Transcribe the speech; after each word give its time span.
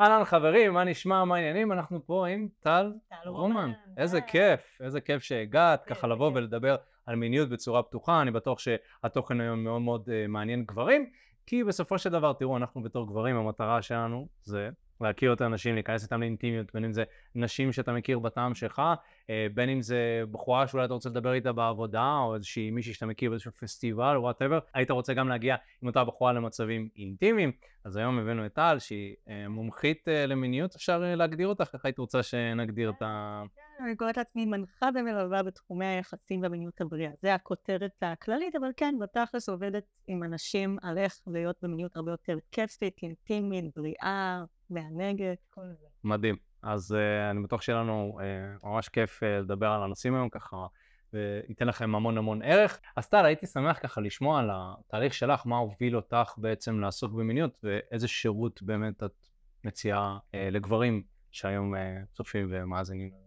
אהלן 0.00 0.24
חברים, 0.24 0.72
מה 0.72 0.84
נשמע, 0.84 1.24
מה 1.24 1.36
העניינים? 1.36 1.72
אנחנו 1.72 2.06
פה 2.06 2.26
עם 2.26 2.48
טל 2.60 2.92
רומן. 3.26 3.72
איזה 3.96 4.20
כיף, 4.20 4.80
איזה 4.80 5.00
כיף 5.00 5.22
שהגעת, 5.22 5.84
ככה 5.84 6.06
לבוא 6.06 6.30
ולדבר 6.34 6.76
על 7.06 7.16
מיניות 7.16 7.48
בצורה 7.48 7.82
פתוחה. 7.82 8.22
אני 8.22 8.30
בטוח 8.30 8.58
שהתוכן 8.58 9.40
היום 9.40 9.64
מאוד 9.64 9.82
מאוד 9.82 10.08
אה, 10.08 10.28
מעניין 10.28 10.64
גברים, 10.64 11.10
כי 11.46 11.64
בסופו 11.64 11.98
של 11.98 12.10
דבר, 12.10 12.32
תראו, 12.32 12.56
אנחנו 12.56 12.82
בתור 12.82 13.06
גברים, 13.06 13.36
המטרה 13.36 13.82
שלנו 13.82 14.28
זה 14.42 14.70
להכיר 15.02 15.32
את 15.32 15.40
הנשים, 15.40 15.74
להיכנס 15.74 16.02
איתם 16.02 16.20
לאינטימיות, 16.20 16.74
בין 16.74 16.84
אם 16.84 16.92
זה 16.92 17.04
נשים 17.34 17.72
שאתה 17.72 17.92
מכיר 17.92 18.18
בטעם 18.18 18.54
שלך, 18.54 18.82
אה, 19.30 19.46
בין 19.54 19.68
אם 19.68 19.82
זה 19.82 20.22
בחורה 20.30 20.66
שאולי 20.66 20.84
אתה 20.84 20.94
רוצה 20.94 21.08
לדבר 21.08 21.32
איתה 21.32 21.52
בעבודה, 21.52 22.16
או 22.18 22.34
איזושהי 22.34 22.70
מישהי 22.70 22.94
שאתה 22.94 23.06
מכיר 23.06 23.30
באיזשהו 23.30 23.52
פסטיבל, 23.52 24.16
או 24.16 24.22
whatever, 24.22 24.58
היית 24.74 24.90
רוצה 24.90 25.14
גם 25.14 25.28
להגיע 25.28 25.56
עם 25.82 25.88
אותה 25.88 26.04
בחורה 26.04 26.32
למצבים 26.32 26.88
אינטימיים, 26.96 27.52
אז 27.84 27.96
היום 27.96 28.18
הבאנו 28.18 28.46
את 28.46 28.54
טל, 28.54 28.76
שהיא 28.78 29.14
אה, 29.28 29.48
מומחית 29.48 30.08
אה, 30.08 30.26
למיניות, 30.26 30.74
אפשר 30.74 31.02
להגדיר 31.16 31.48
אותך, 31.48 31.70
איך 31.74 31.84
היית 31.84 31.98
רוצה 31.98 32.22
שנגדיר 32.22 32.90
את 32.90 33.02
ה... 33.02 33.42
אני 33.84 33.96
קוראת 33.96 34.16
לעצמי 34.16 34.46
מנחה 34.46 34.88
ומלווה 34.94 35.42
בתחומי 35.42 35.86
היחסים 35.86 36.42
והמיניות 36.42 36.80
הבריאה. 36.80 37.10
זה 37.22 37.34
הכותרת 37.34 38.02
הכללית, 38.02 38.56
אבל 38.56 38.68
כן, 38.76 38.94
בתכלס 39.00 39.48
עובדת 39.48 39.84
עם 40.06 40.22
אנשים 40.22 40.76
על 40.82 40.98
איך 40.98 41.20
להיות 41.26 41.56
במיניות 41.62 41.96
הרבה 41.96 42.10
יותר 42.10 42.36
כיפית, 42.52 42.96
אינטימית, 43.02 43.64
בריאה, 43.76 44.44
מהנגד, 44.70 45.34
כל 45.50 45.66
זה. 45.80 45.86
מדהים. 46.04 46.36
אז 46.62 46.92
uh, 46.92 47.30
אני 47.30 47.42
בטוח 47.42 47.62
שיהיה 47.62 47.78
לנו 47.78 48.18
uh, 48.18 48.66
ממש 48.66 48.88
כיף 48.88 49.22
uh, 49.22 49.26
לדבר 49.26 49.66
על 49.66 49.82
הנושאים 49.82 50.14
היום 50.14 50.28
ככה, 50.28 50.66
וייתן 51.12 51.66
לכם 51.66 51.94
המון 51.94 52.18
המון 52.18 52.42
ערך. 52.42 52.80
אז 52.96 53.08
טל, 53.08 53.24
הייתי 53.24 53.46
שמח 53.46 53.78
ככה 53.82 54.00
לשמוע 54.00 54.40
על 54.40 54.50
התהליך 54.52 55.14
שלך, 55.14 55.46
מה 55.46 55.56
הוביל 55.56 55.96
אותך 55.96 56.34
בעצם 56.36 56.80
לעסוק 56.80 57.12
במיניות, 57.12 57.58
ואיזה 57.62 58.08
שירות 58.08 58.62
באמת 58.62 59.02
את 59.02 59.26
מציעה 59.64 60.18
uh, 60.18 60.36
לגברים 60.50 61.02
שהיום 61.30 61.74
uh, 61.74 61.78
צופים 62.12 62.46
ומאזינים. 62.50 63.19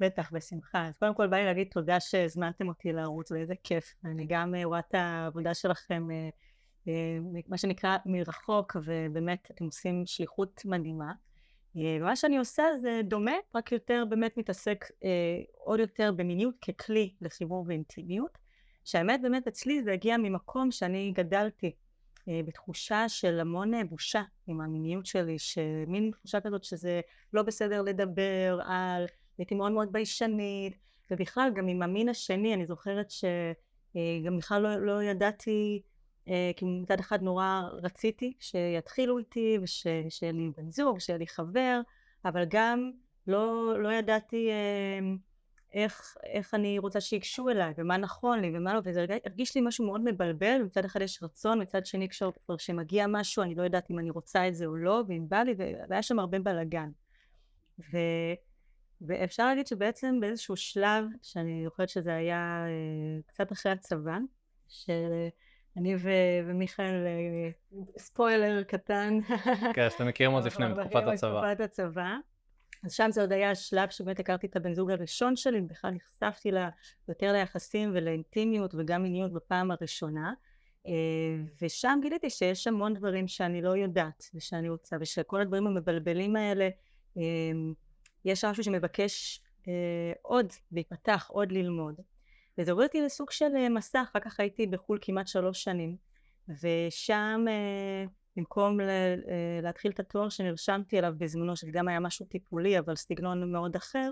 בטח, 0.00 0.32
בשמחה. 0.32 0.86
אז 0.88 0.98
קודם 0.98 1.14
כל 1.14 1.26
בא 1.26 1.36
לי 1.36 1.44
להגיד 1.44 1.68
תודה 1.70 2.00
שהזמנתם 2.00 2.68
אותי 2.68 2.92
לערוץ, 2.92 3.30
ואיזה 3.30 3.54
כיף. 3.62 3.94
אני 4.04 4.26
גם 4.28 4.54
רואה 4.64 4.78
את 4.78 4.94
העבודה 4.94 5.54
שלכם, 5.54 6.08
מה 7.48 7.58
שנקרא 7.58 7.96
מרחוק, 8.06 8.76
ובאמת 8.84 9.48
אתם 9.50 9.64
עושים 9.64 10.02
שליחות 10.06 10.62
מדהימה. 10.64 11.12
ומה 11.76 12.16
שאני 12.16 12.38
עושה 12.38 12.64
זה 12.80 13.00
דומה, 13.04 13.32
רק 13.54 13.72
יותר 13.72 14.04
באמת 14.08 14.36
מתעסק 14.36 14.84
אה, 15.04 15.10
עוד 15.58 15.80
יותר 15.80 16.12
במיניות 16.16 16.54
ככלי 16.58 17.14
לחיבור 17.20 17.64
ואינטימיות, 17.68 18.38
שהאמת 18.84 19.22
באמת 19.22 19.48
אצלי 19.48 19.82
זה 19.82 19.92
הגיע 19.92 20.16
ממקום 20.16 20.70
שאני 20.70 21.12
גדלתי 21.14 21.72
אה, 22.28 22.40
בתחושה 22.46 23.08
של 23.08 23.40
המון 23.40 23.74
אה, 23.74 23.84
בושה 23.84 24.22
עם 24.46 24.60
המיניות 24.60 25.06
שלי, 25.06 25.38
שמין 25.38 26.10
תחושה 26.10 26.40
כזאת 26.40 26.64
שזה 26.64 27.00
לא 27.32 27.42
בסדר 27.42 27.82
לדבר 27.82 28.60
על, 28.64 29.06
הייתי 29.38 29.54
מאוד 29.54 29.72
מאוד 29.72 29.92
ביישנית, 29.92 30.78
ובכלל 31.10 31.50
גם 31.54 31.68
עם 31.68 31.82
המין 31.82 32.08
השני 32.08 32.54
אני 32.54 32.66
זוכרת 32.66 33.10
שגם 33.10 34.32
אה, 34.32 34.38
בכלל 34.38 34.62
לא, 34.62 34.76
לא 34.76 35.02
ידעתי 35.02 35.82
אה, 36.28 36.50
כי 36.56 36.64
מצד 36.64 37.00
אחד 37.00 37.22
נורא 37.22 37.62
רציתי 37.72 38.32
שיתחילו 38.40 39.18
איתי 39.18 39.58
ושיהיה 39.62 40.32
לי 40.32 40.50
בן 40.56 40.70
זוג, 40.70 40.98
שיהיה 40.98 41.18
לי 41.18 41.26
חבר, 41.26 41.80
אבל 42.24 42.44
גם 42.48 42.90
לא, 43.26 43.74
לא 43.82 43.92
ידעתי 43.92 44.50
אה, 44.50 44.98
איך, 45.72 46.16
איך 46.24 46.54
אני 46.54 46.78
רוצה 46.78 47.00
שיגשו 47.00 47.48
אליי 47.48 47.74
ומה 47.76 47.96
נכון 47.96 48.40
לי 48.40 48.52
ומה 48.54 48.74
לא, 48.74 48.80
וזה 48.84 49.06
הרגיש 49.24 49.54
לי 49.54 49.60
משהו 49.60 49.86
מאוד 49.86 50.00
מבלבל, 50.04 50.62
מצד 50.64 50.84
אחד 50.84 51.02
יש 51.02 51.22
רצון, 51.22 51.62
מצד 51.62 51.86
שני 51.86 52.08
כבר 52.46 52.56
כשמגיע 52.56 53.06
משהו 53.08 53.42
אני 53.42 53.54
לא 53.54 53.62
יודעת 53.62 53.90
אם 53.90 53.98
אני 53.98 54.10
רוצה 54.10 54.48
את 54.48 54.54
זה 54.54 54.66
או 54.66 54.76
לא, 54.76 55.02
ואם 55.08 55.28
בא 55.28 55.42
לי, 55.42 55.54
והיה 55.88 56.02
שם 56.02 56.18
הרבה 56.18 56.38
בלאגן. 56.38 56.90
ו... 57.78 57.98
ואפשר 59.00 59.46
להגיד 59.46 59.66
שבעצם 59.66 60.20
באיזשהו 60.20 60.56
שלב, 60.56 61.04
שאני 61.22 61.64
זוכרת 61.64 61.88
שזה 61.88 62.14
היה 62.14 62.64
אה, 62.66 63.22
קצת 63.26 63.52
אחרי 63.52 63.72
הצבא, 63.72 64.18
של... 64.68 65.10
אני 65.76 65.96
ו- 65.96 66.40
ומיכאל, 66.46 67.06
אה, 67.06 67.50
ספוילר 67.98 68.62
קטן. 68.62 69.18
כן, 69.74 69.90
שאתם 69.90 70.08
מכירים 70.08 70.32
עוד 70.32 70.44
לפני, 70.44 70.66
בתקופת 70.74 71.02
הצבא. 71.12 71.40
בתקופת 71.40 71.60
הצבא. 71.60 72.16
אז 72.84 72.92
שם 72.92 73.10
זה 73.10 73.20
עוד 73.20 73.32
היה 73.32 73.50
השלב 73.50 73.90
שבאמת 73.90 74.20
הכרתי 74.20 74.46
את 74.46 74.56
הבן 74.56 74.74
זוג 74.74 74.90
הראשון 74.90 75.36
שלי, 75.36 75.60
בכלל 75.60 75.90
נחשפתי 75.90 76.50
לה 76.50 76.68
יותר 77.08 77.32
ליחסים 77.32 77.90
ולאינטימיות 77.94 78.74
וגם 78.74 79.02
מיניות 79.02 79.32
בפעם 79.32 79.70
הראשונה. 79.70 80.32
אה, 80.86 80.92
ושם 81.62 81.98
גיליתי 82.02 82.30
שיש 82.30 82.66
המון 82.66 82.94
דברים 82.94 83.28
שאני 83.28 83.62
לא 83.62 83.76
יודעת 83.76 84.30
ושאני 84.34 84.68
רוצה, 84.68 84.96
ושכל 85.00 85.40
הדברים 85.40 85.66
המבלבלים 85.66 86.36
האלה, 86.36 86.68
יש 88.24 88.44
משהו 88.44 88.64
שמבקש 88.64 89.40
עוד 90.22 90.46
להיפתח, 90.72 91.26
עוד 91.30 91.52
ללמוד. 91.52 91.94
וזה 92.58 92.70
הוביל 92.70 92.86
אותי 92.86 93.00
לסוג 93.00 93.30
של 93.30 93.56
אה, 93.56 93.68
מסע, 93.68 94.02
אחר 94.02 94.20
כך 94.20 94.40
הייתי 94.40 94.66
בחו"ל 94.66 94.98
כמעט 95.00 95.28
שלוש 95.28 95.64
שנים, 95.64 95.96
ושם 96.48 97.44
אה, 97.48 98.04
במקום 98.36 98.80
אה, 98.80 99.14
להתחיל 99.62 99.90
את 99.90 100.00
התואר 100.00 100.28
שנרשמתי 100.28 100.98
אליו 100.98 101.14
בזמנו, 101.18 101.56
שזה 101.56 101.70
גם 101.72 101.88
היה 101.88 102.00
משהו 102.00 102.26
טיפולי, 102.26 102.78
אבל 102.78 102.96
סגנון 102.96 103.52
מאוד 103.52 103.76
אחר, 103.76 104.10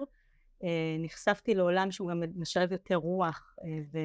נחשפתי 0.99 1.55
לעולם 1.55 1.91
שהוא 1.91 2.11
גם 2.11 2.23
משלב 2.37 2.73
יותר 2.73 2.95
רוח 2.95 3.57
ו... 3.93 3.99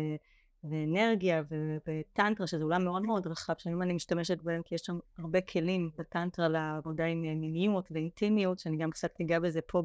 ואנרגיה 0.70 1.44
וטנטרה 1.88 2.48
שזה 2.48 2.64
עולם 2.64 2.84
מאוד 2.84 3.04
מאוד 3.04 3.28
רחב 3.28 3.54
שהיום 3.58 3.82
אני 3.82 3.94
משתמשת 3.94 4.42
בהם 4.42 4.62
כי 4.64 4.76
יש 4.76 4.82
שם 4.82 5.00
הרבה 5.18 5.42
כלים 5.42 5.90
בטנטרה 5.98 6.48
לעבודה 6.48 7.06
עם 7.06 7.22
מיניות 7.22 7.88
ואינטימיות 7.92 8.60
שאני 8.60 8.78
גם 8.78 8.92
קצת 8.92 9.12
אגע 9.22 9.40
בזה 9.40 9.62
פה 9.62 9.84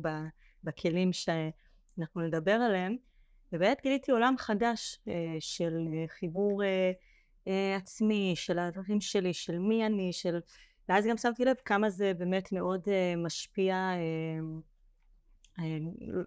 בכלים 0.64 1.12
שאנחנו 1.12 2.20
נדבר 2.20 2.52
עליהם. 2.52 2.96
ובאמת 3.52 3.82
גיליתי 3.82 4.12
עולם 4.12 4.34
חדש 4.38 4.98
אה, 5.08 5.36
של 5.40 5.88
חיבור 6.06 6.64
אה, 6.64 6.92
אה, 7.48 7.76
עצמי, 7.76 8.32
של 8.36 8.58
הדברים 8.58 9.00
שלי, 9.00 9.34
של 9.34 9.58
מי 9.58 9.86
אני, 9.86 10.12
של... 10.12 10.40
ואז 10.88 11.06
גם 11.06 11.16
שמתי 11.16 11.44
לב 11.44 11.56
כמה 11.64 11.90
זה 11.90 12.12
באמת 12.14 12.52
מאוד 12.52 12.88
משפיע, 13.16 13.90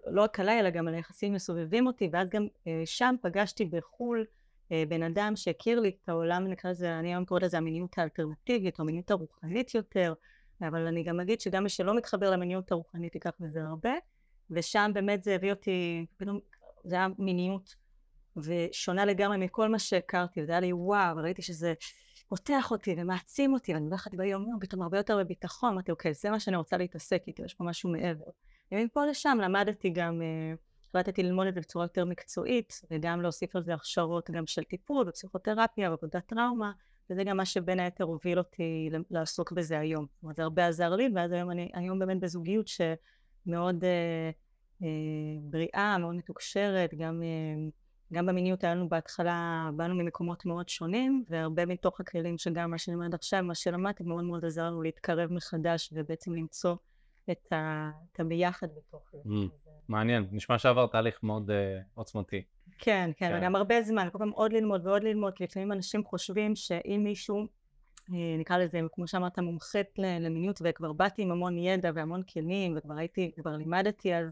לא 0.06 0.22
רק 0.22 0.40
עליי, 0.40 0.60
אלא 0.60 0.70
גם 0.70 0.88
על 0.88 0.94
היחסים 0.94 1.32
מסובבים 1.32 1.86
אותי, 1.86 2.08
ואז 2.12 2.30
גם 2.30 2.46
שם 2.84 3.14
פגשתי 3.22 3.64
בחו"ל 3.64 4.24
בן 4.70 5.02
אדם 5.02 5.32
שהכיר 5.36 5.80
לי 5.80 5.88
את 5.88 6.08
העולם, 6.08 6.46
נקרא 6.46 6.70
לזה, 6.70 6.98
אני 6.98 7.08
היום 7.08 7.24
קוראת 7.24 7.42
לזה 7.42 7.58
המיניות 7.58 7.98
האלטרנטיבית, 7.98 8.78
או 8.78 8.84
המיניות 8.84 9.10
הרוחנית 9.10 9.74
יותר, 9.74 10.14
אבל 10.60 10.86
אני 10.86 11.02
גם 11.02 11.20
אגיד 11.20 11.40
שגם 11.40 11.62
מי 11.62 11.68
שלא 11.68 11.96
מתחבר 11.96 12.30
למיניות 12.30 12.72
הרוחנית 12.72 13.14
ייקח 13.14 13.30
בזה 13.40 13.62
הרבה, 13.62 13.92
ושם 14.50 14.90
באמת 14.94 15.22
זה 15.22 15.34
הביא 15.34 15.52
אותי, 15.52 16.06
פתאום 16.16 16.38
זה 16.84 16.94
היה 16.94 17.08
מיניות 17.18 17.74
ושונה 18.36 19.04
לגמרי 19.04 19.36
מכל 19.36 19.68
מה 19.68 19.78
שהכרתי, 19.78 20.42
וזה 20.42 20.52
היה 20.52 20.60
לי 20.60 20.72
וואו, 20.72 21.16
וראיתי 21.16 21.42
שזה 21.42 21.74
פותח 22.28 22.70
אותי 22.70 22.94
ומעצים 22.98 23.52
אותי, 23.52 23.74
ואני 23.74 23.86
הולכת 23.86 24.14
ביום 24.14 24.48
יום 24.48 24.60
פתאום 24.60 24.82
הרבה 24.82 24.96
יותר 24.96 25.18
בביטחון, 25.18 25.72
אמרתי 25.72 25.90
אוקיי, 25.90 26.14
זה 26.14 26.30
מה 26.30 26.40
שאני 26.40 26.56
רוצה 26.56 26.76
להתעסק 26.76 27.22
איתו, 27.26 27.44
יש 27.44 27.54
פה 27.54 27.64
משהו 27.64 27.90
מעבר. 27.90 28.30
ומפה 28.72 29.06
לשם 29.06 29.38
למדתי 29.42 29.90
גם, 29.90 30.22
אה, 30.22 30.54
החלטתי 30.88 31.22
ללמוד 31.22 31.46
את 31.46 31.54
זה 31.54 31.60
בצורה 31.60 31.84
יותר 31.84 32.04
מקצועית, 32.04 32.80
וגם 32.90 33.22
להוסיף 33.22 33.56
על 33.56 33.62
זה 33.62 33.74
הכשרות 33.74 34.30
גם 34.30 34.46
של 34.46 34.64
טיפול 34.64 35.08
ופסיכותרפיה 35.08 35.90
ועבודת 35.90 36.26
טראומה, 36.26 36.72
וזה 37.10 37.24
גם 37.24 37.36
מה 37.36 37.44
שבין 37.44 37.80
היתר 37.80 38.04
הוביל 38.04 38.38
אותי 38.38 38.90
לעסוק 39.10 39.52
בזה 39.52 39.78
היום. 39.78 40.06
זאת 40.14 40.22
אומרת, 40.22 40.36
זה 40.36 40.42
הרבה 40.42 40.66
עזר 40.66 40.96
לי, 40.96 41.08
ואז 41.14 41.32
היום 41.32 41.50
אני 41.50 41.70
היום 41.74 41.98
באמת 41.98 42.20
בזוגיות 42.20 42.66
שמאוד... 42.68 43.84
Uh, 43.84 44.46
אה, 44.82 44.88
בריאה, 45.42 45.98
מאוד 45.98 46.14
מתוקשרת, 46.14 46.94
גם, 46.94 47.22
אה, 47.22 47.68
גם 48.12 48.26
במיניות 48.26 48.64
היה 48.64 48.74
לנו 48.74 48.88
בהתחלה, 48.88 49.70
באנו 49.76 49.94
ממקומות 49.94 50.46
מאוד 50.46 50.68
שונים, 50.68 51.24
והרבה 51.28 51.66
מתוך 51.66 52.00
הכלים 52.00 52.38
שגם 52.38 52.70
מה 52.70 52.78
שאני 52.78 52.94
אומרת 52.94 53.14
עכשיו, 53.14 53.42
מה 53.42 53.54
שלמדתי, 53.54 54.04
מאוד 54.04 54.24
מאוד 54.24 54.44
עזר 54.44 54.64
לנו 54.64 54.82
להתקרב 54.82 55.32
מחדש 55.32 55.90
ובעצם 55.92 56.34
למצוא 56.34 56.76
את, 57.30 57.52
ה, 57.52 57.90
את 58.12 58.20
הביחד 58.20 58.66
בתוך 58.76 59.10
זה. 59.12 59.18
Mm, 59.24 59.70
מעניין, 59.88 60.26
נשמע 60.32 60.58
שעבר 60.58 60.86
תהליך 60.86 61.22
מאוד 61.22 61.50
uh, 61.50 61.52
עוצמתי. 61.94 62.42
כן, 62.78 63.10
כן, 63.16 63.28
כן, 63.30 63.38
וגם 63.38 63.56
הרבה 63.56 63.82
זמן, 63.82 64.08
כל 64.12 64.18
פעם 64.18 64.30
עוד 64.30 64.52
ללמוד 64.52 64.86
ועוד 64.86 65.04
ללמוד, 65.04 65.34
כי 65.34 65.44
לפעמים 65.44 65.72
אנשים 65.72 66.04
חושבים 66.04 66.56
שאם 66.56 67.00
מישהו, 67.04 67.46
נקרא 68.08 68.58
לזה, 68.58 68.80
כמו 68.92 69.06
שאמרת, 69.06 69.38
מומחית 69.38 69.98
למיניות, 69.98 70.60
וכבר 70.64 70.92
באתי 70.92 71.22
עם 71.22 71.30
המון 71.30 71.58
ידע 71.58 71.90
והמון 71.94 72.22
כלים, 72.22 72.74
וכבר 72.76 72.94
הייתי, 72.94 73.32
כבר 73.36 73.56
לימדתי, 73.56 74.14
אז 74.14 74.26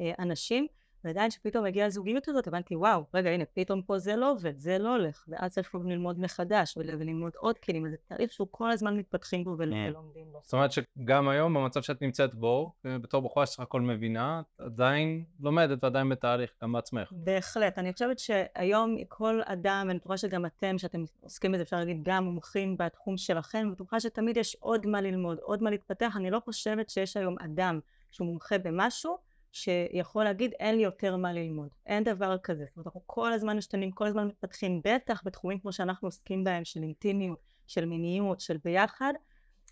אה, 0.00 0.12
אנשים, 0.18 0.66
ועדיין 1.04 1.30
כשפתאום 1.30 1.64
הגיעה 1.64 1.86
הזוגיות 1.86 2.28
הזאת 2.28 2.46
הבנתי 2.46 2.76
וואו 2.76 3.04
רגע 3.14 3.30
הנה 3.30 3.44
פתאום 3.44 3.82
פה 3.82 3.98
זה 3.98 4.16
לא 4.16 4.30
עובד 4.30 4.58
זה 4.58 4.78
לא 4.78 4.96
הולך 4.96 5.24
ואז 5.28 5.52
צריך 5.52 5.74
ללמוד 5.84 6.20
מחדש 6.20 6.76
וללמוד 6.76 7.32
עוד 7.36 7.58
כלים 7.58 7.90
זה 7.90 7.96
תהליך 8.08 8.32
שהוא 8.32 8.48
כל 8.50 8.70
הזמן 8.70 8.96
מתפתחים 8.96 9.44
בו 9.44 9.54
ולומדים 9.58 10.32
בו. 10.32 10.40
זאת 10.42 10.52
אומרת 10.52 10.70
שגם 10.72 11.28
היום 11.28 11.54
במצב 11.54 11.82
שאת 11.82 12.02
נמצאת 12.02 12.34
בו 12.34 12.72
בתור 12.84 13.22
בחורה 13.22 13.46
שסך 13.46 13.60
הכל 13.60 13.80
מבינה 13.80 14.42
עדיין 14.58 15.24
לומדת 15.40 15.84
ועדיין 15.84 16.08
בתהליך 16.08 16.50
גם 16.62 16.72
בעצמך. 16.72 17.12
בהחלט 17.12 17.78
אני 17.78 17.92
חושבת 17.92 18.18
שהיום 18.18 18.96
כל 19.08 19.40
אדם 19.44 19.84
ואני 19.88 19.98
בטוחה 19.98 20.16
שגם 20.16 20.46
אתם 20.46 20.78
שאתם 20.78 21.04
עוסקים 21.20 21.52
בזה 21.52 21.62
אפשר 21.62 21.76
להגיד 21.76 22.00
גם 22.02 22.24
מומחים 22.24 22.76
בתחום 22.76 23.16
שלכם 23.16 23.70
בטוחה 23.72 24.00
שתמיד 24.00 24.36
יש 24.36 24.56
עוד 24.60 24.86
מה 24.86 25.00
ללמוד 25.00 25.38
עוד 25.38 25.62
מה 25.62 25.70
להתפתח 25.70 26.16
אני 26.16 26.30
לא 26.30 26.40
חושבת 26.40 26.90
שיש 26.90 27.16
היום 27.16 27.36
אדם 27.44 27.80
שהוא 28.10 28.26
מומחה 28.26 28.58
במשהו 28.58 29.27
שיכול 29.62 30.24
להגיד 30.24 30.52
אין 30.58 30.76
לי 30.76 30.82
יותר 30.82 31.16
מה 31.16 31.32
ללמוד, 31.32 31.68
אין 31.86 32.04
דבר 32.04 32.38
כזה, 32.38 32.64
זאת 32.68 32.76
אומרת 32.76 32.86
אנחנו 32.86 33.02
כל 33.06 33.32
הזמן 33.32 33.56
משתנים, 33.56 33.90
כל 33.90 34.06
הזמן 34.06 34.26
מתפתחים, 34.26 34.80
בטח 34.84 35.22
בתחומים 35.24 35.58
כמו 35.58 35.72
שאנחנו 35.72 36.08
עוסקים 36.08 36.44
בהם 36.44 36.64
של 36.64 36.82
אינטימיות, 36.82 37.38
של 37.66 37.84
מיניות, 37.86 38.40
של 38.40 38.56
ביחד, 38.64 39.12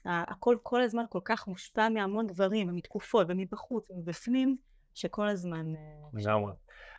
הכל 0.04 0.56
כל 0.62 0.82
הזמן 0.82 1.04
כל 1.10 1.20
כך 1.24 1.48
מושפע 1.48 1.88
מהמון 1.88 2.26
דברים, 2.26 2.74
מתקופות 2.74 3.26
ומבחוץ 3.30 3.90
ומבפנים, 3.90 4.56
שכל 4.94 5.28
הזמן... 5.28 5.74
אה, 5.76 5.80
לגמרי. 6.14 6.52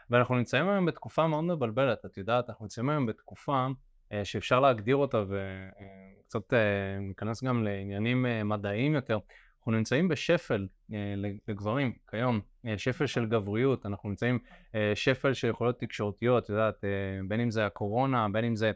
ואנחנו 0.10 0.36
נמצאים 0.36 0.70
היום 0.70 0.86
בתקופה 0.86 1.28
מאוד 1.28 1.44
מבלבלת, 1.44 2.06
את 2.06 2.18
יודעת, 2.18 2.50
אנחנו 2.50 2.66
נמצאים 2.66 2.90
היום 2.90 3.06
בתקופה 3.06 3.68
אה, 4.12 4.26
שאפשר 4.26 4.60
להגדיר 4.60 4.96
אותה 4.96 5.24
וקצת 5.28 6.54
אה, 6.54 7.00
ניכנס 7.00 7.44
גם 7.44 7.64
לעניינים 7.64 8.26
מדעיים 8.46 8.94
יותר. 8.94 9.20
אנחנו 9.68 9.78
נמצאים 9.78 10.08
בשפל 10.08 10.68
אה, 10.94 11.14
לגברים 11.48 11.92
כיום, 12.10 12.40
אה, 12.66 12.78
שפל 12.78 13.06
של 13.06 13.26
גבריות, 13.26 13.86
אנחנו 13.86 14.10
נמצאים 14.10 14.40
אה, 14.76 14.92
שפל 14.96 15.34
של 15.34 15.48
יכולות 15.48 15.80
תקשורתיות, 15.80 16.44
את 16.44 16.50
יודעת, 16.50 16.84
בין 17.28 17.40
אם 17.40 17.52
זה 17.52 17.66
הקורונה, 17.66 18.28
בין 18.32 18.46
אם 18.46 18.56
זה 18.56 18.72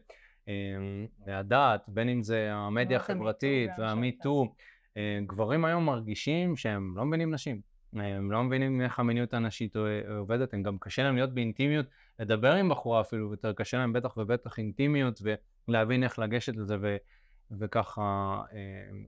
הדת, 1.27 1.81
בין 1.87 2.09
אם 2.09 2.23
זה 2.23 2.49
המדיה 2.53 2.97
החברתית 2.97 3.69
והמיטו, 3.77 4.53
גברים 5.25 5.65
היום 5.65 5.85
מרגישים 5.85 6.55
שהם 6.57 6.97
לא 6.97 7.05
מבינים 7.05 7.33
נשים, 7.33 7.61
הם 7.93 8.31
לא 8.31 8.43
מבינים 8.43 8.81
איך 8.81 8.99
המיניות 8.99 9.33
הנשית 9.33 9.75
עובדת, 10.17 10.53
הם 10.53 10.63
גם 10.63 10.77
קשה 10.79 11.03
להם 11.03 11.15
להיות 11.15 11.33
באינטימיות, 11.33 11.85
לדבר 12.19 12.53
עם 12.53 12.69
בחורה 12.69 13.01
אפילו, 13.01 13.31
יותר 13.31 13.53
קשה 13.53 13.77
להם 13.77 13.93
בטח 13.93 14.17
ובטח 14.17 14.57
אינטימיות 14.57 15.21
ולהבין 15.67 16.03
איך 16.03 16.19
לגשת 16.19 16.55
לזה 16.55 16.77
וככה 17.59 18.01
אה, 18.53 18.57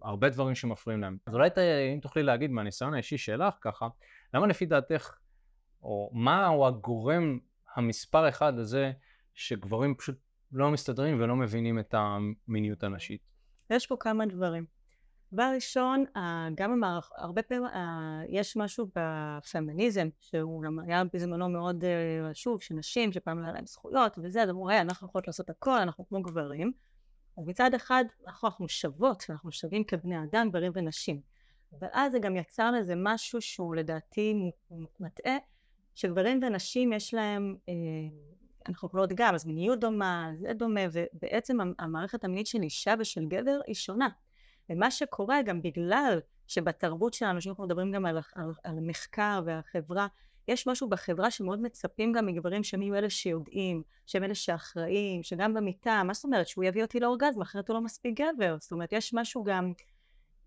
הרבה 0.03 0.29
דברים 0.29 0.55
שמפריעים 0.55 1.01
להם. 1.01 1.17
אז 1.25 1.33
אולי 1.33 1.49
אם 1.93 1.99
תוכלי 1.99 2.23
להגיד 2.23 2.51
מהניסיון 2.51 2.93
האישי 2.93 3.17
שלך 3.17 3.53
ככה, 3.61 3.87
למה 4.33 4.47
לפי 4.47 4.65
דעתך, 4.65 5.17
או 5.83 6.11
מהו 6.13 6.67
הגורם 6.67 7.39
המספר 7.75 8.29
אחד 8.29 8.57
הזה 8.59 8.91
שגברים 9.33 9.95
פשוט 9.95 10.15
לא 10.51 10.71
מסתדרים 10.71 11.21
ולא 11.21 11.35
מבינים 11.35 11.79
את 11.79 11.95
המיניות 11.97 12.83
הנשית? 12.83 13.21
יש 13.69 13.87
פה 13.87 13.95
כמה 13.99 14.25
דברים. 14.25 14.65
דבר 15.33 15.51
ראשון, 15.55 16.05
גם 16.55 16.71
המערכ... 16.71 17.11
הרבה 17.17 17.41
פעמים 17.41 17.63
יש 18.29 18.57
משהו 18.57 18.87
בפמיניזם 18.95 20.07
שהוא 20.19 20.63
גם 20.63 20.79
היה 20.79 21.03
בזמנו 21.13 21.49
מאוד 21.49 21.83
אה, 21.83 22.33
שוב, 22.33 22.61
שנשים 22.61 23.11
שפעם 23.11 23.43
היה 23.43 23.53
להם 23.53 23.65
זכויות 23.65 24.19
וזה, 24.23 24.43
אז 24.43 24.49
אמרו, 24.49 24.69
היי, 24.69 24.81
אנחנו 24.81 25.07
יכולות 25.07 25.27
לעשות 25.27 25.49
הכל, 25.49 25.77
אנחנו 25.77 26.07
כמו 26.07 26.21
גברים. 26.21 26.71
ומצד 27.37 27.73
אחד 27.73 28.05
אנחנו, 28.27 28.47
אנחנו 28.47 28.69
שוות, 28.69 29.25
אנחנו 29.29 29.51
שווים 29.51 29.83
כבני 29.83 30.23
אדם, 30.23 30.49
גברים 30.49 30.71
ונשים. 30.75 31.21
אבל 31.79 31.87
אז 31.91 32.11
זה 32.11 32.19
גם 32.19 32.35
יצר 32.35 32.71
לזה 32.71 32.93
משהו 32.97 33.41
שהוא 33.41 33.75
לדעתי 33.75 34.51
מטעה, 34.99 35.37
שגברים 35.95 36.39
ונשים 36.43 36.93
יש 36.93 37.13
להם, 37.13 37.55
אה, 37.69 37.73
אנחנו 38.67 38.87
יכולות 38.87 39.09
גם, 39.15 39.35
אז 39.35 39.45
מיניות 39.45 39.79
דומה, 39.79 40.31
זה 40.35 40.53
דומה, 40.53 40.81
ובעצם 40.91 41.57
המערכת 41.79 42.23
המינית 42.23 42.47
של 42.47 42.61
אישה 42.61 42.93
ושל 42.99 43.25
גבר 43.25 43.59
היא 43.67 43.75
שונה. 43.75 44.07
ומה 44.69 44.91
שקורה 44.91 45.41
גם 45.41 45.61
בגלל 45.61 46.19
שבתרבות 46.47 47.13
שלנו, 47.13 47.41
שאנחנו 47.41 47.63
מדברים 47.63 47.91
גם 47.91 48.05
על, 48.05 48.17
על, 48.35 48.51
על 48.63 48.79
מחקר 48.81 49.41
והחברה, 49.45 50.07
יש 50.47 50.67
משהו 50.67 50.89
בחברה 50.89 51.31
שמאוד 51.31 51.61
מצפים 51.61 52.11
גם 52.11 52.25
מגברים 52.25 52.63
שהם 52.63 52.81
יהיו 52.81 52.95
אלה 52.95 53.09
שיודעים, 53.09 53.83
שהם 54.05 54.23
אלה 54.23 54.35
שאחראים, 54.35 55.23
שגם 55.23 55.53
במיטה, 55.53 56.01
מה 56.05 56.13
זאת 56.13 56.23
אומרת? 56.23 56.47
שהוא 56.47 56.63
יביא 56.63 56.81
אותי 56.81 56.99
לאורגזם, 56.99 57.41
אחרת 57.41 57.69
הוא 57.69 57.73
לא 57.75 57.81
מספיק 57.81 58.19
גבר. 58.19 58.57
זאת 58.59 58.71
אומרת, 58.71 58.93
יש 58.93 59.13
משהו 59.13 59.43
גם, 59.43 59.73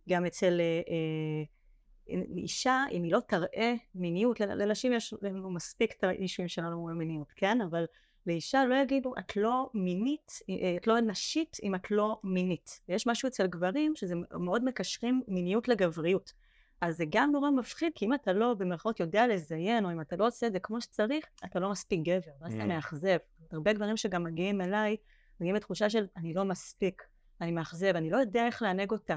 גם 0.08 0.26
אצל 0.26 0.60
אה, 0.60 0.80
אה, 0.88 2.22
אישה, 2.36 2.84
אם 2.92 3.02
היא 3.02 3.12
לא 3.12 3.20
תראה 3.28 3.74
מיניות, 3.94 4.40
לנשים 4.40 4.92
יש 4.92 5.14
לנו 5.22 5.50
מספיק 5.50 5.94
את 5.98 6.04
האישויים 6.04 6.48
שלנו 6.48 6.80
מול 6.80 6.92
מיניות, 6.92 7.32
כן? 7.36 7.60
אבל 7.60 7.84
לאישה 8.26 8.64
לא 8.64 8.74
יגידו, 8.74 9.14
את 9.18 9.36
לא 9.36 9.70
מינית, 9.74 10.32
אה, 10.50 10.76
את 10.76 10.86
לא 10.86 11.00
נשית 11.00 11.56
אם 11.62 11.74
את 11.74 11.90
לא 11.90 12.20
מינית. 12.24 12.80
ויש 12.88 13.06
משהו 13.06 13.26
אצל 13.26 13.46
גברים 13.46 13.96
שזה 13.96 14.14
מאוד 14.30 14.64
מקשרים 14.64 15.22
מיניות 15.28 15.68
לגבריות. 15.68 16.32
אז 16.80 16.96
זה 16.96 17.04
גם 17.10 17.30
נורא 17.32 17.50
מפחיד, 17.50 17.92
כי 17.94 18.04
אם 18.04 18.14
אתה 18.14 18.32
לא 18.32 18.54
במרכאות 18.54 19.00
יודע 19.00 19.26
לזיין, 19.26 19.84
או 19.84 19.92
אם 19.92 20.00
אתה 20.00 20.16
לא 20.16 20.26
עושה 20.26 20.46
את 20.46 20.52
זה 20.52 20.58
כמו 20.60 20.80
שצריך, 20.80 21.26
אתה 21.44 21.60
לא 21.60 21.70
מספיק 21.70 22.00
גבר, 22.02 22.32
ואז 22.40 22.54
אתה 22.54 22.62
mm. 22.62 22.66
מאכזב. 22.66 23.16
הרבה 23.52 23.72
גברים 23.72 23.96
שגם 23.96 24.24
מגיעים 24.24 24.60
אליי, 24.60 24.96
מגיעים 25.40 25.56
לתחושה 25.56 25.90
של 25.90 26.06
אני 26.16 26.34
לא 26.34 26.44
מספיק, 26.44 27.02
אני 27.40 27.52
מאכזב, 27.52 27.92
אני 27.96 28.10
לא 28.10 28.16
יודע 28.16 28.46
איך 28.46 28.62
לענג 28.62 28.90
אותה, 28.90 29.16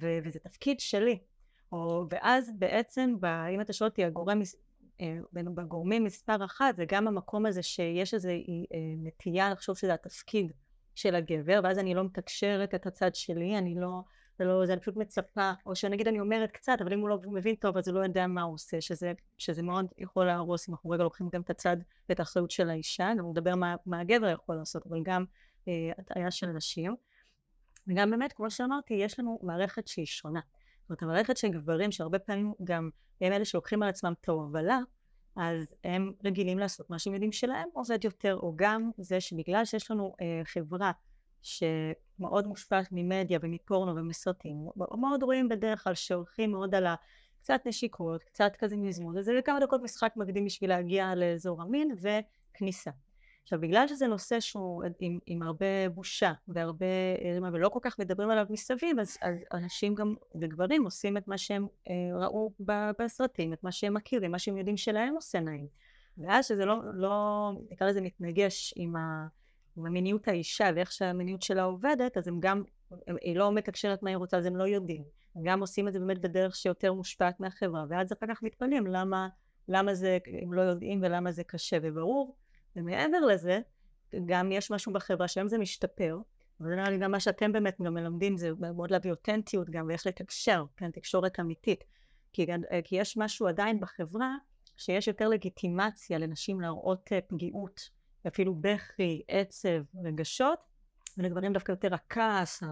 ו- 0.00 0.18
וזה 0.24 0.38
תפקיד 0.38 0.80
שלי. 0.80 1.18
או, 1.72 2.04
ואז 2.10 2.50
בעצם, 2.58 3.14
ב- 3.20 3.26
אם 3.26 3.60
אתה 3.60 3.72
שואל 3.72 3.90
אותי, 3.90 4.04
הגורם, 4.04 4.40
אה, 5.00 5.18
בגורמים 5.32 6.04
מספר 6.04 6.44
אחת, 6.44 6.76
זה 6.76 6.84
גם 6.88 7.08
המקום 7.08 7.46
הזה 7.46 7.62
שיש 7.62 8.14
איזו 8.14 8.28
אה, 8.28 8.34
נטייה 8.96 9.50
לחשוב 9.50 9.76
שזה 9.76 9.94
התפקיד 9.94 10.52
של 10.94 11.14
הגבר, 11.14 11.60
ואז 11.64 11.78
אני 11.78 11.94
לא 11.94 12.04
מתקשרת 12.04 12.74
את 12.74 12.86
הצד 12.86 13.14
שלי, 13.14 13.58
אני 13.58 13.74
לא... 13.74 14.00
זה 14.38 14.44
לא, 14.44 14.66
זה 14.66 14.72
אני 14.72 14.80
פשוט 14.80 14.96
מצפה, 14.96 15.52
או 15.66 15.76
שנגיד 15.76 16.08
אני 16.08 16.20
אומרת 16.20 16.50
קצת, 16.50 16.76
אבל 16.80 16.92
אם 16.92 17.00
הוא 17.00 17.08
לא 17.08 17.18
מבין 17.26 17.54
טוב 17.54 17.76
אז 17.76 17.88
הוא 17.88 17.94
לא 17.94 18.04
יודע 18.04 18.26
מה 18.26 18.42
הוא 18.42 18.54
עושה, 18.54 18.80
שזה, 18.80 19.12
שזה 19.38 19.62
מאוד 19.62 19.86
יכול 19.98 20.26
להרוס 20.26 20.68
אם 20.68 20.74
אנחנו 20.74 20.90
רגע 20.90 21.04
לוקחים 21.04 21.28
גם 21.32 21.40
את 21.40 21.50
הצד 21.50 21.76
ואת 22.08 22.20
האחריות 22.20 22.50
של 22.50 22.70
האישה, 22.70 23.12
גם 23.18 23.30
לדבר 23.30 23.54
מה, 23.54 23.76
מה 23.86 24.00
הגבר 24.00 24.28
יכול 24.28 24.56
לעשות, 24.56 24.86
אבל 24.86 24.98
גם 25.02 25.24
אה, 25.68 25.90
הטעיה 25.98 26.30
של 26.30 26.46
נשים. 26.46 26.96
וגם 27.88 28.10
באמת, 28.10 28.32
כמו 28.32 28.50
שאמרתי, 28.50 28.94
יש 28.94 29.20
לנו 29.20 29.38
מערכת 29.42 29.88
שהיא 29.88 30.06
שונה. 30.06 30.40
זאת 30.80 30.90
אומרת, 30.90 31.02
המערכת 31.02 31.36
של 31.36 31.48
גברים 31.48 31.92
שהרבה 31.92 32.18
פעמים 32.18 32.52
גם 32.64 32.90
הם 33.20 33.32
אלה 33.32 33.44
שלוקחים 33.44 33.82
על 33.82 33.88
עצמם 33.88 34.12
את 34.20 34.28
ההובלה, 34.28 34.78
אז 35.36 35.74
הם 35.84 36.12
רגילים 36.24 36.58
לעשות 36.58 36.90
מה 36.90 36.98
שהם 36.98 37.12
יודעים 37.12 37.32
שלהם 37.32 37.68
עובד 37.72 38.04
יותר, 38.04 38.36
או 38.36 38.52
גם 38.56 38.90
זה 38.98 39.20
שבגלל 39.20 39.64
שיש 39.64 39.90
לנו 39.90 40.14
אה, 40.20 40.42
חברה 40.44 40.92
שמאוד 41.42 42.46
מושפעת 42.46 42.88
ממדיה 42.92 43.38
ומפורנו 43.42 43.96
ומסרטים, 43.96 44.66
מאוד 44.76 45.22
רואים 45.22 45.48
בדרך 45.48 45.84
כלל 45.84 45.94
שהולכים 45.94 46.50
מאוד 46.50 46.74
על 46.74 46.86
קצת 47.42 47.60
נשיקות, 47.66 48.22
קצת 48.22 48.56
כזה 48.58 48.76
מזמון, 48.76 49.18
וזה 49.18 49.40
כמה 49.44 49.60
דקות 49.60 49.82
משחק 49.82 50.12
מקדים 50.16 50.44
בשביל 50.44 50.70
להגיע 50.70 51.14
לאזור 51.14 51.62
המין 51.62 51.94
וכניסה. 52.00 52.90
עכשיו 53.42 53.60
בגלל 53.60 53.88
שזה 53.88 54.06
נושא 54.06 54.40
שהוא 54.40 54.82
עם, 55.00 55.18
עם 55.26 55.42
הרבה 55.42 55.88
בושה 55.94 56.32
והרבה 56.48 56.86
רימה 57.34 57.50
ולא 57.52 57.68
כל 57.68 57.78
כך 57.82 57.98
מדברים 57.98 58.30
עליו 58.30 58.46
מסביב 58.50 58.98
אז, 58.98 59.18
אז 59.22 59.36
אנשים 59.52 59.94
גם 59.94 60.14
וגברים 60.40 60.84
עושים 60.84 61.16
את 61.16 61.28
מה 61.28 61.38
שהם 61.38 61.66
אה, 61.88 61.94
ראו 62.20 62.52
בסרטים, 62.98 63.52
את 63.52 63.64
מה 63.64 63.72
שהם 63.72 63.94
מכירים, 63.94 64.30
מה 64.30 64.38
שהם 64.38 64.56
יודעים 64.56 64.76
שלהם 64.76 65.14
עושה 65.14 65.40
נעים 65.40 65.66
ואז 66.18 66.46
שזה 66.46 66.64
לא, 66.64 66.76
לא 66.94 67.50
נקרא 67.70 67.86
לזה 67.86 68.00
מתנגש 68.00 68.74
עם 68.76 68.96
ה... 68.96 69.26
ומיניות 69.76 70.28
האישה 70.28 70.70
ואיך 70.76 70.92
שהמיניות 70.92 71.42
שלה 71.42 71.62
עובדת, 71.62 72.16
אז 72.16 72.28
הם 72.28 72.40
גם, 72.40 72.62
היא 73.20 73.36
לא 73.36 73.52
מתקשרת 73.52 74.02
מה 74.02 74.10
היא 74.10 74.16
רוצה, 74.16 74.36
אז 74.36 74.46
הם 74.46 74.56
לא 74.56 74.64
יודעים. 74.64 75.04
הם 75.34 75.42
גם 75.44 75.60
עושים 75.60 75.88
את 75.88 75.92
זה 75.92 75.98
באמת 75.98 76.20
בדרך 76.20 76.56
שיותר 76.56 76.92
מושפעת 76.92 77.40
מהחברה, 77.40 77.84
ואז 77.88 78.12
אחר 78.12 78.26
כך 78.34 78.42
מתפלאים 78.42 78.86
למה, 78.86 79.28
למה 79.68 79.94
זה, 79.94 80.18
הם 80.42 80.52
לא 80.52 80.62
יודעים 80.62 81.00
ולמה 81.02 81.32
זה 81.32 81.44
קשה, 81.44 81.78
וברור, 81.82 82.36
ומעבר 82.76 83.20
לזה, 83.20 83.60
גם 84.26 84.52
יש 84.52 84.70
משהו 84.70 84.92
בחברה 84.92 85.28
שהיום 85.28 85.48
זה 85.48 85.58
משתפר, 85.58 86.18
וזה 86.60 86.76
נראה 86.76 86.90
לי 86.90 86.98
גם 86.98 87.10
מה 87.10 87.20
שאתם 87.20 87.52
באמת 87.52 87.76
גם 87.82 87.94
מלמדים, 87.94 88.36
זה 88.36 88.50
מאוד 88.58 88.90
להביא 88.90 89.10
אותנטיות 89.10 89.70
גם, 89.70 89.86
ואיך 89.88 90.06
לתקשר, 90.06 90.64
כן, 90.76 90.90
תקשורת 90.90 91.40
אמיתית. 91.40 91.84
כי, 92.32 92.46
כי 92.84 92.96
יש 92.96 93.16
משהו 93.16 93.46
עדיין 93.46 93.80
בחברה, 93.80 94.36
שיש 94.76 95.08
יותר 95.08 95.28
לגיטימציה 95.28 96.18
לנשים 96.18 96.60
להראות 96.60 97.12
אה, 97.12 97.20
פגיעות. 97.20 97.80
ואפילו 98.24 98.54
בכי, 98.54 99.22
עצב, 99.28 99.82
רגשות, 100.04 100.58
ולגברים 101.18 101.52
דווקא 101.52 101.72
יותר 101.72 101.94
הכעס, 101.94 102.62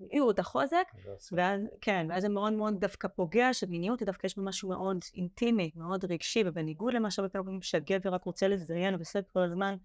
המיניות, 0.00 0.38
החוזק, 0.38 0.86
ואז, 1.32 1.60
כן, 1.80 2.06
ואז 2.10 2.22
זה 2.22 2.28
מאוד 2.28 2.52
מאוד 2.52 2.80
דווקא 2.80 3.08
פוגע 3.08 3.52
שמיניות 3.54 4.02
דווקא 4.02 4.26
יש 4.26 4.38
בה 4.38 4.42
משהו 4.42 4.68
מאוד 4.68 4.98
אינטימי, 5.14 5.70
מאוד 5.76 6.04
רגשי, 6.04 6.42
ובניגוד 6.46 6.94
למה 6.94 7.10
שהרבה 7.10 7.28
פעמים 7.28 7.62
שהגבר 7.62 8.10
רק 8.10 8.24
רוצה 8.24 8.48
לזיין 8.48 8.94
ובסדר 8.94 9.22
כל 9.32 9.42
הזמן, 9.42 9.76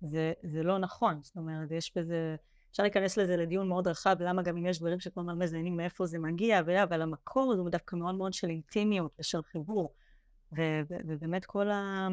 זה, 0.00 0.32
זה 0.42 0.62
לא 0.62 0.78
נכון, 0.78 1.20
זאת 1.22 1.36
אומרת, 1.36 1.70
יש 1.70 1.92
בזה, 1.96 2.36
אפשר 2.70 2.82
להיכנס 2.82 3.16
לזה 3.16 3.36
לדיון 3.36 3.68
מאוד 3.68 3.88
רחב, 3.88 4.16
למה 4.20 4.42
גם 4.42 4.56
אם 4.56 4.66
יש 4.66 4.78
דברים 4.78 5.00
שכל 5.00 5.20
הזמן 5.20 5.38
מזיינים 5.38 5.76
מאיפה 5.76 6.06
זה 6.06 6.18
מגיע, 6.18 6.60
אבל 6.82 7.02
המקור 7.02 7.54
הוא 7.58 7.70
דווקא 7.70 7.96
מאוד 7.96 8.14
מאוד 8.14 8.32
של 8.32 8.50
אינטימיות 8.50 9.12
ושל 9.18 9.42
חיבור, 9.42 9.94
ובאמת 11.06 11.44
כל 11.44 11.70
ה... 11.70 12.08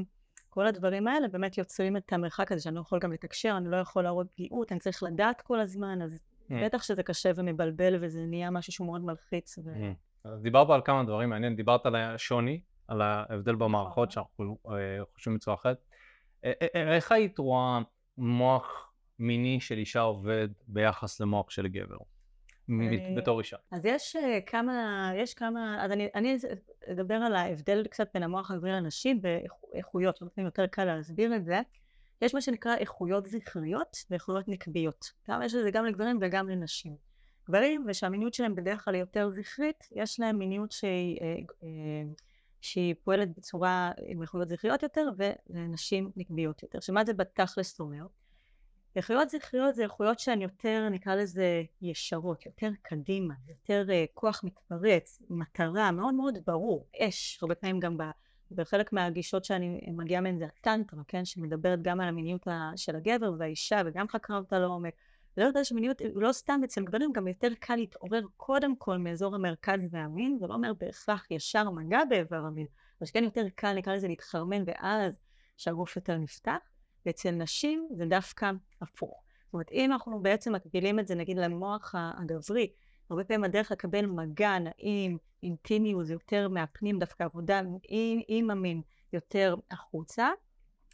כל 0.49 0.67
הדברים 0.67 1.07
האלה 1.07 1.27
באמת 1.27 1.57
יוצרים 1.57 1.97
את 1.97 2.13
המרחק 2.13 2.51
הזה 2.51 2.61
שאני 2.61 2.75
לא 2.75 2.81
יכול 2.81 2.99
גם 2.99 3.11
לתקשר, 3.11 3.53
אני 3.57 3.71
לא 3.71 3.77
יכול 3.77 4.03
להראות 4.03 4.27
פגיעות, 4.35 4.71
אני 4.71 4.79
צריך 4.79 5.03
לדעת 5.03 5.41
כל 5.41 5.59
הזמן, 5.59 6.01
אז 6.01 6.19
mm. 6.49 6.53
בטח 6.63 6.83
שזה 6.83 7.03
קשה 7.03 7.31
ומבלבל 7.35 7.95
וזה 8.01 8.25
נהיה 8.25 8.49
משהו 8.49 8.73
שהוא 8.73 8.87
מאוד 8.87 9.01
מלחיץ. 9.01 9.57
ו... 9.57 9.73
Mm. 9.73 9.95
אז 10.23 10.41
דיברת 10.41 10.69
על 10.69 10.81
כמה 10.85 11.03
דברים 11.03 11.29
מעניין, 11.29 11.55
דיברת 11.55 11.85
על 11.85 11.95
השוני, 11.95 12.61
על 12.87 13.01
ההבדל 13.01 13.55
במערכות 13.55 14.09
נכון. 14.09 14.09
שאנחנו 14.09 14.57
אה, 14.69 15.05
חושבים 15.13 15.35
בצורה 15.35 15.55
אחרת. 15.55 15.77
אה, 16.45 16.51
אה, 16.61 16.95
איך 16.95 17.11
היית 17.11 17.39
רואה 17.39 17.79
מוח 18.17 18.91
מיני 19.19 19.59
של 19.59 19.77
אישה 19.77 20.01
עובד 20.01 20.47
ביחס 20.67 21.19
למוח 21.19 21.49
של 21.49 21.67
גבר? 21.67 21.97
בתור 23.17 23.39
אישה. 23.39 23.57
אז 23.71 23.85
יש 23.85 24.15
כמה, 24.45 25.11
יש 25.15 25.33
כמה, 25.33 25.85
אז 25.85 25.91
אני, 25.91 26.07
אני 26.15 26.37
אדבר 26.91 27.15
על 27.15 27.35
ההבדל 27.35 27.87
קצת 27.87 28.09
בין 28.13 28.23
המוח 28.23 28.51
הגברי 28.51 28.71
לנשי 28.71 29.13
באיכויות, 29.13 30.21
אומרת 30.21 30.37
יותר 30.37 30.67
קל 30.67 30.85
להסביר 30.85 31.35
את 31.35 31.45
זה. 31.45 31.61
יש 32.21 32.33
מה 32.33 32.41
שנקרא 32.41 32.75
איכויות 32.75 33.27
זכריות 33.27 33.97
ואיכויות 34.09 34.47
נקביות. 34.47 35.11
גם 35.29 35.41
יש 35.41 35.53
לזה 35.53 35.71
גם 35.71 35.85
לגברים 35.85 36.17
וגם 36.21 36.49
לנשים. 36.49 36.95
גברים, 37.49 37.85
ושהמיניות 37.87 38.33
שלהם 38.33 38.55
בדרך 38.55 38.85
כלל 38.85 38.95
יותר 38.95 39.29
זכרית, 39.29 39.87
יש 39.91 40.19
להם 40.19 40.39
מיניות 40.39 40.71
שהיא, 40.71 41.21
אה, 41.21 41.35
אה, 41.63 42.03
שהיא 42.61 42.95
פועלת 43.03 43.37
בצורה 43.37 43.91
עם 44.07 44.21
איכויות 44.21 44.49
זכריות 44.49 44.83
יותר, 44.83 45.09
ולנשים 45.17 46.11
נקביות 46.15 46.63
יותר. 46.63 46.79
שמה 46.79 47.05
זה 47.05 47.13
בתכלס 47.13 47.79
אומר? 47.79 48.05
איכויות 48.95 49.29
זכריות 49.29 49.75
זה 49.75 49.83
איכויות 49.83 50.19
שהן 50.19 50.41
יותר, 50.41 50.87
נקרא 50.91 51.15
לזה, 51.15 51.63
ישרות, 51.81 52.45
יותר 52.45 52.69
קדימה, 52.81 53.33
יותר 53.47 53.85
uh, 53.87 53.91
כוח 54.13 54.43
מתפרץ, 54.43 55.21
מטרה, 55.29 55.91
מאוד 55.91 56.13
מאוד 56.13 56.37
ברור, 56.45 56.87
אש, 56.99 57.39
הרבה 57.41 57.55
פעמים 57.55 57.79
גם 57.79 57.97
ב... 57.97 58.03
בחלק 58.51 58.93
מהגישות 58.93 59.45
שאני 59.45 59.81
מגיעה 59.91 60.21
מהן 60.21 60.37
זה 60.37 60.45
הטנטרה, 60.45 61.01
כן, 61.07 61.25
שמדברת 61.25 61.81
גם 61.81 62.01
על 62.01 62.07
המיניות 62.07 62.47
של 62.75 62.95
הגבר 62.95 63.31
והאישה 63.39 63.81
וגם 63.85 64.07
חקרה 64.07 64.37
אותה 64.37 64.59
לעומק. 64.59 64.93
לא 65.37 65.43
יודעת 65.43 65.65
שמיניות, 65.65 66.01
לא 66.15 66.31
סתם 66.31 66.61
אצל 66.63 66.83
גברים, 66.83 67.13
גם 67.13 67.27
יותר 67.27 67.47
קל 67.59 67.75
להתעורר 67.75 68.21
קודם 68.37 68.75
כל 68.75 68.97
מאזור 68.97 69.35
המרכז 69.35 69.79
והמין, 69.91 70.37
זה 70.39 70.47
לא 70.47 70.53
אומר 70.53 70.71
בהכרח 70.79 71.31
ישר 71.31 71.69
מגע 71.69 71.99
באיבר 72.09 72.45
המין, 72.45 72.67
אבל 72.99 73.07
שכן 73.07 73.23
יותר 73.23 73.45
קל, 73.55 73.73
נקרא 73.73 73.95
לזה, 73.95 74.07
להתחרמן 74.07 74.63
ואז 74.65 75.19
שהגוף 75.57 75.95
יותר 75.95 76.17
נפתח. 76.17 76.57
ואצל 77.05 77.31
נשים 77.31 77.87
זה 77.91 78.05
דווקא 78.05 78.51
הפוך. 78.81 79.23
זאת 79.45 79.53
אומרת, 79.53 79.71
אם 79.71 79.91
אנחנו 79.91 80.21
בעצם 80.21 80.55
מקבילים 80.55 80.99
את 80.99 81.07
זה 81.07 81.15
נגיד 81.15 81.37
למוח 81.37 81.95
הגברי, 81.97 82.71
הרבה 83.09 83.23
פעמים 83.23 83.43
הדרך 83.43 83.71
לקבל 83.71 84.05
מגע 84.05 84.59
נעים, 84.59 85.17
אינטימיות, 85.43 86.05
זה 86.05 86.13
יותר 86.13 86.49
מהפנים, 86.49 86.99
דווקא 86.99 87.23
עבודה 87.23 87.61
עם, 87.89 88.19
עם 88.27 88.51
המין 88.51 88.81
יותר 89.13 89.55
החוצה, 89.71 90.29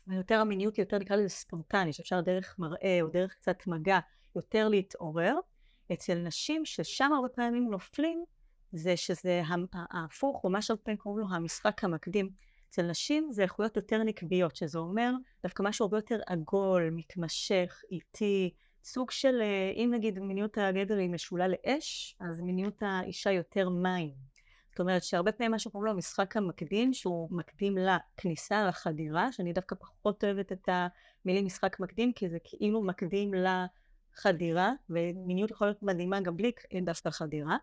ויותר 0.07 0.39
המיניות 0.39 0.77
יותר 0.77 0.97
נקרא 0.97 1.15
לזה 1.15 1.29
ספונטני, 1.29 1.93
שאפשר 1.93 2.21
דרך 2.21 2.55
מראה 2.59 2.99
או 3.01 3.07
דרך 3.07 3.33
קצת 3.33 3.67
מגע 3.67 3.99
יותר 4.35 4.67
להתעורר. 4.69 5.35
אצל 5.93 6.15
נשים 6.15 6.65
ששם 6.65 7.11
הרבה 7.15 7.29
פעמים 7.29 7.69
נופלים, 7.71 8.23
זה 8.71 8.97
שזה 8.97 9.41
ההפוך, 9.73 10.43
או 10.43 10.49
מה 10.49 10.61
שהרבה 10.61 10.83
פעמים 10.83 10.97
קוראים 10.97 11.27
לו 11.27 11.35
המשחק 11.35 11.83
המקדים. 11.83 12.29
אצל 12.69 12.81
נשים 12.81 13.31
זה 13.31 13.43
איכויות 13.43 13.75
יותר 13.75 14.03
נקביות, 14.03 14.55
שזה 14.55 14.79
אומר 14.79 15.11
דווקא 15.43 15.63
משהו 15.63 15.83
הרבה 15.83 15.97
יותר 15.97 16.19
עגול, 16.27 16.89
מתמשך, 16.91 17.81
איטי, 17.91 18.53
סוג 18.83 19.11
של, 19.11 19.41
אה, 19.41 19.71
אם 19.75 19.91
נגיד 19.93 20.19
מיניות 20.19 20.57
הגבר 20.57 20.95
היא 20.95 21.09
משולה 21.09 21.47
לאש, 21.47 22.15
אז 22.19 22.41
מיניות 22.41 22.83
האישה 22.83 23.31
יותר 23.31 23.69
מים. 23.69 24.13
זאת 24.69 24.79
אומרת 24.79 25.03
שהרבה 25.03 25.31
פעמים 25.31 25.51
מה 25.51 25.59
שקוראים 25.59 25.85
לו 25.85 25.91
המשחק 25.91 26.37
המקדים, 26.37 26.93
שהוא 26.93 27.27
מקדים 27.31 27.77
לכניסה, 27.77 28.67
לחדירה, 28.67 29.31
שאני 29.31 29.53
דווקא 29.53 29.75
פחות 29.75 30.23
אוהבת 30.23 30.51
את 30.51 30.69
המילים 30.71 31.45
משחק 31.45 31.79
מקדים, 31.79 32.13
כי 32.13 32.29
זה 32.29 32.37
כאילו 32.43 32.83
מקדים 32.83 33.31
לחדירה, 33.33 34.71
ומיניות 34.89 35.51
יכולה 35.51 35.69
להיות 35.69 35.83
מדהימה 35.83 36.21
גם 36.21 36.37
בלי 36.37 36.51
דווקא 36.83 37.09
חדירה, 37.09 37.57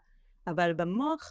אבל 0.47 0.73
במוח 0.73 1.31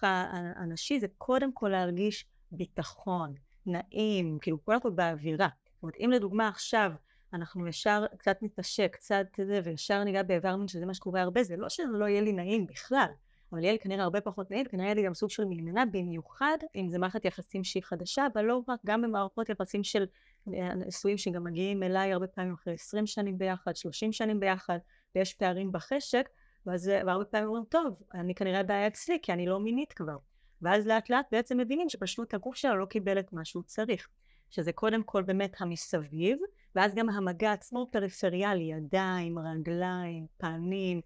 הנשי 0.55 0.99
זה 0.99 1.07
קודם 1.17 1.53
כל 1.53 1.69
להרגיש 1.69 2.25
ביטחון, 2.51 3.33
נעים, 3.65 4.39
כאילו 4.41 4.65
כל 4.65 4.89
באווירה. 4.95 5.47
זאת 5.73 5.83
אומרת, 5.83 5.95
אם 5.99 6.11
לדוגמה 6.11 6.47
עכשיו 6.47 6.91
אנחנו 7.33 7.67
ישר 7.67 8.05
קצת 8.17 8.37
נתעשק, 8.41 8.89
קצת 8.93 9.25
זה, 9.45 9.59
וישר 9.63 10.03
ניגע 10.03 10.23
באיבר 10.23 10.55
מין, 10.55 10.67
שזה 10.67 10.85
מה 10.85 10.93
שקורה 10.93 11.21
הרבה, 11.21 11.43
זה 11.43 11.57
לא 11.57 11.69
שזה 11.69 11.87
לא 11.91 12.05
יהיה 12.05 12.21
לי 12.21 12.33
נעים 12.33 12.67
בכלל, 12.67 13.09
אבל 13.51 13.63
יהיה 13.63 13.73
לי 13.73 13.79
כנראה 13.79 14.03
הרבה 14.03 14.21
פחות 14.21 14.51
נעים, 14.51 14.65
כנראה 14.65 14.85
יהיה 14.85 14.95
לי 14.95 15.03
גם 15.03 15.13
סוג 15.13 15.29
של 15.29 15.45
מגננה, 15.45 15.85
במיוחד 15.85 16.57
אם 16.75 16.89
זה 16.89 16.99
מערכת 16.99 17.25
יחסים 17.25 17.63
שהיא 17.63 17.83
חדשה, 17.83 18.27
אבל 18.33 18.45
לא 18.45 18.61
רק, 18.67 18.79
גם 18.85 19.01
במערכות 19.01 19.49
יחסים 19.49 19.83
של 19.83 20.05
אה, 20.53 20.73
נשואים 20.75 21.17
שגם 21.17 21.43
מגיעים 21.43 21.83
אליי 21.83 22.13
הרבה 22.13 22.27
פעמים 22.27 22.53
אחרי 22.53 22.73
20 22.73 23.07
שנים 23.07 23.37
ביחד, 23.37 23.75
30 23.75 24.11
שנים 24.11 24.39
ביחד, 24.39 24.77
ויש 25.15 25.33
פערים 25.33 25.71
בחשק, 25.71 26.29
ואז, 26.65 26.91
והרבה 27.05 27.25
פעמים 27.25 27.47
אומרים, 27.47 27.65
טוב, 27.69 27.95
אני 28.13 28.35
כנראה 28.35 28.63
בעיה 28.63 28.87
אצלי, 28.87 29.19
כי 29.21 29.33
אני 29.33 29.45
לא 29.45 29.59
מינית 29.59 29.93
כבר. 29.93 30.17
ואז 30.61 30.87
לאט 30.87 31.09
לאט 31.09 31.25
בעצם 31.31 31.57
מבינים 31.57 31.89
שפשוט 31.89 32.33
הגוף 32.33 32.55
שלו 32.55 32.77
לא 32.77 32.85
קיבל 32.85 33.19
את 33.19 33.33
מה 33.33 33.45
שהוא 33.45 33.63
צריך. 33.63 34.07
שזה 34.51 34.71
קודם 34.71 35.03
כל 35.03 35.23
באמת 35.23 35.55
המסביב, 35.59 36.37
ואז 36.75 36.95
גם 36.95 37.09
המגע 37.09 37.51
עצמו 37.51 37.87
פריפריאלי, 37.91 38.63
ידיים, 38.63 39.39
רגליים, 39.39 40.25
פנים, 40.37 41.01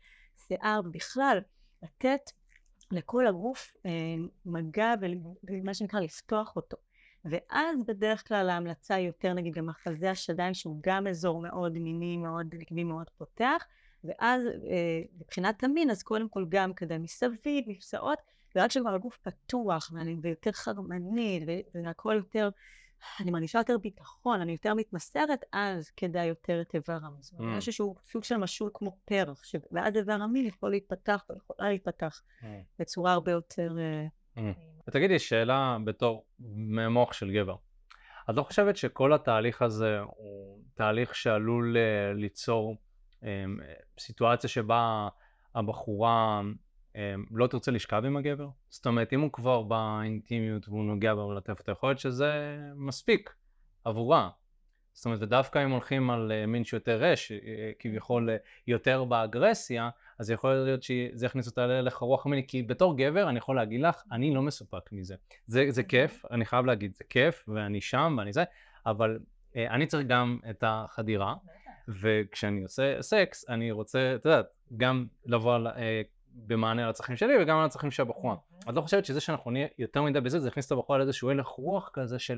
שיער, 0.48 0.82
ובכלל 0.86 1.40
לתת 1.84 2.32
לכל 2.92 3.28
הגוף 3.28 3.74
אה, 3.86 3.92
מגע 4.46 4.94
ומה 5.44 5.74
שנקרא 5.74 6.00
לפתוח 6.00 6.56
אותו. 6.56 6.78
ואז 7.26 7.84
בדרך 7.88 8.28
כלל 8.28 8.50
ההמלצה 8.50 8.96
היא 8.96 9.08
יותר 9.08 9.34
נגיד 9.34 9.54
גם 9.54 9.70
החזה 9.70 10.12
השדיים 10.12 10.54
שהוא 10.54 10.80
גם 10.84 11.08
אזור 11.08 11.42
מאוד 11.42 11.78
מיני, 11.78 12.18
מאוד 12.18 12.56
נקבי, 12.56 12.84
מאוד 12.84 13.10
פותח, 13.18 13.66
ואז 14.04 14.42
אה, 14.46 15.02
מבחינת 15.20 15.64
המין 15.64 15.90
אז 15.90 16.04
קודם 16.04 16.30
כל 16.30 16.46
גם 16.50 16.74
כדי 16.74 16.98
מסביב, 16.98 17.64
מפסעות, 17.68 18.20
ורק 18.56 18.70
כשכבר 18.70 18.94
הגוף 18.94 19.18
פתוח 19.18 19.92
ואני 19.94 20.16
ויותר 20.22 20.52
חרמנית 20.52 21.44
והכל 21.74 22.14
יותר 22.18 22.50
אני 23.20 23.32
מרגישה 23.32 23.60
יותר 23.60 23.78
ביטחון, 23.78 24.42
אני 24.42 24.52
יותר 24.52 24.74
מתמסרת, 24.74 25.44
אז 25.54 25.90
כדאי 25.90 26.26
יותר 26.26 26.62
את 26.62 26.76
איבר 26.76 26.98
המין. 27.04 27.22
זאת 27.22 27.40
אומרת, 27.40 27.58
יש 27.58 27.68
איזשהו 27.68 27.96
סוג 28.04 28.24
של 28.24 28.38
משהו 28.38 28.74
כמו 28.74 28.98
פרח, 29.06 29.42
ואז 29.72 29.96
איבר 29.96 30.14
המין 30.14 30.46
יכול 30.46 30.72
להתפתח 30.72 31.26
ויכולה 31.30 31.70
להיפתח 31.70 32.22
mm. 32.42 32.46
בצורה 32.80 33.14
הרבה 33.14 33.32
יותר... 33.32 33.76
אה, 33.80 34.08
mm. 34.38 34.56
ותגידי, 34.88 35.20
שאלה 35.20 35.78
בתור 35.86 36.26
מוח 36.90 37.14
של 37.14 37.32
גבר. 37.32 37.56
את 38.30 38.36
לא 38.36 38.44
חושבת 38.44 38.78
שכל 38.78 39.14
התהליך 39.14 39.62
הזה 39.62 40.00
הוא 40.00 40.60
תהליך 40.74 41.16
שעלול 41.16 41.78
אה, 41.78 42.14
ליצור 42.14 42.78
אה, 43.24 43.46
סיטואציה 44.00 44.50
שבה 44.50 45.08
הבחורה 45.56 46.42
לא 47.32 47.48
תרצה 47.48 47.72
לשכב 47.72 48.02
עם 48.06 48.18
הגבר? 48.18 48.48
זאת 48.70 48.86
אומרת, 48.86 49.14
אם 49.14 49.22
הוא 49.22 49.32
כבר 49.32 49.62
באינטימיות 49.62 50.70
והוא 50.70 50.84
נוגע 50.84 51.16
במלטפת, 51.16 51.68
יכול 51.68 51.90
להיות 51.90 52.00
שזה 52.00 52.58
מספיק 52.75 53.36
עבורה. 53.84 54.30
זאת 54.96 55.06
אומרת, 55.06 55.22
ודווקא 55.22 55.64
אם 55.66 55.72
הולכים 55.72 56.10
על 56.10 56.32
אה, 56.32 56.46
מין 56.46 56.64
שיותר 56.64 57.14
אש, 57.14 57.32
אה, 57.32 57.38
כביכול 57.80 58.30
אה, 58.30 58.36
יותר 58.68 59.04
באגרסיה, 59.04 59.90
אז 60.20 60.32
יכול 60.32 60.54
להיות 60.54 60.84
שזה 60.84 61.25
יכניס 61.25 61.48
אותה 61.48 61.68
להלך 61.68 62.02
הרוח 62.02 62.25
מיני, 62.25 62.48
כי 62.48 62.64
בתור 62.64 62.98
גבר, 62.98 63.30
אני 63.30 63.38
יכול 63.38 63.56
להגיד 63.56 63.82
לך, 63.82 64.04
אני 64.12 64.34
לא 64.34 64.42
מסופק 64.42 64.92
מזה. 64.92 65.16
זה, 65.48 65.66
זה 65.70 65.84
כיף, 65.84 66.25
אני 66.32 66.46
חייב 66.46 66.66
להגיד, 66.66 66.96
זה 66.96 67.04
כיף, 67.10 67.46
ואני 67.48 67.82
שם, 67.82 68.16
ואני 68.18 68.34
זה, 68.34 68.44
אבל 68.86 69.20
אני 69.56 69.88
צריך 69.88 70.08
גם 70.08 70.40
את 70.50 70.64
החדירה, 70.68 71.36
וכשאני 71.88 72.64
עושה 72.64 73.02
סקס, 73.02 73.50
אני 73.50 73.72
רוצה, 73.72 74.16
את 74.16 74.25
יודעת, 74.25 74.46
גם 74.78 75.06
לבוא 75.25 75.58
במענה 76.36 76.89
לצרכים 76.89 77.15
שלי 77.15 77.34
וגם 77.42 77.58
על 77.58 77.65
הצרכים 77.65 77.92
של 77.92 78.01
הבחורה. 78.01 78.36
Mm-hmm. 78.36 78.70
את 78.70 78.75
לא 78.75 78.82
חושבת 78.82 79.06
שזה 79.06 79.20
שאנחנו 79.20 79.51
נהיה 79.51 79.68
יותר 79.77 80.01
מדי 80.01 80.22
בזה, 80.22 80.39
זה 80.39 80.48
יכניס 80.48 80.65
את 80.65 80.72
הבחורה 80.72 81.00
לאיזשהו 81.00 81.30
הלך 81.30 81.48
רוח 81.48 81.89
כזה 81.94 82.20
של 82.20 82.38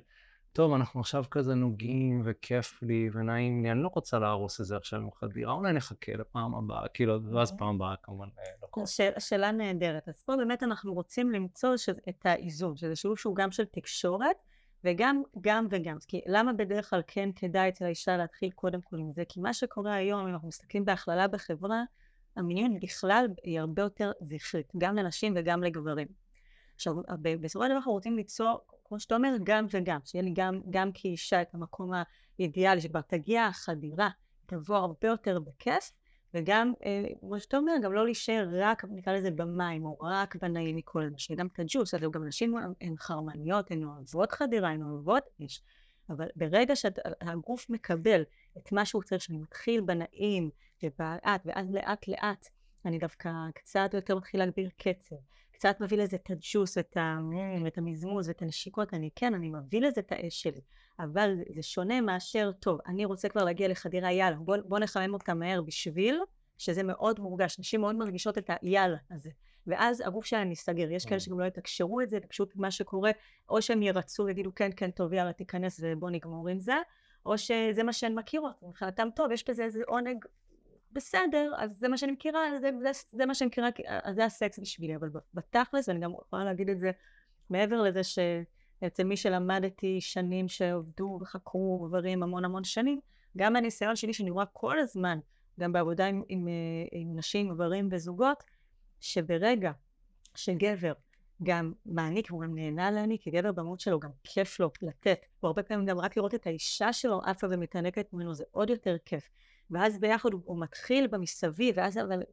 טוב, 0.53 0.73
אנחנו 0.73 0.99
עכשיו 0.99 1.23
כזה 1.31 1.55
נוגעים 1.55 2.21
וכיף 2.25 2.83
לי 2.83 3.09
ונעים 3.13 3.63
לי, 3.63 3.71
אני 3.71 3.83
לא 3.83 3.89
רוצה 3.95 4.19
להרוס 4.19 4.61
את 4.61 4.65
זה 4.65 4.77
עכשיו 4.77 4.99
עם 4.99 5.11
חדירה, 5.11 5.53
אולי 5.53 5.73
נחכה 5.73 6.11
לפעם 6.13 6.55
הבאה, 6.55 6.87
כאילו, 6.87 7.23
ואז 7.23 7.51
פעם 7.57 7.75
הבאה 7.75 7.95
כמובן 8.03 8.27
אה, 8.39 8.43
לא 8.61 8.67
קורה. 8.67 8.85
שאלה 9.19 9.51
נהדרת. 9.51 10.09
אז 10.09 10.21
פה 10.21 10.35
באמת 10.37 10.63
אנחנו 10.63 10.93
רוצים 10.93 11.31
למצוא 11.31 11.73
את 12.09 12.25
האיזון, 12.25 12.77
שזה 12.77 12.95
שילוב 12.95 13.17
שהוא 13.17 13.35
גם 13.35 13.51
של 13.51 13.65
תקשורת 13.65 14.35
וגם 14.83 15.21
גם 15.41 15.67
וגם. 15.69 15.97
כי 16.07 16.21
למה 16.25 16.53
בדרך 16.53 16.89
כלל 16.89 17.01
כן 17.07 17.29
כדאי 17.35 17.69
אצל 17.69 17.85
האישה 17.85 18.17
להתחיל 18.17 18.51
קודם 18.51 18.81
כל 18.81 18.99
עם 18.99 19.11
זה? 19.11 19.23
כי 19.29 19.39
מה 19.39 19.53
שקורה 19.53 19.93
היום, 19.93 20.27
אם 20.27 20.33
אנחנו 20.33 20.47
מסתכלים 20.47 20.85
בהכללה 20.85 21.27
בחברה, 21.27 21.83
המיניות 22.37 22.71
בכלל 22.81 23.27
היא 23.43 23.59
הרבה 23.59 23.81
יותר 23.81 24.11
זכרית, 24.21 24.71
גם 24.77 24.95
לנשים 24.95 25.33
וגם 25.35 25.63
לגברים. 25.63 26.07
עכשיו, 26.75 26.95
בסופו 27.21 27.63
של 27.63 27.69
דבר 27.69 27.77
אנחנו 27.77 27.91
רוצים 27.91 28.15
ליצור, 28.15 28.59
כמו 28.87 28.99
שאתה 28.99 29.15
אומר, 29.15 29.35
גם 29.43 29.65
וגם, 29.71 29.99
שיהיה 30.05 30.23
לי 30.23 30.31
גם, 30.33 30.61
גם 30.69 30.91
כאישה 30.93 31.41
את 31.41 31.53
המקום 31.53 31.91
האידיאלי, 32.39 32.81
שכבר 32.81 33.01
תגיע 33.01 33.45
החדירה, 33.45 34.09
תבוא 34.45 34.75
הרבה 34.75 35.07
יותר 35.07 35.39
בכיף, 35.39 35.91
וגם, 36.33 36.73
אה, 36.85 37.03
כמו 37.19 37.39
שאתה 37.39 37.57
אומר, 37.57 37.73
גם 37.83 37.93
לא 37.93 38.05
להישאר 38.05 38.49
רק, 38.53 38.85
נקרא 38.89 39.13
לזה 39.13 39.31
במים, 39.31 39.85
או 39.85 39.97
רק 40.01 40.35
בנעים 40.35 40.75
מכל 40.75 41.09
מה, 41.09 41.17
שגם 41.17 41.47
את 41.47 41.59
הג'וס, 41.59 41.93
אז 41.93 42.01
גם 42.11 42.27
נשים 42.27 42.55
הן 42.81 42.95
חרמניות, 42.97 43.71
הן 43.71 43.83
אוהבות 43.83 44.31
חדירה, 44.31 44.69
הן 44.69 44.83
אוהבות 44.83 45.23
אש. 45.45 45.61
אבל 46.09 46.27
ברגע 46.35 46.75
שהגוף 46.75 47.69
מקבל 47.69 48.21
את 48.57 48.71
מה 48.71 48.85
שהוא 48.85 49.03
צריך, 49.03 49.21
שאני 49.21 49.37
מתחיל 49.37 49.81
בנעים 49.81 50.49
ובאט, 50.83 51.41
ואז 51.45 51.71
לאט 51.71 52.07
לאט 52.07 52.49
אני 52.85 52.99
דווקא 52.99 53.29
קצת 53.55 53.89
יותר 53.93 54.15
מתחיל 54.15 54.39
להגביר 54.39 54.69
קצב, 54.77 55.15
קצת 55.51 55.77
מביא 55.81 55.97
לזה 55.97 56.15
את 56.15 56.29
הג'וס 56.31 56.77
ואת, 56.77 56.97
ה... 56.97 57.19
ואת 57.63 57.77
המזמוז 57.77 58.27
ואת 58.27 58.41
הנשיקות, 58.41 58.93
אני 58.93 59.09
כן, 59.15 59.33
אני 59.33 59.49
מביא 59.49 59.81
לזה 59.81 60.01
את 60.01 60.11
האש 60.11 60.41
שלי, 60.41 60.61
אבל 60.99 61.35
זה 61.55 61.63
שונה 61.63 62.01
מאשר, 62.01 62.51
טוב, 62.59 62.79
אני 62.87 63.05
רוצה 63.05 63.29
כבר 63.29 63.43
להגיע 63.43 63.67
לחדירה, 63.67 64.11
יאללה, 64.11 64.35
בוא, 64.35 64.57
בוא 64.65 64.79
נחמם 64.79 65.13
אותה 65.13 65.33
מהר 65.33 65.61
בשביל 65.61 66.19
שזה 66.57 66.83
מאוד 66.83 67.19
מורגש, 67.19 67.59
נשים 67.59 67.81
מאוד 67.81 67.95
מרגישות 67.95 68.37
את 68.37 68.49
היאללה 68.61 68.97
הזה. 69.11 69.29
ואז 69.67 70.03
הגוף 70.05 70.25
שלהם 70.25 70.49
ייסגר. 70.49 70.91
יש 70.91 71.05
כאלה 71.05 71.17
mm. 71.17 71.23
שגם 71.23 71.39
לא 71.39 71.45
יתקשרו 71.45 72.01
את 72.01 72.09
זה, 72.09 72.19
פשוט 72.19 72.55
מה 72.55 72.71
שקורה, 72.71 73.11
או 73.49 73.61
שהם 73.61 73.83
ירצו 73.83 74.23
ויגידו 74.23 74.51
כן, 74.55 74.69
כן, 74.75 74.91
טוב, 74.91 75.13
יאללה, 75.13 75.33
תיכנס 75.33 75.79
ובוא 75.83 76.09
נגמור 76.09 76.47
עם 76.47 76.59
זה, 76.59 76.75
או 77.25 77.37
שזה 77.37 77.83
מה 77.83 77.93
שהן 77.93 78.15
מכירות, 78.15 78.63
מבחינתם 78.63 79.07
טוב, 79.15 79.31
יש 79.31 79.49
בזה 79.49 79.63
איזה 79.63 79.81
עונג 79.87 80.25
בסדר, 80.91 81.51
אז 81.57 81.77
זה 81.77 81.87
מה 81.87 81.97
שאני 81.97 82.11
מכירה, 82.11 82.39
זה, 82.61 82.69
זה, 82.81 82.91
זה 83.09 83.25
מה 83.25 83.35
שאני 83.35 83.47
מכירה, 83.47 83.69
אז 84.03 84.15
זה 84.15 84.25
הסקס 84.25 84.59
בשבילי, 84.59 84.95
אבל 84.95 85.09
בתכלס, 85.33 85.89
ואני 85.89 85.99
גם 85.99 86.11
יכולה 86.27 86.43
להגיד 86.43 86.69
את 86.69 86.79
זה 86.79 86.91
מעבר 87.49 87.81
לזה 87.81 88.01
שאצל 88.03 89.03
מי 89.03 89.17
שלמדתי 89.17 90.01
שנים 90.01 90.47
שעובדו 90.47 91.19
וחקרו 91.21 91.87
גברים 91.87 92.23
המון 92.23 92.45
המון 92.45 92.63
שנים, 92.63 92.99
גם 93.37 93.53
מהניסיון 93.53 93.95
שלי 93.95 94.13
שאני 94.13 94.29
רואה 94.29 94.45
כל 94.45 94.79
הזמן, 94.79 95.19
גם 95.59 95.73
בעבודה 95.73 96.05
עם, 96.05 96.23
עם, 96.29 96.47
עם 96.91 97.17
נשים, 97.17 97.49
גברים 97.49 97.89
וזוגות, 97.91 98.43
שברגע 98.99 99.71
שגבר 100.35 100.93
גם 101.43 101.73
מעניק 101.85 102.31
והוא 102.31 102.43
גם 102.43 102.55
נהנה 102.55 102.91
להעניק, 102.91 103.21
כי 103.21 103.31
גבר 103.31 103.51
במות 103.51 103.79
שלו 103.79 103.99
גם 103.99 104.09
כיף 104.23 104.59
לו 104.59 104.71
לתת, 104.81 105.19
הוא 105.39 105.47
הרבה 105.47 105.63
פעמים 105.63 105.85
גם 105.85 105.99
רק 105.99 106.17
לראות 106.17 106.35
את 106.35 106.47
האישה 106.47 106.93
שלו 106.93 107.21
עפה 107.25 107.47
ומתענקת 107.49 108.13
ממנו 108.13 108.33
זה 108.33 108.43
עוד 108.51 108.69
יותר 108.69 108.95
כיף. 109.05 109.29
ואז 109.71 109.99
ביחד 109.99 110.33
הוא, 110.33 110.41
הוא 110.45 110.59
מתחיל 110.61 111.07
במסביב, 111.07 111.75
ואז, 111.77 111.97
אבל, 111.97 112.23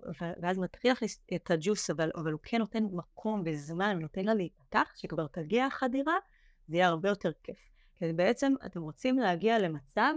ואז 0.42 0.58
מתחיל 0.58 0.90
להכניס 0.90 1.24
את 1.34 1.50
הג'וס, 1.50 1.90
אבל, 1.90 2.10
אבל 2.14 2.32
הוא 2.32 2.40
כן 2.42 2.58
נותן 2.58 2.84
מקום 2.92 3.42
וזמן, 3.46 3.98
נותן 3.98 4.24
לה 4.24 4.34
להיפתח, 4.34 4.92
שכבר 4.96 5.26
תגיע 5.26 5.66
החדירה, 5.66 6.14
זה 6.68 6.76
יהיה 6.76 6.88
הרבה 6.88 7.08
יותר 7.08 7.30
כיף. 7.42 7.56
כי 7.96 8.12
בעצם 8.12 8.54
אתם 8.66 8.82
רוצים 8.82 9.18
להגיע 9.18 9.58
למצב 9.58 10.14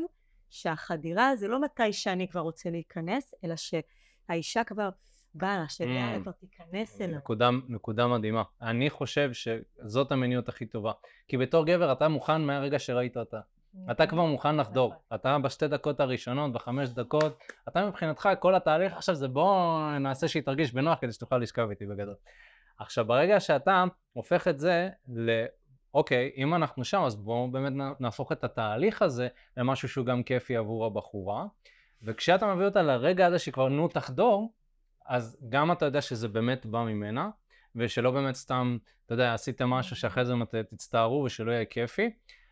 שהחדירה 0.49 1.35
זה 1.35 1.47
לא 1.47 1.61
מתי 1.61 1.93
שאני 1.93 2.27
כבר 2.27 2.39
רוצה 2.39 2.69
להיכנס, 2.69 3.33
אלא 3.43 3.55
שהאישה 3.55 4.63
כבר 4.63 4.89
באה 5.35 5.57
לה, 5.57 5.69
שיאללה 5.69 6.19
כבר 6.21 6.31
תיכנס 6.31 7.01
אליו. 7.01 7.17
נקודה, 7.17 7.49
נקודה 7.67 8.07
מדהימה. 8.07 8.43
אני 8.61 8.89
חושב 8.89 9.31
שזאת 9.33 10.11
המיניות 10.11 10.49
הכי 10.49 10.65
טובה. 10.65 10.91
כי 11.27 11.37
בתור 11.37 11.65
גבר 11.65 11.91
אתה 11.91 12.07
מוכן 12.07 12.41
מהרגע 12.41 12.79
שראית 12.79 13.17
אותה. 13.17 13.39
אתה 13.91 14.07
כבר 14.07 14.25
מוכן 14.25 14.55
לחדור. 14.57 14.93
אתה 15.15 15.37
בשתי 15.39 15.67
דקות 15.67 15.99
הראשונות, 15.99 16.53
בחמש 16.53 16.89
דקות, 16.89 17.39
אתה 17.67 17.85
מבחינתך 17.85 18.29
כל 18.39 18.55
התהליך 18.55 18.93
עכשיו 18.93 19.15
זה 19.15 19.27
בוא 19.27 19.79
נעשה 19.99 20.27
שהיא 20.27 20.43
תרגיש 20.43 20.73
בנוח 20.73 20.99
כדי 21.01 21.11
שתוכל 21.11 21.37
לשכב 21.37 21.69
איתי 21.69 21.85
בגדול. 21.85 22.15
עכשיו 22.79 23.05
ברגע 23.05 23.39
שאתה 23.39 23.83
הופך 24.13 24.47
את 24.47 24.59
זה 24.59 24.89
ל... 25.07 25.45
אוקיי, 25.93 26.31
אם 26.37 26.55
אנחנו 26.55 26.83
שם 26.83 27.01
אז 27.01 27.15
בואו 27.15 27.51
באמת 27.51 27.73
נהפוך 27.99 28.31
את 28.31 28.43
התהליך 28.43 29.01
הזה 29.01 29.27
למשהו 29.57 29.89
שהוא 29.89 30.05
גם 30.05 30.23
כיפי 30.23 30.55
עבור 30.55 30.85
הבחורה, 30.85 31.45
וכשאתה 32.03 32.53
מביא 32.53 32.65
אותה 32.65 32.81
לרגע 32.81 33.25
הזה 33.25 33.39
שכבר 33.39 33.69
נו 33.69 33.87
תחדור, 33.87 34.53
אז 35.05 35.37
גם 35.49 35.71
אתה 35.71 35.85
יודע 35.85 36.01
שזה 36.01 36.27
באמת 36.27 36.65
בא 36.65 36.83
ממנה, 36.83 37.29
ושלא 37.75 38.11
באמת 38.11 38.35
סתם, 38.35 38.77
אתה 39.05 39.13
יודע, 39.13 39.33
עשיתם 39.33 39.69
משהו 39.69 39.95
שאחרי 39.95 40.25
זה 40.25 40.33
תצטערו 40.69 41.23
ושלא 41.23 41.51
יהיה 41.51 41.65
כיפי, 41.65 42.09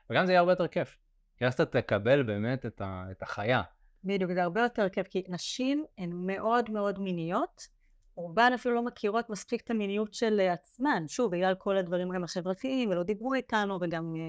וגם 0.09 0.25
זה 0.25 0.31
יהיה 0.31 0.39
הרבה 0.39 0.51
יותר 0.51 0.67
כיף. 0.67 0.97
כי 1.37 1.45
אז 1.45 1.53
אתה 1.53 1.65
תקבל 1.65 2.23
באמת 2.23 2.65
את, 2.65 2.81
ה, 2.81 3.05
את 3.11 3.21
החיה. 3.21 3.61
בדיוק, 4.03 4.31
זה 4.33 4.43
הרבה 4.43 4.61
יותר 4.61 4.89
כיף, 4.89 5.07
כי 5.07 5.23
נשים 5.29 5.85
הן 5.97 6.09
מאוד 6.13 6.71
מאוד 6.71 6.99
מיניות, 6.99 7.67
רובן 8.15 8.51
אפילו 8.55 8.75
לא 8.75 8.85
מכירות 8.85 9.29
מספיק 9.29 9.61
את 9.61 9.69
המיניות 9.69 10.13
של 10.13 10.39
עצמן, 10.39 11.03
שוב, 11.07 11.31
בגלל 11.31 11.55
כל 11.55 11.77
הדברים 11.77 12.09
גם 12.09 12.23
החברתיים, 12.23 12.89
ולא 12.89 13.03
דיברו 13.03 13.33
איתנו, 13.33 13.77
וגם 13.81 14.15
אה, 14.15 14.21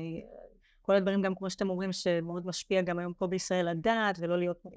כל 0.83 0.95
הדברים 0.95 1.23
גם 1.23 1.35
כמו 1.35 1.51
שאתם 1.51 1.71
אומרים, 1.71 1.93
שמאוד 1.93 2.47
משפיע 2.47 2.83
גם 2.83 2.99
היום 2.99 3.13
פה 3.13 3.27
בישראל 3.27 3.71
לדעת, 3.71 4.17
ולא 4.21 4.39
להיות, 4.39 4.67
אה, 4.67 4.73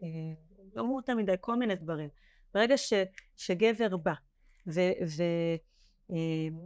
לא 0.75 0.81
אמרו 0.81 0.99
יותר 0.99 1.15
מדי, 1.15 1.35
כל 1.41 1.55
מיני 1.55 1.75
דברים. 1.75 2.09
ברגע 2.53 2.77
ש, 2.77 2.93
שגבר 3.37 3.97
בא, 3.97 4.13
ו... 4.67 4.79
ו 5.17 5.23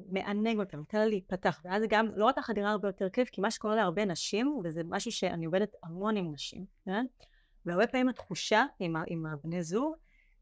מענג 0.09 0.59
אותם, 0.59 0.77
נותן 0.77 0.97
לה 0.97 1.05
להיפתח, 1.05 1.61
ואז 1.65 1.83
גם, 1.89 2.07
לא 2.15 2.25
רק 2.25 2.37
החדירה 2.37 2.71
הרבה 2.71 2.87
יותר 2.87 3.09
כיף, 3.09 3.29
כי 3.29 3.41
מה 3.41 3.51
שקורה 3.51 3.75
להרבה 3.75 4.05
נשים, 4.05 4.59
וזה 4.63 4.81
משהו 4.85 5.11
שאני 5.11 5.45
עובדת 5.45 5.75
המון 5.83 6.17
עם 6.17 6.31
נשים, 6.33 6.65
כן? 6.85 7.05
והרבה 7.65 7.87
פעמים 7.87 8.09
התחושה 8.09 8.65
עם, 8.79 8.95
עם 9.07 9.25
הבני 9.25 9.63
זוג, 9.63 9.95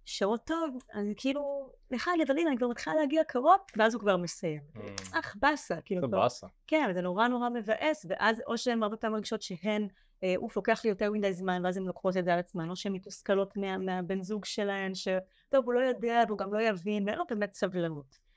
שעות 0.06 0.46
טוב, 0.46 0.78
אני 0.94 1.14
כאילו, 1.18 1.72
לך 1.92 2.08
הנה, 2.08 2.50
אני 2.50 2.58
כבר 2.58 2.68
מתחילה 2.68 2.96
להגיע 2.96 3.24
קרוב, 3.24 3.58
ואז 3.78 3.94
הוא 3.94 4.02
כבר 4.02 4.18
מסיים. 4.18 4.62
Mm. 4.76 4.80
אך 5.20 5.36
באסה, 5.40 5.82
כאילו. 5.82 6.02
זה 6.02 6.08
באסה. 6.08 6.48
כן, 6.68 6.92
זה 6.94 7.02
נורא 7.02 7.28
נורא 7.28 7.50
מבאס, 7.50 8.06
ואז 8.10 8.42
או 8.48 8.58
שהן 8.58 8.84
הרבה 8.84 8.98
פעמים 8.98 9.14
מרגישות 9.14 9.42
שהן, 9.42 9.88
אה, 10.24 10.34
אוף, 10.38 10.56
לוקח 10.56 10.82
לי 10.84 10.90
יותר 10.90 11.12
מדי 11.12 11.34
זמן, 11.34 11.62
ואז 11.66 11.78
הן 11.78 11.84
לוקחות 11.84 12.18
את 12.18 12.26
זה 12.26 12.34
על 12.34 12.40
עצמן, 12.40 12.70
או 12.70 12.76
שהן 12.76 12.94
מתוסכלות 12.94 13.58
מה, 13.58 13.78
מהבן 13.78 14.22
זוג 14.22 14.46
שלהן, 14.46 14.96
שטוב, 14.96 15.66
הוא 15.66 15.74
לא 15.74 15.80
יודע, 15.80 16.24
והוא 16.28 16.38
גם 16.38 16.54
לא 16.54 16.62
יבין, 16.62 17.08
ואין 17.08 17.18
לו 17.18 17.24
באמת 17.30 17.54
סבלנות. 17.54 18.31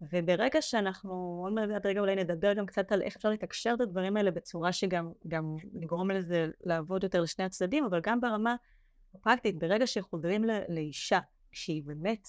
וברגע 0.00 0.62
שאנחנו, 0.62 1.40
עוד 1.44 1.52
מעט 1.52 1.86
רגע 1.86 2.00
אולי 2.00 2.16
נדבר 2.16 2.52
גם 2.52 2.66
קצת 2.66 2.92
על 2.92 3.02
איך 3.02 3.16
אפשר 3.16 3.30
לתקשר 3.30 3.72
את 3.76 3.80
הדברים 3.80 4.16
האלה 4.16 4.30
בצורה 4.30 4.72
שגם 4.72 5.12
גם 5.28 5.56
לגרום 5.74 6.10
לזה 6.10 6.48
לעבוד 6.64 7.02
יותר 7.02 7.20
לשני 7.20 7.44
הצדדים, 7.44 7.84
אבל 7.84 8.00
גם 8.00 8.20
ברמה 8.20 8.56
הפרקטית, 9.14 9.58
ברגע 9.58 9.86
שחודרים 9.86 10.44
לאישה 10.68 11.18
שהיא 11.52 11.82
באמת 11.86 12.28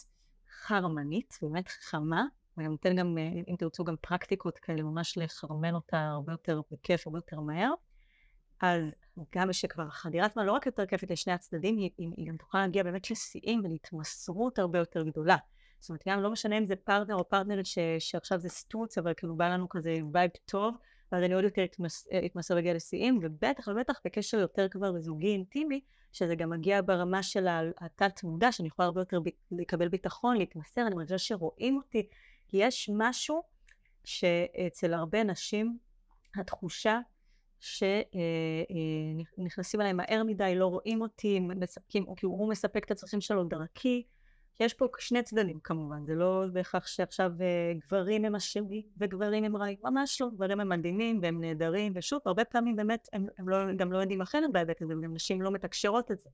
חרמנית, 0.62 1.38
באמת 1.41 1.67
חמה, 1.67 2.23
ואני 2.58 2.69
נותן 2.69 2.95
גם, 2.95 3.17
אם 3.47 3.56
תרצו, 3.60 3.84
גם 3.84 3.95
פרקטיקות 4.01 4.58
כאלה, 4.58 4.84
ממש 4.84 5.17
לחרמן 5.17 5.75
אותה 5.75 5.99
הרבה 5.99 6.34
יותר 6.34 6.62
בכיף, 6.71 7.08
הרבה 7.08 7.17
יותר 7.17 7.39
מהר, 7.39 7.73
אז 8.62 8.95
גם 9.36 9.54
שכבר 9.54 9.84
החדירה 9.84 10.25
עצמה 10.25 10.43
לא 10.43 10.51
רק 10.51 10.65
יותר 10.65 10.86
כיפית 10.86 11.12
לשני 11.12 11.34
הצדדים, 11.34 11.78
היא, 11.78 11.91
היא 11.97 12.28
גם 12.28 12.38
תוכל 12.38 12.58
להגיע 12.58 12.84
באמת 12.84 13.12
לשיאים 13.12 13.62
ולהתמסרות 13.63 14.60
הרבה 14.60 14.80
יותר 14.80 15.04
גדולה. 15.04 15.38
זאת 15.79 15.89
אומרת, 15.89 16.03
גם 16.07 16.21
לא 16.21 16.31
משנה 16.31 16.57
אם 16.57 16.65
זה 16.65 16.75
פרטנר 16.75 17.15
או 17.15 17.29
פרטנרית 17.29 17.65
ש, 17.65 17.77
שעכשיו 17.99 18.39
זה 18.39 18.49
סטוץ, 18.49 18.97
אבל 18.97 19.13
כאילו 19.13 19.35
בא 19.35 19.49
לנו 19.49 19.69
כזה 19.69 19.97
vibe 20.13 20.31
טוב, 20.45 20.75
ואז 21.11 21.23
אני 21.23 21.33
עוד 21.33 21.43
יותר 21.43 21.63
אתמס, 21.63 22.07
אתמסר 22.25 22.55
להגיע 22.55 22.73
לשיאים, 22.73 23.19
ובטח 23.23 23.67
ובטח 23.67 23.99
בקשר 24.05 24.38
יותר 24.38 24.69
כבר 24.69 24.99
זוגי 24.99 25.27
אינטימי, 25.27 25.81
שזה 26.13 26.35
גם 26.35 26.49
מגיע 26.49 26.81
ברמה 26.81 27.23
של 27.23 27.47
התת 27.77 28.23
מודע, 28.23 28.51
שאני 28.51 28.67
יכולה 28.67 28.85
הרבה 28.85 29.01
יותר 29.01 29.19
ב, 29.19 29.23
לקבל 29.51 29.88
ביטחון, 29.88 30.38
להתמסר, 30.38 30.88
אני 30.88 30.95
מרגישה 30.95 31.17
שרואים 31.17 31.77
אותי, 31.77 32.07
כי 32.47 32.57
יש 32.57 32.89
משהו 32.93 33.43
שאצל 34.03 34.93
הרבה 34.93 35.23
נשים, 35.23 35.77
התחושה 36.35 36.99
שנכנסים 39.35 39.81
אליי 39.81 39.93
מהר 39.93 40.23
מדי, 40.25 40.55
לא 40.55 40.67
רואים 40.67 41.01
אותי, 41.01 41.39
מספקים, 41.39 42.07
או 42.07 42.15
כי 42.15 42.25
הוא 42.25 42.49
מספק 42.49 42.85
את 42.85 42.91
הצרכים 42.91 43.21
שלו 43.21 43.43
דרכי, 43.43 44.03
יש 44.59 44.73
פה 44.73 44.87
שני 44.99 45.23
צדדים 45.23 45.59
כמובן, 45.59 46.05
זה 46.05 46.15
לא 46.15 46.43
בהכרח 46.53 46.87
שעכשיו 46.87 47.31
אה, 47.41 47.73
גברים 47.85 48.25
הם 48.25 48.35
אשמים 48.35 48.81
וגברים 48.97 49.43
הם 49.43 49.57
רעים, 49.57 49.77
ממש 49.83 50.21
לא, 50.21 50.29
גברים 50.33 50.59
הם 50.59 50.69
מדהימים 50.69 51.19
והם 51.21 51.41
נהדרים, 51.41 51.93
ושוב, 51.95 52.19
הרבה 52.25 52.45
פעמים 52.45 52.75
באמת 52.75 53.07
הם, 53.13 53.27
הם 53.37 53.49
לא, 53.49 53.73
גם 53.73 53.91
לא 53.91 53.97
יודעים 53.97 54.21
אחרת 54.21 54.51
בהיבט 54.51 54.81
הזה, 54.81 54.93
וגם 54.97 55.13
נשים 55.13 55.41
לא 55.41 55.51
מתקשרות 55.51 56.11
את 56.11 56.19
זה. 56.19 56.29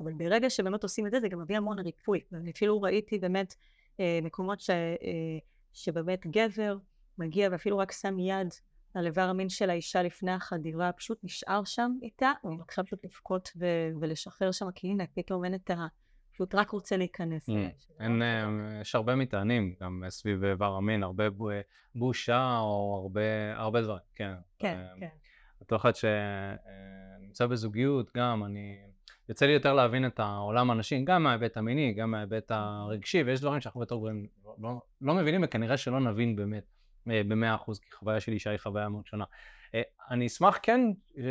אבל 0.00 0.12
ברגע 0.12 0.50
שבאמת 0.50 0.82
עושים 0.82 1.06
את 1.06 1.10
זה, 1.10 1.20
זה 1.20 1.28
גם 1.28 1.40
מביא 1.40 1.56
המון 1.56 1.78
ריפוי. 1.78 2.20
ואני 2.32 2.50
אפילו 2.50 2.82
ראיתי 2.82 3.18
באמת 3.18 3.54
אה, 4.00 4.18
מקומות 4.22 4.60
ש, 4.60 4.70
אה, 4.70 5.38
שבאמת 5.72 6.26
גבר 6.26 6.76
מגיע 7.18 7.48
ואפילו 7.52 7.78
רק 7.78 7.92
שם 7.92 8.18
יד 8.18 8.54
על 8.94 9.06
איבר 9.06 9.22
המין 9.22 9.48
של 9.48 9.70
האישה 9.70 10.02
לפני 10.02 10.32
החדירה, 10.32 10.92
פשוט 10.92 11.18
נשאר 11.22 11.64
שם 11.64 11.92
איתה, 12.02 12.32
הוא 12.42 12.58
מתחיל 12.58 12.84
פשוט 12.84 13.04
לבכות 13.04 13.50
ולשחרר 14.00 14.52
שם, 14.52 14.70
כי 14.74 14.86
הנה, 14.86 15.04
פתאום 15.14 15.44
אין 15.44 15.54
את 15.54 15.70
ה... 15.70 15.86
פשוט 16.34 16.54
רק 16.54 16.70
רוצה 16.70 16.96
להיכנס. 16.96 17.48
אין, 18.00 18.22
אה, 18.22 18.80
יש 18.80 18.94
הרבה 18.94 19.14
מטענים, 19.14 19.74
גם 19.82 20.02
סביב 20.08 20.44
איבר 20.44 20.74
המין, 20.74 21.02
הרבה 21.02 21.24
בושה 21.94 22.58
או 22.58 23.00
הרבה, 23.02 23.20
הרבה 23.54 23.82
דברים, 23.82 24.02
כן. 24.14 24.34
כן, 24.58 24.76
אה, 24.76 25.00
כן. 25.00 25.08
אותו 25.60 25.76
אחד 25.76 25.92
שנמצא 25.94 27.46
בזוגיות, 27.46 28.10
גם 28.16 28.44
אני... 28.44 28.78
יוצא 29.28 29.46
לי 29.46 29.52
יותר 29.52 29.74
להבין 29.74 30.06
את 30.06 30.20
העולם 30.20 30.70
האנשים, 30.70 31.04
גם 31.04 31.22
מההיבט 31.22 31.56
המיני, 31.56 31.94
גם 31.94 32.10
מההיבט 32.10 32.50
הרגשי, 32.50 33.22
ויש 33.22 33.40
דברים 33.40 33.60
שאנחנו 33.60 33.80
בתור 33.80 34.00
גברים 34.00 34.26
לא, 34.58 34.80
לא 35.00 35.14
מבינים, 35.14 35.44
וכנראה 35.44 35.76
שלא 35.76 36.00
נבין 36.00 36.36
באמת 36.36 36.64
אה, 37.10 37.22
במאה 37.28 37.54
אחוז, 37.54 37.78
כי 37.78 37.92
חוויה 37.92 38.20
של 38.20 38.32
אישה 38.32 38.50
היא 38.50 38.58
חוויה 38.58 38.88
מאוד 38.88 39.06
שונה. 39.06 39.24
אני 40.10 40.26
אשמח 40.26 40.58
כן 40.62 40.80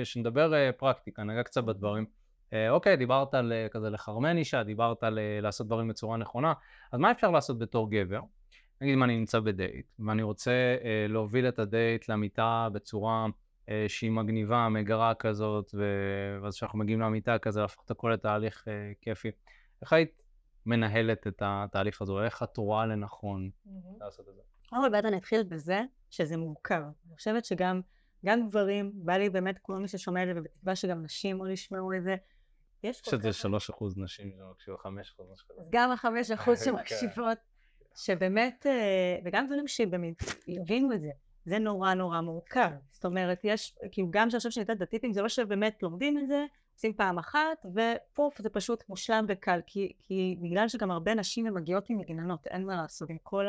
שנדבר 0.04 0.72
פרקטיקה, 0.72 1.24
נגע 1.24 1.44
קצת 1.44 1.64
בדברים. 1.64 2.06
אה, 2.54 2.70
אוקיי, 2.70 2.98
דיברת 2.98 3.34
על 3.34 3.54
אה, 3.54 3.68
כזה 3.72 3.90
לחרמן 3.90 4.38
אישה, 4.38 4.64
דיברת 4.64 5.04
על 5.04 5.20
אה, 5.20 5.40
לעשות 5.42 5.68
דברים 5.68 5.88
בצורה 5.88 6.18
נכונה, 6.18 6.54
אז 6.92 7.00
מה 7.00 7.12
אפשר 7.12 7.32
לעשות 7.32 7.60
בתור 7.60 7.92
גבר? 7.92 8.20
נגיד 8.82 8.94
אם 8.94 9.04
אני 9.04 9.18
נמצא 9.18 9.40
בדייט, 9.40 9.86
ואני 10.00 10.24
רוצה 10.24 10.52
להוביל 11.10 11.48
את 11.48 11.60
הדייט 11.60 12.10
למיטה 12.10 12.68
בצורה 12.74 13.28
אה, 13.70 13.86
שהיא 13.88 14.12
מגניבה, 14.12 14.70
מגרה 14.70 15.14
כזאת, 15.14 15.76
ואז 16.42 16.56
כשאנחנו 16.56 16.80
מגיעים 16.80 17.02
למיטה 17.02 17.38
כזה, 17.40 17.62
להפוך 17.62 17.84
את 17.86 17.92
הכל 17.92 18.12
לתהליך 18.14 18.68
אה, 18.68 18.92
כיפי. 19.02 19.32
איך 19.82 19.94
היית 19.94 20.22
מנהלת 20.66 21.28
את 21.28 21.42
התהליך 21.46 22.02
הזה? 22.02 22.14
איך 22.26 22.44
את 22.44 22.58
רואה 22.58 22.86
לנכון 22.86 23.50
לעשות 24.00 24.30
את 24.30 24.36
זה? 24.36 24.42
קודם 24.70 24.82
כל 24.82 24.90
באמת 24.90 25.06
אני 25.06 25.18
אתחיל 25.18 25.44
בזה 25.44 25.82
שזה 26.10 26.38
מורכב. 26.38 26.82
אני 27.08 27.16
חושבת 27.16 27.46
שגם 27.46 27.82
גם 28.26 28.50
גברים, 28.50 28.92
בא 28.94 29.14
לי 29.14 29.30
באמת 29.30 29.60
כל 29.62 29.78
מי 29.78 29.88
ששומע 29.88 30.24
את 30.24 30.28
זה, 30.28 30.40
ובתקווה 30.40 30.76
שגם 30.76 31.04
נשים 31.04 31.40
עוד 31.40 31.50
ישמעו 31.50 31.94
את 31.94 32.04
זה. 32.04 32.16
יש 32.84 33.02
שזה 33.06 33.34
שלוש 33.34 33.70
אחוז 33.70 33.98
נשים 33.98 34.32
שמקשיבות, 34.38 34.80
חמש 34.80 35.12
אחוז, 35.12 35.32
משהו 35.32 35.48
כזה. 35.48 35.62
אז 35.62 35.70
גם 35.72 35.92
החמש 35.92 36.32
אחוז 36.32 36.60
כן. 36.60 36.66
שמקשיבות, 36.66 37.38
שבאמת, 37.96 38.66
אה, 38.70 39.18
וגם 39.26 39.46
דברים 39.46 39.68
שבאמת 39.68 40.24
יבינו 40.48 40.94
את 40.94 41.02
זה. 41.02 41.10
זה 41.46 41.60
נורא 41.60 41.94
נורא 41.94 42.22
מורכב. 42.22 42.70
זאת 42.92 43.06
אומרת, 43.06 43.40
יש, 43.44 43.76
כאילו 43.92 44.08
גם 44.12 44.30
שעכשיו 44.30 44.52
שאני 44.52 44.64
נותנת 44.64 44.78
את 44.78 44.82
הטיפים, 44.82 45.14
זה 45.14 45.22
לא 45.22 45.30
שבאמת 45.30 45.84
לומדים 45.84 46.18
את 46.18 46.28
זה, 46.28 46.46
עושים 46.76 46.94
פעם 46.94 47.18
אחת, 47.18 47.66
ופוף, 47.66 48.42
זה 48.42 48.50
פשוט 48.50 48.84
מושלם 48.90 49.26
וקל, 49.28 49.60
כי, 49.66 49.94
כי 50.00 50.38
בגלל 50.42 50.68
שגם 50.68 50.92
הרבה 50.92 51.14
נשים 51.14 51.46
הן 51.46 51.54
מגיעות 51.54 51.90
עם 51.90 51.98
מגננות, 51.98 52.48
אין 52.48 52.66
מה 52.66 52.76
לעשות, 52.76 53.10
עם 53.10 53.18
כל 53.24 53.46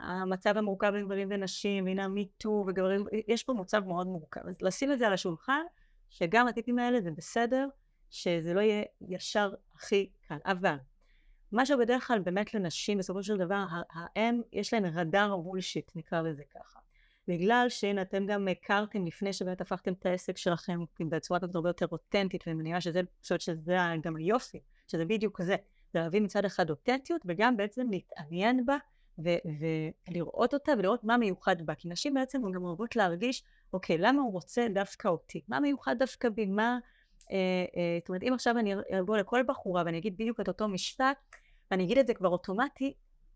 המצב 0.00 0.56
המורכב 0.56 0.90
בין 0.90 1.04
גברים 1.04 1.28
ונשים, 1.30 1.84
והנה 1.84 2.04
המיטו 2.04 2.64
וגברים, 2.68 3.04
יש 3.28 3.44
פה 3.44 3.52
מצב 3.52 3.84
מאוד 3.86 4.06
מורכב. 4.06 4.40
אז 4.48 4.62
לשים 4.62 4.92
את 4.92 4.98
זה 4.98 5.06
על 5.06 5.12
השולחן, 5.12 5.62
שגם 6.10 6.48
הטיפים 6.48 6.78
האלה 6.78 7.00
זה 7.00 7.10
בסדר, 7.10 7.68
שזה 8.12 8.54
לא 8.54 8.60
יהיה 8.60 8.82
ישר 9.00 9.52
הכי 9.74 10.10
קל. 10.28 10.38
אבל, 10.46 10.76
מה 11.52 11.66
שבדרך 11.66 12.06
כלל 12.06 12.18
באמת 12.18 12.54
לנשים 12.54 12.98
בסופו 12.98 13.22
של 13.22 13.36
דבר, 13.36 13.64
האם 13.90 14.40
יש 14.52 14.72
להן 14.74 14.84
רדאר 14.84 15.36
בולשיט, 15.36 15.90
נקרא 15.94 16.22
לזה 16.22 16.42
ככה. 16.54 16.78
בגלל 17.28 17.66
שהנה 17.68 18.02
אתם 18.02 18.26
גם 18.26 18.48
הכרתם 18.48 19.06
לפני 19.06 19.32
שבאמת 19.32 19.60
הפכתם 19.60 19.92
את 19.92 20.06
העסק 20.06 20.36
שלכם 20.36 20.80
בצורה 21.00 21.40
כזאת 21.40 21.54
הרבה 21.54 21.68
יותר 21.68 21.86
אותנטית 21.92 22.44
ואני 22.46 22.58
מניחה 22.58 22.80
שזה, 22.80 23.00
חושבת 23.22 23.40
שזה 23.40 23.76
גם 24.02 24.16
היופי, 24.16 24.60
שזה 24.88 25.04
בדיוק 25.04 25.42
זה 25.42 25.56
להביא 25.94 26.20
מצד 26.20 26.44
אחד 26.44 26.70
אותנטיות 26.70 27.22
וגם 27.24 27.56
בעצם 27.56 27.90
להתעניין 27.90 28.66
בה 28.66 28.76
ו- 29.18 29.38
ולראות 30.08 30.54
אותה 30.54 30.72
ולראות 30.78 31.04
מה 31.04 31.16
מיוחד 31.16 31.62
בה, 31.62 31.74
כי 31.74 31.88
נשים 31.88 32.14
בעצם 32.14 32.50
גם 32.54 32.64
אוהבות 32.64 32.96
להרגיש, 32.96 33.42
אוקיי, 33.72 33.98
למה 33.98 34.22
הוא 34.22 34.32
רוצה 34.32 34.66
דווקא 34.74 35.08
אותי? 35.08 35.40
מה 35.48 35.60
מיוחד 35.60 35.96
דווקא 35.98 36.28
בי? 36.28 36.46
מה... 36.46 36.78
אה, 37.30 37.36
אה, 37.76 37.98
זאת 38.00 38.08
אומרת, 38.08 38.22
אם 38.22 38.32
עכשיו 38.34 38.58
אני 38.58 38.74
אבוא 39.00 39.16
לכל 39.16 39.42
בחורה 39.46 39.82
ואני 39.86 39.98
אגיד 39.98 40.14
בדיוק 40.14 40.40
את 40.40 40.48
אותו 40.48 40.68
משפט, 40.68 41.16
ואני 41.70 41.84
אגיד 41.84 41.98
את 41.98 42.06
זה 42.06 42.14
כבר 42.14 42.28
אוטומטי, 42.28 42.94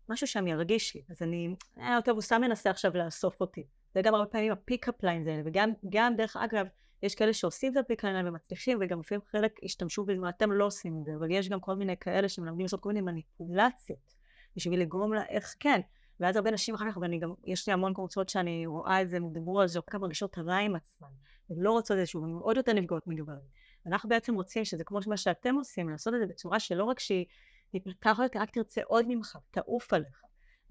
משהו 0.09 0.27
שם 0.27 0.47
ירגיש 0.47 0.95
לי. 0.95 1.01
אז 1.09 1.21
אני, 1.21 1.55
אה, 1.79 1.99
טוב, 2.05 2.13
הוא 2.13 2.21
סתם 2.21 2.41
מנסה 2.41 2.69
עכשיו 2.69 2.91
לאסוף 2.95 3.41
אותי. 3.41 3.63
זה 3.93 4.01
גם 4.01 4.15
הרבה 4.15 4.25
פעמים 4.25 4.51
ה 4.51 4.58
pickup 4.58 5.03
lines 5.03 5.27
האלה, 5.27 5.41
וגם, 5.45 5.71
גם 5.89 6.15
דרך 6.15 6.37
אגב, 6.37 6.67
יש 7.03 7.15
כאלה 7.15 7.33
שעושים 7.33 7.71
את 7.71 7.77
ה 7.77 7.82
pickup 7.82 8.11
line 8.11 8.27
ומצליחים, 8.27 8.77
וגם 8.81 8.99
לפעמים 8.99 9.21
חלק 9.31 9.59
השתמשו 9.63 10.05
בזה, 10.05 10.29
אתם 10.29 10.51
לא 10.51 10.65
עושים 10.65 10.97
את 10.99 11.05
זה, 11.05 11.11
אבל 11.19 11.31
יש 11.31 11.49
גם 11.49 11.59
כל 11.59 11.75
מיני 11.75 11.97
כאלה 11.97 12.29
שמלמדים 12.29 12.61
לעשות 12.61 12.79
כל 12.79 12.89
מיני 12.89 13.01
מניפולציות, 13.01 14.13
בשביל 14.55 14.81
לגרום 14.81 15.13
לה 15.13 15.25
איך 15.29 15.55
כן. 15.59 15.81
ואז 16.19 16.35
הרבה 16.35 16.51
נשים 16.51 16.75
אחר 16.75 16.91
כך, 16.91 16.97
ואני 16.97 17.19
גם, 17.19 17.33
יש 17.45 17.67
לי 17.67 17.73
המון 17.73 17.93
קבוצות 17.93 18.29
שאני 18.29 18.65
רואה 18.65 19.01
את 19.01 19.09
זה, 19.09 19.17
דיברו 19.33 19.61
על 19.61 19.67
זה, 19.67 19.79
כמה 19.87 20.01
מרגישות 20.01 20.37
רע 20.37 20.55
עם 20.55 20.75
עצמן, 20.75 21.07
הן 21.49 21.55
לא 21.59 21.71
רוצות 21.71 21.97
איזשהו, 21.97 22.23
הן 22.23 22.29
עוד 22.29 22.57
יותר 22.57 22.73
נפגעות 22.73 23.07
מדברים. 23.07 23.39
אנחנו 23.87 24.09
בעצם 24.09 24.35
רוצים 24.35 24.65
שזה 24.65 24.83
כמו 24.83 24.99
מה 25.07 25.17
שאתם 25.17 25.55
עושים, 25.55 25.89
לעשות 25.89 26.13
את 26.13 26.19
זה 26.19 26.25
בצורה 26.25 26.59
שלא 26.59 26.83
רק 26.83 26.99
שהיא, 26.99 27.25
היא 27.73 27.81
ככה 28.01 28.23
רק 28.35 28.49
תרצה 28.49 28.81
עוד 28.83 29.05
ממך, 29.07 29.37
תעוף 29.51 29.93
עליך. 29.93 30.21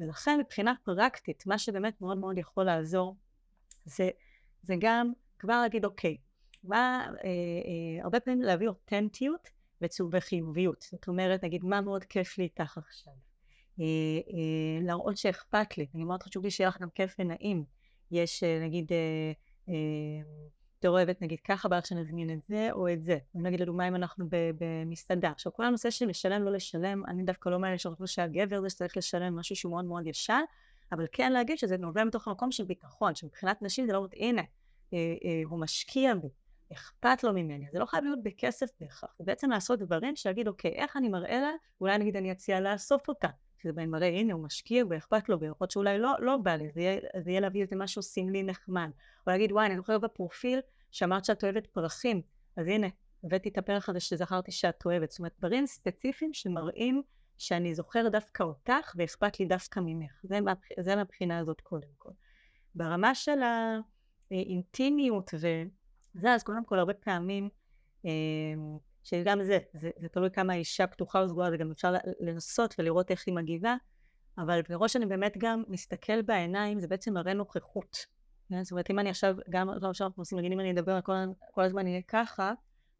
ולכן 0.01 0.41
מבחינה 0.41 0.75
פרקטית, 0.85 1.47
מה 1.47 1.59
שבאמת 1.59 2.01
מאוד 2.01 2.19
מאוד 2.19 2.39
יכול 2.39 2.65
לעזור, 2.65 3.17
זה, 3.85 4.11
זה 4.63 4.75
גם 4.81 5.13
כבר 5.39 5.61
להגיד 5.63 5.85
אוקיי, 5.85 6.17
מה, 6.65 7.07
אה, 7.07 7.29
אה, 7.29 8.05
הרבה 8.05 8.21
פעמים 8.21 8.43
להביא 8.43 8.69
אותנטיות 8.69 9.49
וחיוביות. 10.13 10.87
זאת 10.91 11.09
אומרת, 11.09 11.45
נגיד, 11.45 11.65
מה 11.65 11.81
מאוד 11.81 12.05
כיף 12.05 12.39
לי 12.39 12.45
איתך 12.45 12.79
עכשיו. 12.79 13.13
אה, 13.81 13.85
אה, 13.85 14.87
להראות 14.87 15.17
שאכפת 15.17 15.79
לי. 15.79 15.87
אני 15.95 16.05
מאוד 16.05 16.23
חשוב 16.23 16.45
לי 16.45 16.51
שיהיה 16.51 16.69
לך 16.69 16.81
גם 16.81 16.91
כיף 16.91 17.15
ונעים. 17.19 17.65
יש, 18.11 18.43
אה, 18.43 18.61
נגיד, 18.63 18.93
אה, 18.93 19.33
אה, 19.69 19.75
יותר 20.77 20.91
אוהבת 20.91 21.23
נגיד 21.23 21.41
ככה 21.41 21.69
בא 21.69 21.79
לך 21.79 21.87
שנזמין 21.87 22.31
את 22.31 22.43
זה 22.43 22.69
או 22.73 22.93
את 22.93 23.03
זה. 23.03 23.19
נגיד 23.35 23.61
לדוגמה 23.61 23.89
אם 23.89 23.97
אנחנו 23.97 24.27
במסעדה. 24.31 25.31
עכשיו 25.31 25.53
כל 25.53 25.65
הנושא 25.65 25.91
של 25.91 26.07
לשלם 26.07 26.43
לא 26.43 26.53
לשלם, 26.53 27.07
אני 27.07 27.23
דווקא 27.23 27.49
לא 27.49 27.59
מאלה 27.59 27.79
שחושבים 27.79 28.07
שהגבר 28.07 28.61
זה 28.61 28.71
שצריך 28.71 28.97
לשלם 28.97 29.37
משהו 29.37 29.57
שהוא 29.57 29.71
מאוד 29.71 29.85
מאוד 29.85 30.07
ישן, 30.07 30.43
אבל 30.93 31.07
כן 31.13 31.33
להגיד 31.33 31.59
שזה 31.59 31.77
נובע 31.77 32.05
מתוך 32.05 32.29
המקום 32.29 32.53
של 32.53 32.65
ביטחון, 32.65 33.15
שמבחינת 33.15 33.63
נשים 33.63 33.87
זה 33.87 33.93
לא 33.93 33.99
אומרת 33.99 34.13
הנה, 34.17 34.43
אה, 34.93 34.99
אה, 35.25 35.43
הוא 35.45 35.61
משקיע 35.61 36.15
בי, 36.15 36.29
אכפת 36.73 37.25
לו 37.25 37.33
ממני, 37.33 37.67
זה 37.73 37.79
לא 37.79 37.87
חייב 37.87 38.05
להיות 38.05 38.23
בכסף 38.23 38.67
בהכרח, 38.81 39.15
זה 39.19 39.25
בעצם 39.25 39.51
לעשות 39.51 39.79
דברים 39.79 40.17
שיגיד 40.17 40.49
אוקיי, 40.49 40.71
איך 40.71 40.97
אני 40.97 41.09
מראה 41.09 41.41
לה, 41.41 41.51
אולי 41.81 41.99
נגיד 41.99 42.17
אני 42.17 42.33
אציע 42.33 42.61
לאסוף 42.61 43.09
אותה, 43.09 43.29
שזה 43.67 43.73
בהם 43.73 43.91
מראה 43.91 44.09
הנה 44.09 44.33
הוא 44.33 44.43
משקיע 44.43 44.85
ואכפת 44.91 45.29
לו, 45.29 45.41
ויכול 45.41 45.67
שאולי 45.71 45.99
לא, 45.99 46.13
לא 46.19 46.37
בא 46.37 46.57
לי, 46.57 46.71
זה 46.71 46.81
יהיה, 46.81 47.01
זה 47.25 47.31
יהיה 47.31 47.41
להביא 47.41 47.63
איזה 47.63 47.77
משהו 47.77 48.03
סמלי 48.03 48.43
נחמד, 48.43 48.91
או 49.27 49.33
להגיד 49.33 49.53
וואי 49.53 49.67
אני 49.67 49.77
זוכר 49.77 49.99
בפרופיל 49.99 50.61
שאמרת 50.91 51.25
שאת 51.25 51.45
אוהבת 51.45 51.67
פרחים, 51.67 52.23
אז 52.57 52.67
הנה, 52.67 52.87
הבאתי 53.25 53.49
את 53.49 53.59
הפרח 53.59 53.89
הזה 53.89 54.01
שזכרתי 54.01 54.53
שאת 54.53 54.87
אוהבת. 54.87 55.11
זאת 55.11 55.19
אומרת, 55.19 55.33
דברים 55.39 55.67
ספציפיים 55.67 56.35
שמראים 56.35 57.03
שאני 57.39 57.75
זוכר 57.75 58.09
דווקא 58.09 58.43
אותך 58.43 58.95
ואכפת 58.97 59.41
לי 59.41 59.47
דווקא 59.47 59.81
ממך. 59.81 60.13
זה. 60.23 60.39
זה 60.81 60.97
מהבחינה 60.97 61.39
הזאת 61.39 61.61
קודם 61.61 61.89
כל. 61.99 62.11
ברמה 62.75 63.15
של 63.15 63.39
האינטימיות 64.31 65.35
וזה, 65.35 66.35
אז 66.35 66.43
קודם 66.43 66.65
כל 66.65 66.79
הרבה 66.79 66.95
פעמים, 66.95 67.49
אה, 68.07 68.11
שגם 69.07 69.45
זה, 69.45 69.59
זה, 69.73 69.91
זה 69.97 70.09
תלוי 70.09 70.31
כמה 70.31 70.53
האישה 70.53 70.87
פתוחה 70.87 71.21
או 71.21 71.29
סגורה, 71.29 71.51
זה 71.51 71.57
גם 71.57 71.71
אפשר 71.71 71.95
לנסות 72.21 72.75
ולראות 72.79 73.11
איך 73.11 73.25
היא 73.27 73.35
מגיבה, 73.35 73.77
אבל 74.39 74.61
בראש 74.69 74.97
אני 74.97 75.07
באמת 75.07 75.37
גם 75.39 75.63
מסתכל 75.69 76.23
בעיניים, 76.23 76.81
זה 76.81 76.89
בעצם 76.89 77.15
מראה 77.15 77.35
נוכחות. 77.35 78.07
כן? 78.49 78.65
זאת 78.65 78.71
אומרת, 78.71 78.91
אם 78.91 78.99
אני 78.99 79.11
עכשיו, 79.11 79.37
גם 79.51 79.71
עכשיו 79.71 80.07
אנחנו 80.07 80.21
עושים, 80.21 80.39
נגיד 80.39 80.53
אם 80.53 80.61
אני 80.61 80.73
אדבר 80.73 81.01
כל, 81.01 81.13
כל 81.51 81.63
הזמן 81.63 81.87
יהיה 81.87 82.03
ככה, 82.09 82.53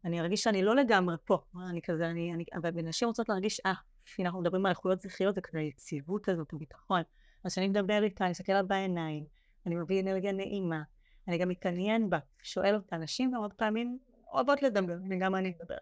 אני 0.05 0.21
ארגיש 0.21 0.43
שאני 0.43 0.63
לא 0.63 0.75
לגמרי 0.75 1.15
פה. 1.25 1.37
אני 1.69 1.81
כזה, 1.81 2.09
אני, 2.09 2.33
אני, 2.33 2.43
אבל 2.53 2.69
נשים 2.69 3.07
רוצות 3.07 3.29
להרגיש, 3.29 3.59
אה, 3.65 3.73
לפי 4.07 4.25
אנחנו 4.25 4.41
מדברים 4.41 4.65
על 4.65 4.69
איכויות 4.69 4.99
זכריות, 4.99 5.35
זה 5.35 5.41
כזה 5.41 5.59
היציבות 5.59 6.29
הזאת, 6.29 6.53
הביטחון. 6.53 7.01
אז 7.43 7.51
כשאני 7.51 7.67
מדבר 7.67 8.03
איתה, 8.03 8.23
אני 8.23 8.31
אסתכל 8.31 8.53
לה 8.53 8.63
בעיניים, 8.63 9.25
אני 9.65 9.75
מביא 9.75 10.01
אנרגיה 10.01 10.31
נעימה, 10.31 10.81
אני 11.27 11.37
גם 11.37 11.49
מתעניין 11.49 12.09
בה, 12.09 12.19
שואל 12.43 12.75
אותה, 12.75 12.97
נשים 12.97 13.31
גם 13.31 13.41
עוד 13.41 13.53
פעמים 13.53 13.99
אוהבות 14.31 14.63
לדבר, 14.63 14.97
וגם 15.09 15.35
אני 15.35 15.49
מדבר, 15.49 15.75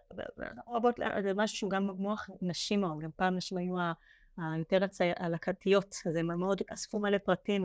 אוהבות, 0.66 0.94
זה 1.22 1.34
משהו 1.34 1.56
שהוא 1.56 1.70
גם 1.70 1.86
מוח 1.86 2.30
נשים 2.42 2.80
מאוד, 2.80 2.98
גם 3.00 3.10
פעם 3.16 3.36
נשים 3.36 3.58
היו 3.58 3.74
היותר 4.38 4.78
הלקטיות, 5.16 5.94
אז 6.06 6.16
הם 6.16 6.26
מאוד 6.26 6.62
אספו 6.72 6.98
מלא 6.98 7.18
פרטים, 7.18 7.64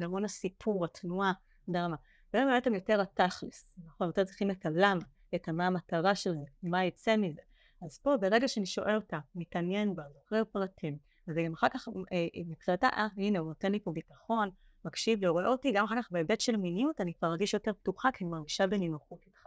והמון 0.00 0.24
הסיפור, 0.24 0.84
התנועה, 0.84 1.32
דרמה. 1.68 1.96
והם 2.34 2.48
באמת 2.48 2.66
הם 2.66 2.74
יותר 2.74 3.00
התכלס, 3.00 3.78
נכון, 3.86 4.06
יותר 4.06 4.24
צריכים 4.24 4.50
את 4.50 4.66
הלמה, 4.66 5.02
את 5.34 5.48
מה 5.48 5.66
המטרה 5.66 6.14
של 6.14 6.34
זה, 6.34 6.44
מה 6.62 6.84
יצא 6.84 7.16
מזה. 7.16 7.40
אז 7.82 7.98
פה 7.98 8.16
ברגע 8.16 8.48
שאני 8.48 8.66
שואל 8.66 8.94
אותה, 8.94 9.18
מתעניין 9.34 9.94
בה, 9.96 10.02
זוכר 10.12 10.42
פרטים, 10.52 10.98
אז 11.28 11.36
גם 11.46 11.52
אחר 11.52 11.68
כך 11.68 11.88
אה, 11.88 11.92
אה, 12.12 12.42
מבחינתה, 12.46 12.88
אה 12.88 13.08
הנה 13.16 13.38
הוא 13.38 13.48
נותן 13.48 13.72
לי 13.72 13.80
פה 13.80 13.92
ביטחון, 13.92 14.50
מקשיב 14.84 15.20
לי, 15.20 15.28
רואה 15.28 15.46
אותי, 15.46 15.72
גם 15.72 15.84
אחר 15.84 16.02
כך 16.02 16.10
בהיבט 16.10 16.40
של 16.40 16.56
מיניות 16.56 17.00
אני 17.00 17.14
כבר 17.14 17.28
ארגיש 17.28 17.54
יותר 17.54 17.72
פתוחה 17.72 18.08
כי 18.12 18.24
אני 18.24 18.30
מרגישה 18.30 18.66
בנינוחות 18.66 19.18
איתך. 19.26 19.39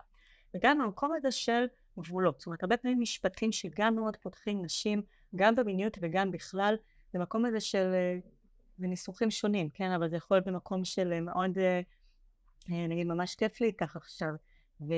וגם 0.55 0.79
במקום 0.79 1.11
הזה 1.17 1.31
של 1.31 1.65
גבולות, 1.99 2.39
זאת 2.39 2.45
אומרת 2.45 2.63
הרבה 2.63 2.77
פעמים 2.77 2.99
משפטים 2.99 3.51
שגם 3.51 3.95
מאוד 3.95 4.17
פותחים 4.17 4.65
נשים, 4.65 5.01
גם 5.35 5.55
במיניות 5.55 5.97
וגם 6.01 6.31
בכלל, 6.31 6.75
במקום 7.13 7.45
הזה 7.45 7.59
של, 7.59 7.91
אה, 7.93 8.17
בניסוחים 8.77 9.31
שונים, 9.31 9.69
כן, 9.69 9.91
אבל 9.91 10.09
זה 10.09 10.15
יכול 10.15 10.37
להיות 10.37 10.47
במקום 10.47 10.85
של 10.85 11.21
מאוד, 11.21 11.57
נגיד 12.69 13.07
ממש 13.07 13.35
כיף 13.35 13.61
לי 13.61 13.67
איתך 13.67 13.95
עכשיו, 13.95 14.29
ו... 14.81 14.93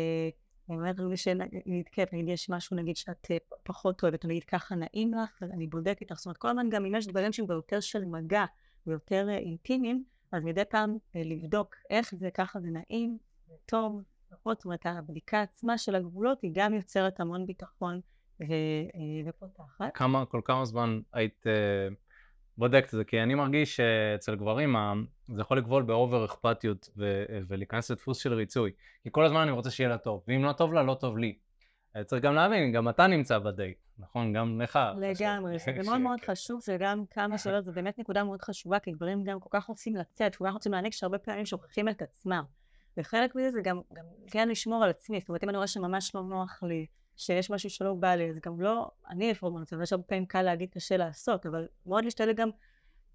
אני 0.70 0.78
אומרת 0.78 1.00
לי 1.00 1.18
שנתקף, 1.18 2.14
נגיד 2.14 2.30
יש 2.30 2.50
משהו 2.50 2.78
נגיד 2.78 2.98
שאת 2.98 3.28
אה, 3.32 3.38
פחות 3.64 4.04
אוהבת, 4.04 4.26
נגיד 4.26 4.44
ככה 4.44 4.76
נעים 4.76 5.14
לך, 5.14 5.44
אני 5.44 5.68
בודקת 5.68 6.12
לך, 6.12 6.18
זאת 6.18 6.26
אומרת 6.26 6.38
כל 6.38 6.50
הזמן 6.50 6.70
גם 6.70 6.86
אם 6.86 6.96
יש 6.96 7.08
דברים 7.08 7.32
שהם 7.32 7.48
ביותר 7.48 7.80
של 7.80 8.06
מגע 8.06 8.46
ויותר 8.88 9.30
אה, 9.30 9.38
אינטימיים, 9.38 10.04
אז 10.32 10.44
מדי 10.44 10.66
פעם 10.66 10.98
אה, 11.16 11.22
לבדוק 11.26 11.76
איך 11.90 12.16
זה, 12.16 12.30
ככה 12.34 12.60
זה 12.60 12.68
נעים, 12.68 13.18
זה 13.48 13.54
טוב, 13.66 14.02
לפחות, 14.32 14.58
זאת 14.58 14.66
אומרת 14.66 14.86
הבדיקה 14.86 15.42
עצמה 15.42 15.78
של 15.78 15.96
הגבולות 15.96 16.42
היא 16.42 16.52
גם 16.54 16.74
יוצרת 16.74 17.20
המון 17.20 17.46
ביטחון 17.46 18.00
ופותחת. 19.28 19.92
כמה, 19.94 20.26
כל 20.26 20.42
כמה 20.46 20.66
זמן 20.66 21.00
היית 21.14 21.46
בודקת 22.58 22.86
את 22.86 22.92
זה, 22.92 23.04
כי 23.04 23.24
אני 23.24 23.36
מרגיש 23.36 23.76
שאצל 23.76 24.36
גברים 24.36 24.76
זה 25.28 25.42
יכול 25.42 25.58
לגבול 25.58 25.84
באובר 25.84 26.26
אכפתיות 26.26 26.90
ו- 26.98 27.26
ולהיכנס 27.48 27.92
לדפוס 27.92 28.18
של 28.18 28.34
ריצוי. 28.34 28.72
כי 29.04 29.10
כל 29.12 29.26
הזמן 29.26 29.42
אני 29.42 29.52
רוצה 29.52 29.72
שיהיה 29.72 29.90
לה 29.90 29.98
טוב, 29.98 30.24
ואם 30.28 30.44
לא 30.44 30.54
טוב 30.54 30.74
לה, 30.74 30.84
לא 30.84 30.94
טוב 30.94 31.18
לי. 31.18 31.38
צריך 32.06 32.24
גם 32.24 32.36
להבין, 32.36 32.72
גם 32.72 32.90
אתה 32.90 33.08
נמצא 33.08 33.40
בדייט, 33.40 33.78
נכון? 33.98 34.34
גם 34.34 34.62
לך. 34.62 34.80
לגמרי, 34.98 35.60
זה 35.60 35.72
מאוד 35.86 35.98
מאוד 35.98 36.20
חשוב, 36.22 36.62
וגם 36.68 37.06
כמה 37.06 37.38
שאלות, 37.38 37.64
זו 37.66 37.72
באמת 37.72 38.00
נקודה 38.00 38.24
מאוד 38.24 38.42
חשובה, 38.42 38.80
כי 38.80 38.92
גברים 38.92 39.24
גם 39.24 39.40
כל 39.40 39.50
כך 39.52 39.66
רוצים 39.66 39.96
לצאת, 39.96 40.36
כל 40.36 40.46
כך 40.48 40.54
רוצים 40.54 40.72
להעניק 40.72 40.94
שהרבה 40.94 41.18
פעמים 41.18 41.46
שוכחים 41.46 41.90
את 41.90 42.02
עצמם. 42.02 42.44
וחלק 42.98 43.36
מזה 43.36 43.52
זה 43.52 43.62
גם, 43.62 43.82
גם 43.94 44.06
כן 44.32 44.50
לשמור 44.50 44.84
על 44.84 44.90
עצמי, 44.90 45.20
זאת 45.20 45.30
אומרת 45.30 45.44
אם 45.44 45.50
אני 45.50 45.58
רואה 45.58 45.68
שממש 45.68 46.16
לא 46.16 46.24
נוח 46.24 46.64
לי, 46.64 46.86
שיש 47.18 47.52
משהו 47.52 47.70
שלא 47.70 47.94
בא 47.94 48.16
לי, 48.16 48.30
אז 48.30 48.40
גם 48.46 48.62
לא, 48.62 48.92
אני 49.10 49.32
לפעמים 49.32 49.56
במצב, 49.56 49.82
יש 49.82 49.94
הרבה 49.94 50.04
פעמים 50.04 50.26
קל 50.26 50.42
להגיד 50.42 50.70
קשה 50.72 50.98
לעשות, 50.98 51.46
אבל 51.46 51.68
מאוד 51.86 52.04
להשתדל 52.04 52.34
גם 52.34 52.50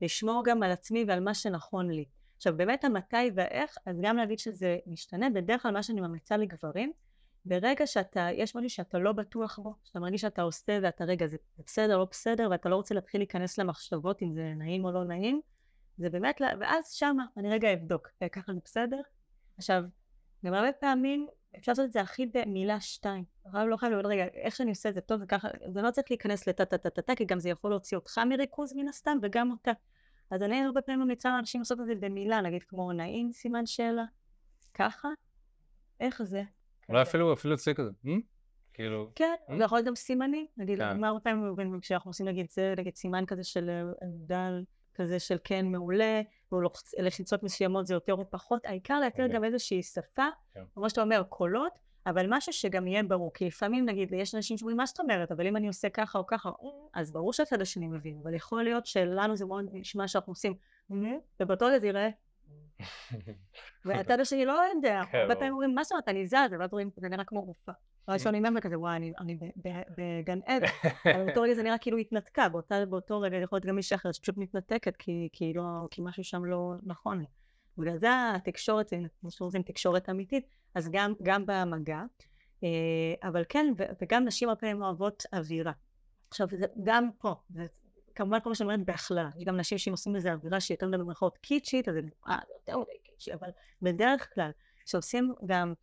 לשמור 0.01 0.43
גם 0.45 0.62
על 0.62 0.71
עצמי 0.71 1.05
ועל 1.09 1.21
מה 1.21 1.35
שנכון 1.35 1.90
לי. 1.90 2.05
עכשיו 2.37 2.57
באמת 2.57 2.85
המתי 2.85 3.31
והאיך, 3.35 3.77
אז 3.87 4.01
גם 4.03 4.16
להגיד 4.16 4.38
שזה 4.38 4.79
משתנה, 4.87 5.31
בדרך 5.31 5.62
כלל 5.62 5.73
מה 5.73 5.83
שאני 5.83 6.01
ממליצה 6.01 6.37
לגברים, 6.37 6.93
ברגע 7.45 7.87
שאתה, 7.87 8.29
יש 8.33 8.57
משהו 8.57 8.71
שאתה 8.71 8.99
לא 8.99 9.12
בטוח 9.12 9.59
בו, 9.59 9.75
שאתה 9.85 10.01
מרגיש 10.01 10.21
שאתה 10.21 10.43
עושה 10.43 10.79
ואתה 10.83 11.05
רגע 11.05 11.27
זה 11.27 11.37
בסדר 11.66 11.99
לא 11.99 12.05
בסדר 12.11 12.49
ואתה 12.51 12.69
לא 12.69 12.77
רוצה 12.77 12.95
להתחיל 12.95 13.21
להיכנס 13.21 13.59
למחשבות 13.59 14.23
אם 14.23 14.35
זה 14.35 14.53
נעים 14.57 14.85
או 14.85 14.93
לא 14.93 15.05
נעים, 15.05 15.40
זה 15.99 16.11
באמת, 16.11 16.40
ואז 16.61 16.93
שמה 16.93 17.25
אני 17.37 17.51
רגע 17.51 17.73
אבדוק, 17.73 18.09
אה, 18.23 18.29
ככה 18.29 18.53
זה 18.53 18.59
בסדר? 18.64 19.01
עכשיו, 19.61 19.83
גם 20.44 20.55
הרבה 20.55 20.73
פעמים 20.73 21.27
אפשר 21.59 21.73
לעשות 21.73 21.85
את 21.85 21.92
זה 21.92 22.01
הכי 22.01 22.27
במילה 22.27 22.81
שתיים. 22.81 23.25
הרב 23.44 23.68
לא 23.68 23.77
חייב 23.77 23.92
לראות 23.92 24.07
רגע, 24.07 24.25
איך 24.25 24.57
שאני 24.57 24.70
עושה 24.70 24.88
את 24.88 24.94
זה 24.94 25.01
טוב 25.01 25.20
וככה, 25.25 25.49
זה 25.73 25.83
לא 25.83 25.90
צריך 25.90 26.07
להיכנס 26.11 26.46
לטה 26.49 26.64
טה 26.64 26.79
טה 26.79 26.90
טה 26.90 27.03
טה, 27.03 27.14
כי 27.14 27.25
גם 27.25 27.38
זה 27.38 27.49
יכול 27.49 27.70
להוציא 27.70 27.96
אותך 27.96 28.18
מריכוז 28.18 28.73
מן 28.77 28.88
הסתם 28.88 29.18
וגם 29.23 29.51
אותה. 29.51 29.70
אז 30.31 30.42
אני 30.42 30.64
הרבה 30.64 30.83
פעמים 30.83 31.01
ממליצה 31.01 31.31
לאנשים 31.31 31.61
לעשות 31.61 31.81
את 31.81 31.87
זה 31.87 31.94
במילה, 31.94 32.40
נגיד 32.40 32.62
כמו 32.62 32.92
נעים 32.92 33.33
סימן 33.33 33.66
שאלה, 33.66 34.05
ככה, 34.75 35.09
איך 36.01 36.23
זה? 36.23 36.42
אולי 36.88 37.03
אפילו, 37.03 37.33
אפילו 37.33 37.55
יוצא 37.55 37.73
כזה, 37.73 37.90
אה? 38.07 38.12
כאילו... 38.75 39.11
כן, 39.14 39.35
זה 39.57 39.64
יכול 39.64 39.79
להיות 39.79 39.87
גם 39.87 39.94
סימנים, 39.94 40.46
נגיד, 40.57 40.79
כן. 40.79 41.01
מה 41.01 41.09
הרבה 41.09 41.20
פעמים 41.20 41.81
כשאנחנו 41.81 42.11
עושים 42.11 42.29
נגיד 42.29 42.51
זה, 42.51 42.75
נגיד 42.79 42.96
סימן 42.96 43.27
כזה 43.27 43.44
של 43.44 43.70
אה, 43.70 43.83
דל, 44.03 44.64
כזה 45.00 45.18
של 45.18 45.36
כן 45.44 45.66
מעולה, 45.66 46.22
או 46.52 46.60
לחיצות 46.98 47.42
מסוימות 47.42 47.86
זה 47.86 47.94
יותר 47.94 48.14
או 48.14 48.30
פחות, 48.30 48.66
העיקר 48.66 49.00
להכיר 49.00 49.24
אוקיי. 49.24 49.36
גם 49.36 49.44
איזושהי 49.44 49.82
שפה, 49.82 50.26
כן. 50.54 50.60
כמו 50.74 50.90
שאתה 50.90 51.02
אומר, 51.02 51.22
קולות, 51.28 51.78
אבל 52.06 52.26
משהו 52.28 52.52
שגם 52.52 52.86
יהיה 52.86 53.02
ברור, 53.02 53.32
כי 53.32 53.46
לפעמים 53.46 53.84
נגיד, 53.84 54.12
יש 54.12 54.34
אנשים 54.34 54.58
שאומרים, 54.58 54.76
מה 54.76 54.86
זאת 54.86 55.00
אומרת, 55.00 55.32
אבל 55.32 55.46
אם 55.46 55.56
אני 55.56 55.66
עושה 55.66 55.88
ככה 55.88 56.18
או 56.18 56.26
ככה, 56.26 56.50
אז 56.94 57.12
ברור 57.12 57.32
שהצד 57.32 57.60
השני 57.60 57.88
מבין, 57.88 58.18
אבל 58.22 58.34
יכול 58.34 58.64
להיות 58.64 58.86
שלנו 58.86 59.36
זה 59.36 59.44
מאוד 59.44 59.64
נשמע 59.72 60.08
שאנחנו 60.08 60.30
עושים, 60.30 60.54
ובאותו 61.40 61.80
זה 61.80 61.86
יראה, 61.86 62.08
והצד 63.85 64.21
השני 64.21 64.45
לא 64.45 64.61
יודע, 64.75 65.03
כן, 65.12 65.19
הרבה 65.19 65.35
פעמים 65.35 65.53
אומרים, 65.53 65.75
מה 65.75 65.85
זאת 65.85 65.93
אומרת, 65.93 66.09
אני 66.09 66.27
זז, 66.27 66.53
ואז 66.59 66.73
רואים, 66.73 66.90
זה 66.97 67.09
נראה 67.09 67.25
כמו 67.25 67.40
רופאה. 67.40 67.75
ראשון 68.09 68.35
עם 68.35 68.61
כזה, 68.61 68.79
וואי, 68.79 68.97
אני 68.97 69.38
בגן 69.97 70.38
עדן. 70.47 70.66
אבל 71.05 71.25
באותו 71.25 71.43
רגע 71.43 71.55
זה 71.55 71.62
נראה 71.62 71.79
כאילו 71.79 71.99
התנתקה, 71.99 72.49
באותו 72.88 73.21
רגע 73.21 73.37
יכול 73.37 73.57
להיות 73.57 73.66
גם 73.66 73.77
מישהי 73.77 73.95
אחרת 73.95 74.14
שפשוט 74.14 74.37
מתנתקת, 74.37 74.97
כי 75.33 75.53
לא, 75.55 75.62
משהו 75.99 76.25
שם 76.25 76.45
לא 76.45 76.75
נכון. 76.83 77.25
בגלל 77.79 77.99
זה 77.99 78.09
התקשורת, 78.35 78.93
כמו 79.21 79.31
שאומרים, 79.31 79.62
תקשורת 79.62 80.09
אמיתית, 80.09 80.47
אז 80.75 80.90
גם 81.23 81.47
במגע. 81.47 82.03
אה, 82.64 83.29
אבל 83.29 83.45
כן, 83.49 83.73
וגם 84.03 84.25
נשים 84.25 84.49
הרבה 84.49 84.61
פעמים 84.61 84.83
אוהבות 84.83 85.23
אווירה. 85.33 85.73
עכשיו, 86.31 86.49
גם 86.83 87.11
פה, 87.19 87.35
כמובן 88.20 88.40
כל 88.40 88.48
מה 88.48 88.54
שאני 88.54 88.72
אומרת 88.72 88.87
בהכללה, 88.87 89.28
יש 89.37 89.44
גם 89.44 89.56
נשים 89.56 89.78
שאם 89.78 89.92
עושים 89.92 90.14
לזה 90.14 90.33
אווירה 90.33 90.61
שהיא 90.61 90.74
יותר 90.74 90.98
במרכאות 90.98 91.38
קיצ'ית, 91.38 91.88
אז 91.88 91.94
זה 91.94 92.00
אה, 92.28 92.38
יותר 92.56 92.78
מדי 92.78 92.98
קיצ'י, 93.02 93.35
אבל 93.35 93.48
בדרך 93.83 94.35
כלל, 94.35 94.50
כשעושים 94.85 95.35
גם 95.46 95.74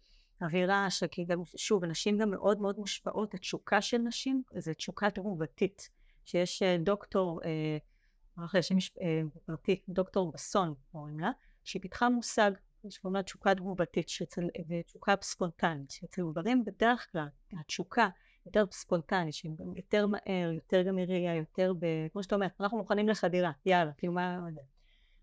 אווירה 0.41 0.89
שכאילו, 0.89 1.43
שוב, 1.55 1.85
נשים 1.85 2.17
גם 2.17 2.31
מאוד 2.31 2.61
מאוד 2.61 2.79
מושפעות, 2.79 3.33
התשוקה 3.33 3.81
של 3.81 3.97
נשים 3.97 4.43
זה 4.57 4.73
תשוקה 4.73 5.09
תגובתית, 5.09 5.89
שיש 6.25 6.63
אה, 6.63 6.77
דוקטור, 6.79 7.41
אה, 7.45 8.61
שם 8.61 8.75
אה, 9.01 9.21
פרטי, 9.45 9.81
דוקטור 9.89 10.31
בסון 10.31 10.73
קוראים 10.91 11.19
לה, 11.19 11.31
שהיא 11.63 11.81
פיתחה 11.81 12.09
מושג 12.09 12.51
שקוראים 12.89 13.15
לה 13.15 13.23
תשוקה 13.23 13.55
תגובתית 13.55 14.07
ותשוקה 14.69 15.13
ספונטנית, 15.21 15.91
שאצל 15.91 16.21
גברים 16.31 16.65
בדרך 16.65 17.07
כלל 17.11 17.27
התשוקה 17.59 18.09
יותר 18.47 18.65
ספונטנית, 18.71 19.33
שהיא 19.33 19.51
יותר 19.75 20.07
מהר, 20.07 20.51
יותר 20.51 20.81
גם 20.81 20.95
מראייה, 20.95 21.35
יותר 21.35 21.73
ב... 21.79 21.85
כמו 22.11 22.23
שאתה 22.23 22.35
אומר, 22.35 22.47
אנחנו 22.59 22.77
מוכנים 22.77 23.09
לחדירה, 23.09 23.51
יאללה, 23.65 23.91
כאילו 23.97 24.13
מה... 24.13 24.39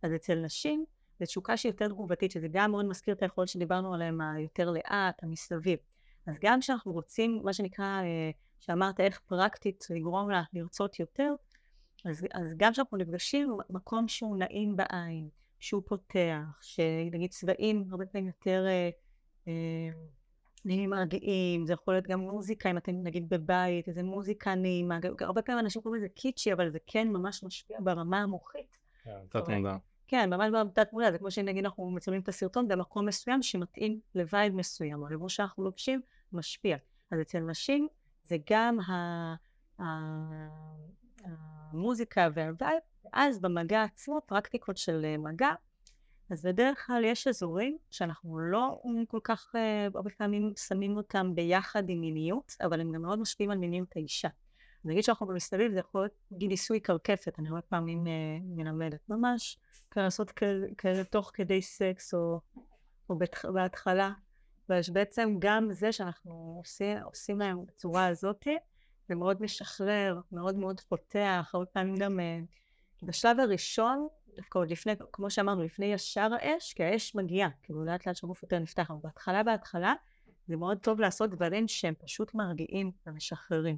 אז 0.02 0.14
אצל 0.14 0.34
נשים 0.34 0.84
זו 1.20 1.26
תשוקה 1.26 1.56
שהיא 1.56 1.72
יותר 1.72 1.88
תגובתית, 1.88 2.30
שזה 2.30 2.48
גם 2.50 2.70
מאוד 2.70 2.84
מזכיר 2.84 3.14
את 3.14 3.22
היכולת 3.22 3.48
שדיברנו 3.48 3.94
עליהם, 3.94 4.20
היותר 4.20 4.70
לאט, 4.70 5.22
המסביב. 5.22 5.78
אז 6.26 6.38
גם 6.42 6.60
כשאנחנו 6.60 6.92
רוצים, 6.92 7.40
מה 7.44 7.52
שנקרא, 7.52 7.84
אה, 8.02 8.30
שאמרת 8.60 9.00
איך 9.00 9.20
פרקטית 9.26 9.86
לגרום 9.90 10.30
לה 10.30 10.42
לרצות 10.52 11.00
יותר, 11.00 11.34
אז, 12.04 12.26
אז 12.32 12.46
גם 12.56 12.72
כשאנחנו 12.72 12.96
נפגשים 12.96 13.56
במקום 13.70 14.08
שהוא 14.08 14.36
נעים 14.36 14.76
בעין, 14.76 15.28
שהוא 15.58 15.82
פותח, 15.86 16.58
שנגיד 16.60 17.30
צבעים 17.30 17.84
הרבה 17.90 18.06
פעמים 18.06 18.26
יותר 18.26 18.64
אה, 18.66 18.90
אה, 19.48 19.90
נעימים 20.64 20.90
מרגיעים, 20.90 21.66
זה 21.66 21.72
יכול 21.72 21.94
להיות 21.94 22.06
גם 22.06 22.20
מוזיקה, 22.20 22.70
אם 22.70 22.76
אתם 22.76 22.92
נגיד 23.02 23.28
בבית, 23.28 23.88
איזה 23.88 24.02
מוזיקה 24.02 24.54
נעימה, 24.54 24.98
הרבה 25.20 25.42
פעמים 25.42 25.58
אנשים 25.58 25.82
קוראים 25.82 26.02
לזה 26.02 26.08
קיצ'י, 26.08 26.52
אבל 26.52 26.70
זה 26.70 26.78
כן 26.86 27.08
ממש 27.08 27.44
משפיע 27.44 27.78
ברמה 27.80 28.22
המוחית. 28.22 28.78
כן, 29.04 29.18
תת 29.28 29.48
מודע. 29.48 29.76
כן, 30.06 30.30
ממש 30.34 30.50
בתת 30.70 30.92
מודע, 30.92 31.12
זה 31.12 31.18
כמו 31.18 31.30
שנגיד 31.30 31.64
אנחנו 31.64 31.90
מצלמים 31.90 32.20
את 32.20 32.28
הסרטון 32.28 32.68
במקום 32.68 33.06
מסוים 33.06 33.42
שמתאים 33.42 34.00
לווייד 34.14 34.54
מסוים, 34.54 35.02
או 35.02 35.08
לבוש 35.08 35.36
שאנחנו 35.36 35.64
לובשים 35.64 36.00
משפיע. 36.32 36.76
אז 37.10 37.20
אצל 37.20 37.40
נשים 37.40 37.88
זה 38.22 38.36
גם. 38.50 38.78
המוזיקה 41.72 42.28
והווייב, 42.34 42.78
ואז 43.04 43.40
במגע 43.40 43.82
עצמו, 43.82 44.20
פרקטיקות 44.26 44.76
של 44.76 45.16
מגע, 45.18 45.50
אז 46.30 46.42
בדרך 46.42 46.86
כלל 46.86 47.04
יש 47.04 47.26
אזורים 47.26 47.78
שאנחנו 47.90 48.38
לא 48.38 48.82
כל 49.08 49.20
כך 49.24 49.52
אה, 49.56 49.88
הרבה 49.94 50.10
פעמים 50.10 50.52
שמים 50.68 50.96
אותם 50.96 51.34
ביחד 51.34 51.88
עם 51.88 52.00
מיניות, 52.00 52.56
אבל 52.60 52.80
הם 52.80 52.92
גם 52.92 53.02
מאוד 53.02 53.18
משפיעים 53.18 53.50
על 53.50 53.58
מיניות 53.58 53.96
האישה. 53.96 54.28
נגיד 54.84 55.04
שאנחנו 55.04 55.26
במסביב, 55.26 55.72
זה 55.72 55.78
יכול 55.78 56.00
להיות 56.00 56.12
ניסוי 56.30 56.80
קרקפת, 56.80 57.38
אני 57.38 57.48
הרבה 57.48 57.60
פעמים 57.60 58.06
אה, 58.06 58.12
מלמדת 58.42 59.08
ממש, 59.08 59.58
לעשות 59.96 60.30
כאלה 60.78 61.04
תוך 61.10 61.30
כדי 61.34 61.62
סקס 61.62 62.14
או, 62.14 62.40
או 63.10 63.18
בהתחלה, 63.52 64.12
ויש 64.68 64.90
בעצם 64.90 65.36
גם 65.38 65.68
זה 65.72 65.92
שאנחנו 65.92 66.54
עושים, 66.58 66.98
עושים 66.98 67.38
להם 67.38 67.66
בצורה 67.66 68.06
הזאת, 68.06 68.46
זה 69.08 69.14
מאוד 69.14 69.42
משחרר, 69.42 70.20
מאוד 70.32 70.56
מאוד 70.56 70.80
פותח, 70.80 71.50
הרבה 71.54 71.66
פעמים 71.66 71.96
גם 71.96 72.20
אה, 72.20 72.38
בשלב 73.02 73.40
הראשון, 73.40 74.08
דווקא 74.36 74.58
עוד 74.58 74.70
לפני, 74.70 74.92
כמו 75.12 75.30
שאמרנו, 75.30 75.62
לפני 75.62 75.86
ישר 75.86 76.28
האש, 76.34 76.72
כי 76.72 76.84
האש 76.84 77.14
מגיעה, 77.14 77.48
כאילו 77.62 77.84
לאט 77.84 78.06
לאט 78.06 78.16
שהגוף 78.16 78.42
יותר 78.42 78.58
נפתח, 78.58 78.90
אבל 78.90 79.00
בהתחלה 79.02 79.42
בהתחלה 79.42 79.94
זה 80.48 80.56
מאוד 80.56 80.78
טוב 80.78 81.00
לעשות 81.00 81.30
דברים 81.30 81.68
שהם 81.68 81.94
פשוט 81.98 82.34
מרגיעים 82.34 82.90
ומשחררים. 83.06 83.76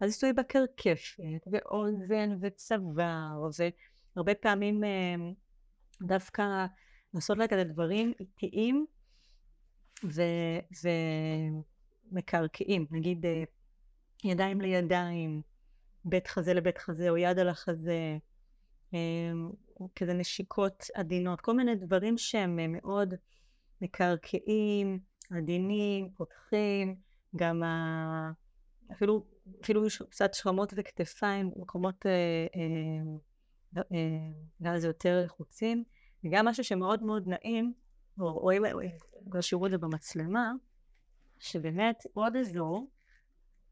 אז 0.00 0.06
ניסוי 0.06 0.32
בקרקפת, 0.32 1.46
ואוזן 1.52 2.36
וצוואר, 2.40 3.50
והרבה 4.16 4.34
פעמים 4.34 4.84
אה, 4.84 5.14
דווקא 6.02 6.66
לעשות 7.14 7.38
לה 7.38 7.48
כזה 7.48 7.64
דברים 7.64 8.12
איטיים 8.20 8.86
ומקרקעים, 12.12 12.86
נגיד 12.90 13.26
אה, 13.26 13.44
ידיים 14.24 14.60
לידיים, 14.60 15.42
בית 16.04 16.26
חזה 16.26 16.54
לבית 16.54 16.78
חזה 16.78 17.10
או 17.10 17.16
יד 17.16 17.38
על 17.38 17.48
החזה, 17.48 17.92
אה, 17.92 18.16
כזה 19.96 20.14
נשיקות 20.14 20.84
עדינות, 20.94 21.40
כל 21.40 21.54
מיני 21.54 21.74
דברים 21.74 22.18
שהם 22.18 22.58
מאוד 22.72 23.14
מקרקעים, 23.80 24.98
עדינים, 25.30 26.10
פותחים, 26.16 26.96
גם 27.36 27.62
ה... 27.62 28.32
אפילו, 28.92 29.24
אפילו 29.62 29.82
קצת 30.10 30.34
שרמות 30.34 30.72
וכתפיים, 30.76 31.50
מקומות 31.56 32.06
אה, 32.06 32.46
אה, 32.56 33.82
אה, 33.92 34.08
נקרא 34.60 34.74
לזה 34.74 34.86
יותר 34.86 35.22
לחוצים, 35.24 35.84
וגם 36.24 36.46
משהו 36.46 36.64
שמאוד 36.64 37.02
מאוד 37.02 37.28
נעים, 37.28 37.72
רואים, 38.18 38.62
שיראו 39.40 39.66
את 39.66 39.70
זה 39.70 39.78
במצלמה, 39.78 40.52
שבאמת 41.38 42.06
עוד 42.14 42.36
אזור 42.36 42.90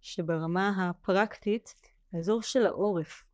שברמה 0.00 0.88
הפרקטית, 0.88 1.74
האזור 2.12 2.42
של 2.42 2.66
העורף. 2.66 3.24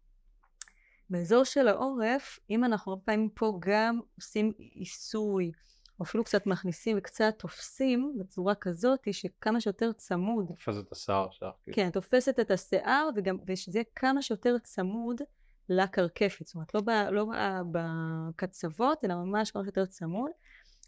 באזור 1.10 1.44
של 1.44 1.68
העורף, 1.68 2.38
אם 2.50 2.64
אנחנו 2.64 2.92
הרבה 2.92 3.02
פעמים 3.04 3.28
פה 3.34 3.58
גם 3.60 4.00
עושים 4.16 4.52
עיסוי, 4.58 5.52
או 6.00 6.04
אפילו 6.04 6.24
קצת 6.24 6.46
מכניסים 6.46 6.98
וקצת 6.98 7.34
תופסים 7.38 8.16
בצורה 8.18 8.54
כזאת 8.54 9.00
שכמה 9.12 9.60
שיותר 9.60 9.92
צמוד. 9.92 10.46
תופסת 10.48 10.86
את 10.86 10.92
השיער 10.92 11.30
שלך. 11.30 11.48
כאילו. 11.62 11.76
כן, 11.76 11.90
תופסת 11.90 12.40
את 12.40 12.50
השיער 12.50 13.08
וגם, 13.16 13.36
ושזה 13.46 13.78
יהיה 13.78 13.84
כמה 13.94 14.22
שיותר 14.22 14.58
צמוד 14.58 15.20
לקרקפת, 15.68 16.46
זאת 16.46 16.54
אומרת 16.54 16.74
לא, 16.74 16.80
ב, 16.80 16.90
לא 16.90 17.26
בקצוות 17.72 19.04
אלא 19.04 19.14
ממש 19.14 19.50
כמה 19.50 19.62
שיותר 19.62 19.86
צמוד 19.86 20.30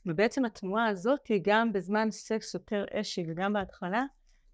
ובעצם 0.06 0.44
התנועה 0.44 0.87
הזאת 0.87 1.26
היא 1.26 1.40
גם 1.44 1.72
בזמן 1.72 2.11
סקס 2.11 2.54
יותר 2.54 2.85
אשי 2.92 3.24
וגם 3.28 3.52
בהתחלה 3.52 4.04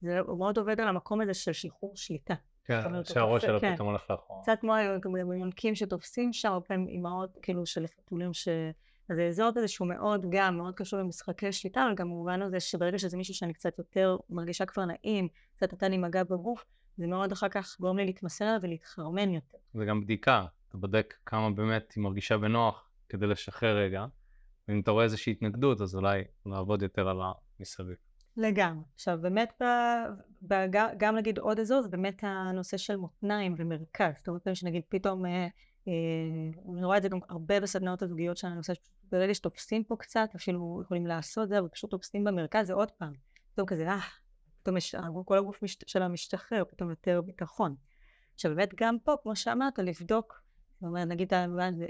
זה 0.00 0.22
מאוד 0.22 0.59
עובד 0.59 0.81
על 0.81 0.88
המקום 0.88 1.20
הזה 1.20 1.35
של 1.35 1.52
שחרור 1.52 1.96
שליטה. 1.96 2.35
כן, 2.66 3.05
שהראש 3.05 3.42
שלו 3.42 3.61
כן. 3.61 3.74
פתאום 3.74 3.88
הולך 3.88 4.11
לאחורה. 4.11 4.42
קצת 4.42 4.59
כמו 5.02 5.16
היונקים 5.16 5.74
שתופסים 5.74 6.33
שם, 6.33 6.52
הרבה 6.52 6.66
פעמים 6.66 6.88
אימהות 6.88 7.38
כאילו 7.42 7.66
של 7.66 7.87
חתולים 7.87 8.33
ש... 8.33 8.48
אז 9.09 9.18
האזור 9.18 9.50
הזה 9.57 9.68
שהוא 9.68 9.88
מאוד 9.88 10.26
גם, 10.31 10.57
מאוד 10.57 10.74
קשור 10.74 11.00
למשחקי 11.00 11.52
שליטה, 11.52 11.85
אבל 11.87 11.94
גם 11.94 12.07
במובן 12.07 12.42
הזה 12.42 12.61
שברגע 12.61 12.98
שזה 12.98 13.16
מישהו 13.16 13.35
שאני 13.35 13.52
קצת 13.52 13.79
יותר 13.79 14.16
מרגישה 14.31 14.66
כבר 14.66 14.85
נעים, 14.85 15.29
קצת 15.57 15.72
נתן 15.72 15.90
לי 15.90 15.98
מגע 15.98 16.24
בגוף, 16.24 16.64
זה 16.96 17.07
מאוד 17.07 17.33
אחר 17.33 17.48
כך 17.48 17.76
גורם 17.81 17.96
לי 17.96 18.07
להתמסר 18.07 18.44
עליו 18.44 18.61
ולהתחרמן 18.62 19.31
יותר. 19.31 19.59
זה 19.74 19.85
גם 19.85 20.00
בדיקה, 20.00 20.46
אתה 20.68 20.79
בודק 20.79 21.14
כמה 21.26 21.50
באמת 21.50 21.92
היא 21.96 22.05
מרגישה 22.05 22.38
בנוח 22.38 22.90
כדי 23.09 23.26
לשחרר 23.26 23.76
רגע, 23.76 24.07
ואם 24.68 24.81
אתה 24.81 24.90
רואה 24.90 25.05
איזושהי 25.05 25.31
התנגדות, 25.31 25.81
אז 25.81 25.96
אולי 25.96 26.24
לעבוד 26.46 26.83
יותר 26.83 27.09
על 27.09 27.20
המסביב. 27.61 27.96
לגמרי. 28.37 28.85
עכשיו 28.94 29.18
באמת, 29.20 29.53
ב, 29.62 29.64
ב, 30.42 30.55
גם, 30.99 31.16
נגיד 31.16 31.38
עוד 31.38 31.61
אזור, 31.61 31.83
זה 31.83 31.88
באמת 31.88 32.18
הנושא 32.22 32.77
של 32.77 32.96
מותניים 32.96 33.55
ומרכז. 33.59 34.14
זאת 34.18 34.29
אומרת 34.29 34.57
שנגיד 34.57 34.83
פתאום, 34.88 35.27
אה, 35.27 35.49
אה, 35.88 35.92
אני 36.75 36.85
רואה 36.85 36.96
את 36.96 37.03
זה 37.03 37.09
גם 37.09 37.18
הרבה 37.29 37.61
בסדנאות 37.61 38.03
הזוגיות 38.03 38.37
שלנו, 38.37 38.55
הנושא 38.55 38.72
ברגע 39.12 39.35
שתופסים 39.35 39.85
פה 39.85 39.96
קצת, 39.96 40.29
אפילו 40.37 40.81
יכולים 40.85 41.07
לעשות 41.07 41.49
זה, 41.49 41.64
ופשוט 41.64 41.90
תופסים 41.90 42.25
במרכז, 42.25 42.66
זה 42.66 42.72
עוד 42.72 42.90
פעם. 42.90 43.12
פתאום 43.53 43.66
כזה, 43.66 43.88
אה, 43.88 43.99
פתאום 44.62 44.77
יש, 44.77 44.94
כל 45.25 45.38
הגוף 45.38 45.62
מש, 45.62 45.77
שלה 45.87 46.09
משתחרר, 46.09 46.64
פתאום 46.64 46.90
יותר 46.90 47.20
ביטחון. 47.20 47.75
עכשיו 48.35 48.55
באמת 48.55 48.75
גם 48.77 48.96
פה, 48.99 49.14
כמו 49.22 49.37
שאמרת, 49.37 49.79
לבדוק, 49.79 50.42
זאת 50.81 50.88
אומרת, 50.88 51.09
נגיד 51.09 51.33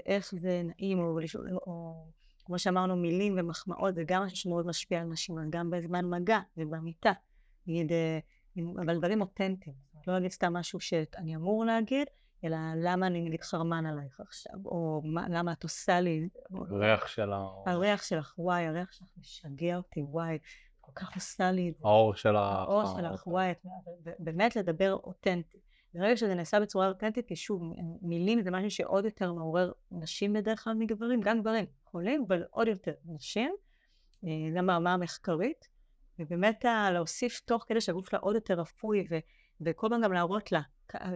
איך 0.05 0.31
זה 0.39 0.61
נעים, 0.63 0.99
או, 0.99 1.03
או, 1.03 1.57
או 1.67 2.07
כמו 2.47 2.59
שאמרנו, 2.59 2.95
מילים 2.95 3.35
ומחמאות 3.37 3.95
זה 3.95 4.03
גם 4.07 4.23
משהו 4.23 4.37
שמאוד 4.37 4.67
משפיע 4.67 5.01
על 5.01 5.07
נשים, 5.07 5.35
גם 5.49 5.69
בזמן 5.69 6.05
מגע 6.05 6.39
ובמיטה. 6.57 7.11
נגיד, 7.67 7.91
אה, 7.91 8.19
אבל 8.85 8.97
דברים 8.97 9.21
אותנטיים. 9.21 9.75
לא 10.07 10.13
להגיד 10.13 10.31
סתם 10.31 10.53
משהו 10.53 10.79
שאני 10.79 11.35
אמור 11.35 11.65
להגיד, 11.65 12.07
אלא 12.43 12.57
למה 12.75 13.07
אני 13.07 13.21
נגיד 13.21 13.41
חרמן 13.41 13.85
עלייך 13.85 14.19
עכשיו, 14.19 14.53
או 14.65 15.01
מה, 15.05 15.25
למה 15.29 15.51
את 15.51 15.63
עושה 15.63 15.99
לי... 15.99 16.29
הריח 16.51 17.07
שלה. 17.07 17.47
הריח 17.65 18.03
שלך, 18.03 18.33
וואי, 18.37 18.67
הריח 18.67 18.91
שלך 18.91 19.07
משגע 19.17 19.77
אותי, 19.77 20.01
וואי, 20.01 20.37
כל 20.81 20.91
כך 20.95 21.15
עושה 21.15 21.51
לי. 21.51 21.73
האור 21.83 22.15
שלך. 22.15 22.41
האור 22.41 22.85
שלך, 22.97 23.27
וואי, 23.27 23.53
באמת 24.19 24.55
לדבר 24.55 24.93
אותנטי. 24.93 25.57
ברגע 25.93 26.17
שזה 26.17 26.35
נעשה 26.35 26.59
בצורה 26.59 26.87
אותנטית, 26.87 27.27
כי 27.27 27.35
שוב, 27.35 27.61
מילים 28.01 28.41
זה 28.41 28.51
משהו 28.51 28.71
שעוד 28.71 29.05
יותר 29.05 29.33
מעורר 29.33 29.71
נשים 29.91 30.33
בדרך 30.33 30.63
כלל 30.63 30.73
מגברים, 30.73 31.21
גם 31.21 31.41
גברים 31.41 31.65
חולים, 31.85 32.25
אבל 32.27 32.43
עוד 32.51 32.67
יותר 32.67 32.93
נשים, 33.05 33.55
אה, 34.23 34.29
גם 34.57 34.67
ברמה 34.67 34.93
המחקרית, 34.93 35.67
ובאמת 36.19 36.65
להוסיף 36.93 37.39
תוך 37.39 37.65
כדי 37.67 37.81
שהגוף 37.81 38.09
שלה 38.09 38.19
עוד 38.19 38.35
יותר 38.35 38.61
אפוי, 38.61 39.07
ו, 39.09 39.17
וכל 39.61 39.87
פעם 39.89 40.01
גם 40.01 40.13
להראות 40.13 40.51
לה, 40.51 40.61
אה, 40.95 41.09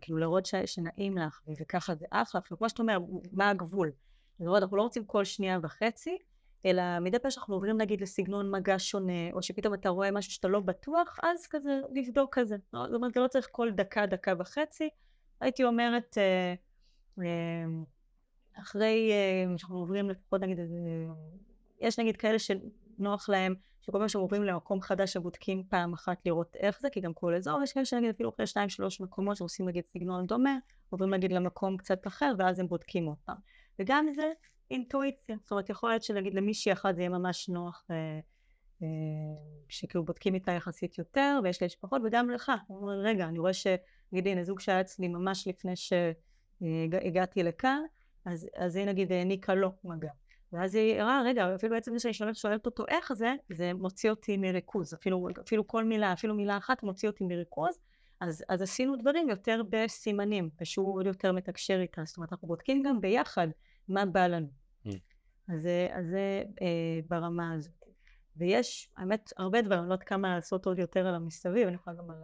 כאילו 0.00 0.18
להראות 0.18 0.46
ש, 0.46 0.54
שנעים 0.54 1.18
לך, 1.18 1.40
וככה 1.60 1.94
זה 1.94 2.06
אחלה, 2.10 2.40
כמו 2.40 2.68
שאתה 2.68 2.82
אומר, 2.82 2.98
מה 3.32 3.50
הגבול? 3.50 3.92
זאת 4.38 4.46
אומרת, 4.46 4.62
אנחנו 4.62 4.76
לא 4.76 4.82
רוצים 4.82 5.04
כל 5.04 5.24
שנייה 5.24 5.58
וחצי, 5.62 6.18
אלא 6.66 6.82
מדי 7.00 7.18
פעם 7.18 7.30
שאנחנו 7.30 7.54
עוברים 7.54 7.76
נגיד 7.76 8.00
לסגנון 8.00 8.50
מגע 8.50 8.74
שונה, 8.78 9.32
או 9.32 9.42
שפתאום 9.42 9.74
אתה 9.74 9.88
רואה 9.88 10.10
משהו 10.10 10.32
שאתה 10.32 10.48
לא 10.48 10.60
בטוח, 10.60 11.18
אז 11.22 11.46
כזה 11.46 11.80
לבדוק 11.92 12.38
כזה. 12.38 12.56
זאת 12.72 12.94
אומרת, 12.94 13.14
זה 13.14 13.20
לא 13.20 13.28
צריך 13.28 13.48
כל 13.50 13.70
דקה, 13.70 14.06
דקה 14.06 14.32
וחצי. 14.38 14.88
הייתי 15.40 15.64
אומרת, 15.64 16.18
אה, 16.18 16.54
אה, 17.24 17.64
אחרי 18.60 19.10
אה, 19.12 19.58
שאנחנו 19.58 19.78
עוברים 19.78 20.10
לפחות 20.10 20.40
נגיד 20.40 20.58
איזה... 20.58 20.76
יש 21.80 21.98
נגיד 21.98 22.16
כאלה 22.16 22.38
שנוח 22.38 23.28
להם, 23.28 23.54
שכל 23.82 23.98
פעם 23.98 24.08
שהם 24.08 24.22
עוברים 24.22 24.44
למקום 24.44 24.80
חדש, 24.80 25.16
הם 25.16 25.22
בודקים 25.22 25.62
פעם 25.68 25.92
אחת 25.92 26.26
לראות 26.26 26.56
איך 26.56 26.80
זה, 26.80 26.90
כי 26.90 27.00
גם 27.00 27.14
כל 27.14 27.34
אזור, 27.34 27.62
יש 27.62 27.72
כאלה 27.72 27.84
שנגיד 27.84 28.10
אפילו 28.10 28.30
אחרי 28.30 28.46
שתיים 28.46 28.68
שלוש 28.68 29.00
מקומות 29.00 29.36
שעושים 29.36 29.68
נגיד 29.68 29.84
סגנון 29.92 30.26
דומה, 30.26 30.58
עוברים 30.90 31.14
נגיד 31.14 31.32
למקום 31.32 31.76
קצת 31.76 32.06
אחר, 32.06 32.32
ואז 32.38 32.58
הם 32.58 32.68
בודקים 32.68 33.08
פעם. 33.24 33.36
וגם 33.78 34.06
זה 34.14 34.32
אינטואיציה. 34.70 35.36
זאת 35.42 35.50
אומרת, 35.50 35.70
יכול 35.70 35.90
להיות 35.90 36.02
שנגיד 36.02 36.34
למישהי 36.34 36.72
אחת 36.72 36.94
זה 36.94 37.00
יהיה 37.00 37.08
ממש 37.08 37.48
נוח 37.48 37.84
אה, 37.90 38.20
אה, 38.82 38.88
שכאילו 39.68 40.04
בודקים 40.04 40.34
איתה 40.34 40.52
יחסית 40.52 40.98
יותר, 40.98 41.40
ויש 41.44 41.58
כאלה 41.58 41.68
שפחות, 41.68 42.02
וגם 42.04 42.30
לך. 42.30 42.52
הוא 42.66 42.78
אומר, 42.78 42.92
רגע, 42.92 43.24
אני 43.24 43.38
רואה 43.38 43.52
שנגיד 43.52 44.26
הנה 44.26 44.44
זוג 44.44 44.60
שהיה 44.60 44.80
אצלי 44.80 45.08
ממש 45.08 45.48
לפני 45.48 45.72
שהגעתי 45.76 47.42
לכאן, 47.42 47.80
אז, 48.24 48.48
אז 48.56 48.76
היא 48.76 48.86
נגיד 48.86 49.12
העניקה 49.12 49.54
לו 49.54 49.72
מגע. 49.84 50.10
ואז 50.52 50.74
היא 50.74 51.00
הראה, 51.00 51.22
רגע, 51.24 51.54
אפילו 51.54 51.74
בעצם 51.74 51.98
זה 51.98 52.12
שאני 52.12 52.34
שואלת 52.34 52.66
אותו 52.66 52.84
איך 52.88 53.12
זה, 53.12 53.34
זה 53.48 53.74
מוציא 53.74 54.10
אותי 54.10 54.36
מריכוז. 54.36 54.94
אפילו, 54.94 55.28
אפילו 55.46 55.66
כל 55.66 55.84
מילה, 55.84 56.12
אפילו 56.12 56.34
מילה 56.34 56.56
אחת 56.56 56.82
מוציא 56.82 57.08
אותי 57.08 57.24
מריכוז. 57.24 57.78
אז, 58.20 58.44
אז 58.48 58.62
עשינו 58.62 58.96
דברים 58.96 59.28
יותר 59.28 59.62
בסימנים, 59.70 60.50
ושהוא 60.60 60.94
עוד 60.94 61.06
יותר 61.06 61.32
מתקשר 61.32 61.80
איתה. 61.80 62.02
זאת 62.04 62.16
אומרת, 62.16 62.32
אנחנו 62.32 62.48
בודקים 62.48 62.82
גם 62.82 63.00
ביחד 63.00 63.48
מה 63.88 64.06
בא 64.06 64.26
לנו. 64.26 64.46
Mm. 64.86 64.90
אז 65.48 65.62
זה 66.10 66.42
אה, 66.62 67.00
ברמה 67.08 67.52
הזאת. 67.52 67.72
ויש, 68.36 68.90
האמת, 68.96 69.32
הרבה 69.36 69.62
דברים, 69.62 69.80
אני 69.80 69.88
לא 69.88 69.94
יודעת 69.94 70.08
כמה 70.08 70.34
לעשות 70.34 70.66
עוד 70.66 70.78
יותר 70.78 71.06
על 71.06 71.14
המסביב, 71.14 71.66
אני 71.66 71.74
יכולה 71.74 71.96
גם 71.96 72.10
על... 72.10 72.16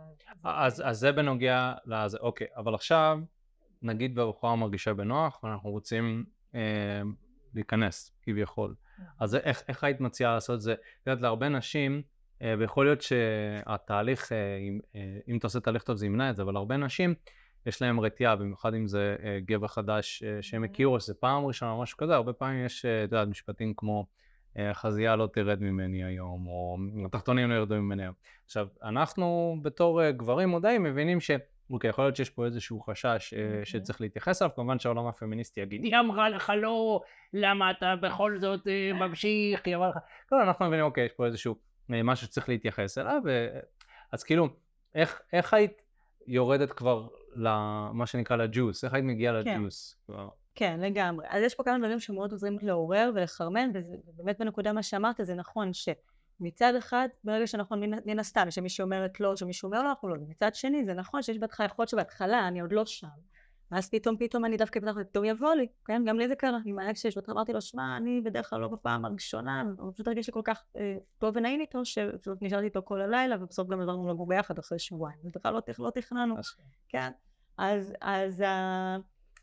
אז, 0.45 0.83
אז 0.85 0.99
זה 0.99 1.13
בנוגע 1.13 1.75
לזה, 1.87 2.19
אוקיי, 2.19 2.47
אבל 2.57 2.75
עכשיו, 2.75 3.19
נגיד 3.83 4.19
והבחורה 4.19 4.57
מרגישה 4.57 4.95
בנוח, 4.95 5.41
ואנחנו 5.45 5.71
רוצים 5.71 6.25
אה, 6.55 7.03
להיכנס, 7.55 8.13
כביכול. 8.23 8.75
Mm. 8.75 9.03
אז 9.21 9.35
איך, 9.35 9.63
איך 9.69 9.85
היית 9.85 10.01
מציעה 10.01 10.35
לעשות 10.35 10.55
את 10.55 10.61
זה? 10.61 10.73
את 10.73 11.07
יודעת, 11.07 11.23
להרבה 11.23 11.49
נשים, 11.49 12.03
אה, 12.43 12.55
ויכול 12.59 12.87
להיות 12.87 13.03
שהתהליך, 13.03 14.33
אה, 14.33 14.57
אם, 14.57 14.81
אה, 14.97 15.19
אם 15.29 15.37
אתה 15.37 15.47
עושה 15.47 15.61
תהליך 15.61 15.83
טוב 15.83 15.97
זה 15.97 16.07
ימנע 16.07 16.31
את 16.31 16.37
זה, 16.37 16.43
אבל 16.43 16.57
הרבה 16.57 16.77
נשים, 16.77 17.15
יש 17.67 17.83
להם 17.83 18.01
רתיעה, 18.01 18.37
במיוחד 18.37 18.75
אם 18.75 18.87
זה 18.87 19.17
uh, 19.19 19.25
גבר 19.45 19.67
חדש 19.67 20.23
uh, 20.23 20.43
שהם 20.43 20.65
הכירו, 20.65 21.01
שזה 21.01 21.15
פעם 21.15 21.47
ראשונה 21.47 21.73
או 21.73 21.83
משהו 21.83 21.99
כזה, 21.99 22.15
הרבה 22.15 22.33
פעמים 22.33 22.65
יש, 22.65 22.85
uh, 22.85 22.89
את 23.05 23.13
יודעת, 23.13 23.29
משפטים 23.29 23.75
כמו 23.77 24.07
חזייה 24.73 25.17
לא 25.17 25.29
תרד 25.33 25.63
ממני 25.63 26.05
היום, 26.05 26.47
או 26.47 26.77
התחתונים 27.07 27.51
לא 27.51 27.55
ירדו 27.55 27.75
ממני 27.75 28.03
היום. 28.03 28.15
עכשיו, 28.45 28.69
אנחנו 28.83 29.57
בתור 29.63 30.11
גברים 30.11 30.49
מודעים 30.49 30.83
מבינים 30.83 31.21
ש... 31.21 31.31
אוקיי, 31.71 31.91
יכול 31.91 32.05
להיות 32.05 32.17
שיש 32.17 32.31
פה 32.31 32.45
איזשהו 32.45 32.81
חשש 32.81 33.35
uh, 33.35 33.65
שצריך 33.65 34.01
להתייחס 34.01 34.43
אליו, 34.43 34.55
כמובן 34.55 34.79
שהעולם 34.79 35.07
הפמיניסטי 35.07 35.61
יגיד, 35.61 35.85
היא 35.85 35.97
אמרה 36.01 36.29
לך 36.29 36.53
לא, 36.57 37.01
למה 37.33 37.71
אתה 37.71 37.95
בכל 37.97 38.39
זאת 38.39 38.67
ממשיך, 39.01 39.63
היא 39.65 39.77
אמרה 39.77 39.89
לך, 39.89 39.99
כל 40.29 40.37
אנחנו 40.41 40.67
מבינים, 40.67 40.85
אוקיי, 40.85 41.05
יש 41.05 41.13
פה 41.13 41.27
איזשהו 41.27 41.55
משהו 41.89 42.27
שצריך 42.27 42.49
להתייחס 42.49 42.99
אליו. 42.99 43.23
אז 44.13 44.25
כאילו, 44.25 44.49
איך, 44.95 45.21
איך 45.33 45.55
היית 45.55 45.83
יורדת 46.27 46.73
כבר 46.73 47.09
למה 47.35 48.07
שנקרא 48.07 48.37
לג'וס, 48.37 48.85
איך 48.85 48.95
היית 48.95 49.05
מגיעה 49.05 49.45
כן. 49.45 49.61
לג'וס? 49.61 49.97
כבר? 50.07 50.29
כן, 50.55 50.81
לגמרי. 50.81 51.27
אז 51.29 51.43
יש 51.43 51.55
פה 51.55 51.65
כמה 51.65 51.79
דברים 51.79 52.01
שמאוד 52.01 52.33
עוזרים 52.33 52.59
לעורר 52.63 53.11
ולחרמן, 53.15 53.71
ובאמת 54.07 54.39
בנקודה 54.39 54.73
מה 54.73 54.83
שאמרת 54.83 55.21
זה 55.23 55.35
נכון 55.35 55.71
שמצד 55.73 56.75
אחד, 56.79 57.09
ברגע 57.25 57.47
שאנחנו 57.47 57.77
מן 58.07 58.19
הסתם, 58.19 58.51
שמישהי 58.51 58.83
אומרת 58.83 59.21
לא, 59.21 59.37
שמישהו 59.37 59.67
אומר 59.67 59.83
לא, 59.83 59.89
אנחנו 59.89 60.09
לא, 60.09 60.15
ומצד 60.15 60.55
שני 60.55 60.85
זה 60.85 60.95
נכון 60.95 61.23
שיש 61.23 61.39
בהתחלה, 61.39 61.67
יכול 61.67 61.83
להיות 61.83 61.89
שבהתחלה 61.89 62.49
אני 62.49 62.61
עוד 62.61 62.73
לא 62.73 62.87
שם, 62.87 63.07
ואז 63.73 63.91
פתאום 63.91 64.17
פתאום 64.17 64.45
אני 64.45 64.57
דווקא 64.57 64.81
פתאום 64.81 65.05
פתאום 65.05 65.25
יבוא 65.25 65.55
לי, 65.55 65.67
כן? 65.85 66.03
גם 66.07 66.19
לי 66.19 66.29
זה 66.29 66.37
קרה, 66.37 66.59
עם 66.65 66.79
האקס 66.79 67.01
שיש, 67.03 67.17
ואמרתי 67.29 67.53
לו, 67.53 67.61
שמע, 67.61 67.97
אני 67.97 68.21
בדרך 68.21 68.51
כלל 68.51 68.61
לא 68.61 68.69
בפעם 68.69 69.05
הראשונה, 69.05 69.65
הוא 69.79 69.93
פשוט 69.93 70.09
הרגיש 70.09 70.27
לי 70.27 70.33
כל 70.33 70.41
כך 70.45 70.65
אה, 70.77 70.97
טוב 71.19 71.37
ונעים 71.37 71.61
איתו, 71.61 71.85
שפשוט 71.85 72.39
נשארתי 72.43 72.65
איתו 72.65 72.83
כל 72.85 73.01
הלילה, 73.01 73.37
ובסוף 73.41 73.69
גם 73.69 73.81
עברנו 73.81 74.09
לגור 74.09 74.27
ביחד 74.27 74.59
אחרי 74.59 74.79
שבועיים, 74.79 75.19
ובכלל 75.25 75.55
לא, 75.55 75.61
לא 75.79 75.91
תכננו, 75.91 76.35
כן? 76.89 77.11
אז, 77.59 77.95
אז, 78.01 78.43
אז, 78.43 78.45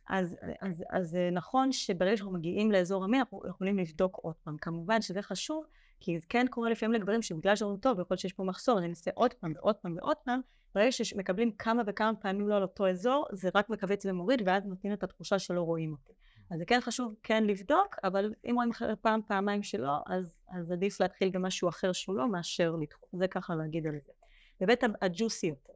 אז, 0.10 0.36
אז, 0.62 0.84
אז 0.90 1.18
נכון 1.32 1.72
שברגע 1.72 2.18
שאנחנו 2.18 2.34
מגיעים 2.34 2.72
לאזור 2.72 3.04
המאה, 3.04 3.20
אנחנו 3.20 3.42
יכולים 3.50 3.78
לבדוק 3.78 4.16
עוד 4.16 4.36
פעם. 4.44 4.58
כמובן 4.58 5.02
שזה 5.02 5.22
חשוב, 5.22 5.66
כי 6.00 6.20
זה 6.20 6.26
כן 6.30 6.46
קורה 6.50 6.70
לפעמים 6.70 6.94
לגברים 6.94 7.22
שבגלל 7.22 7.56
שאומרים 7.56 7.80
טוב, 7.80 8.00
יכול 8.00 8.08
להיות 8.10 8.20
שיש 8.20 8.34
פה 8.34 8.44
מחסור, 8.44 8.80
אני 8.80 8.88
אנסה 8.88 9.12
עוד 9.14 9.34
פעם 9.34 9.54
ועוד 9.56 9.76
פעם 9.76 9.96
ועוד 9.98 10.18
פעם, 10.26 10.42
ברגע 10.76 10.92
שמקבלים 10.92 11.52
כמה 11.52 11.82
וכמה 11.88 12.16
פעמים 12.16 12.50
לא 12.50 12.56
על 12.56 12.62
אותו 12.62 12.88
אזור, 12.88 13.26
זה 13.32 13.50
רק 13.56 13.70
מכווץ 13.70 14.06
ומוריד, 14.06 14.42
ואז 14.46 14.66
נותנים 14.66 14.94
את 14.94 15.04
התחושה 15.04 15.40
שלא 15.40 15.62
רואים 15.62 15.92
אותי. 15.92 16.14
אז 16.52 16.60
זה 16.60 16.66
כן 16.66 16.82
חשוב 16.82 17.16
כן 17.24 17.44
לבדוק, 17.44 17.96
אבל 18.04 18.34
אם 18.46 18.56
רואים 18.56 18.72
פעם, 19.02 19.22
פעמיים 19.28 19.64
שלא, 19.64 19.92
אז, 20.08 20.38
אז 20.50 20.72
עדיף 20.72 21.02
להתחיל 21.02 21.30
במשהו 21.30 21.70
אחר 21.70 21.92
שהוא 21.92 22.16
לא, 22.16 22.32
מאשר 22.32 22.76
לדחוף. 22.82 23.10
זה 23.14 23.28
ככה 23.28 23.56
להגיד 23.56 23.88
על 23.88 23.96
זה. 24.06 24.12
באמת 24.60 24.84
הג'וסי 25.02 25.48
יותר. 25.48 25.74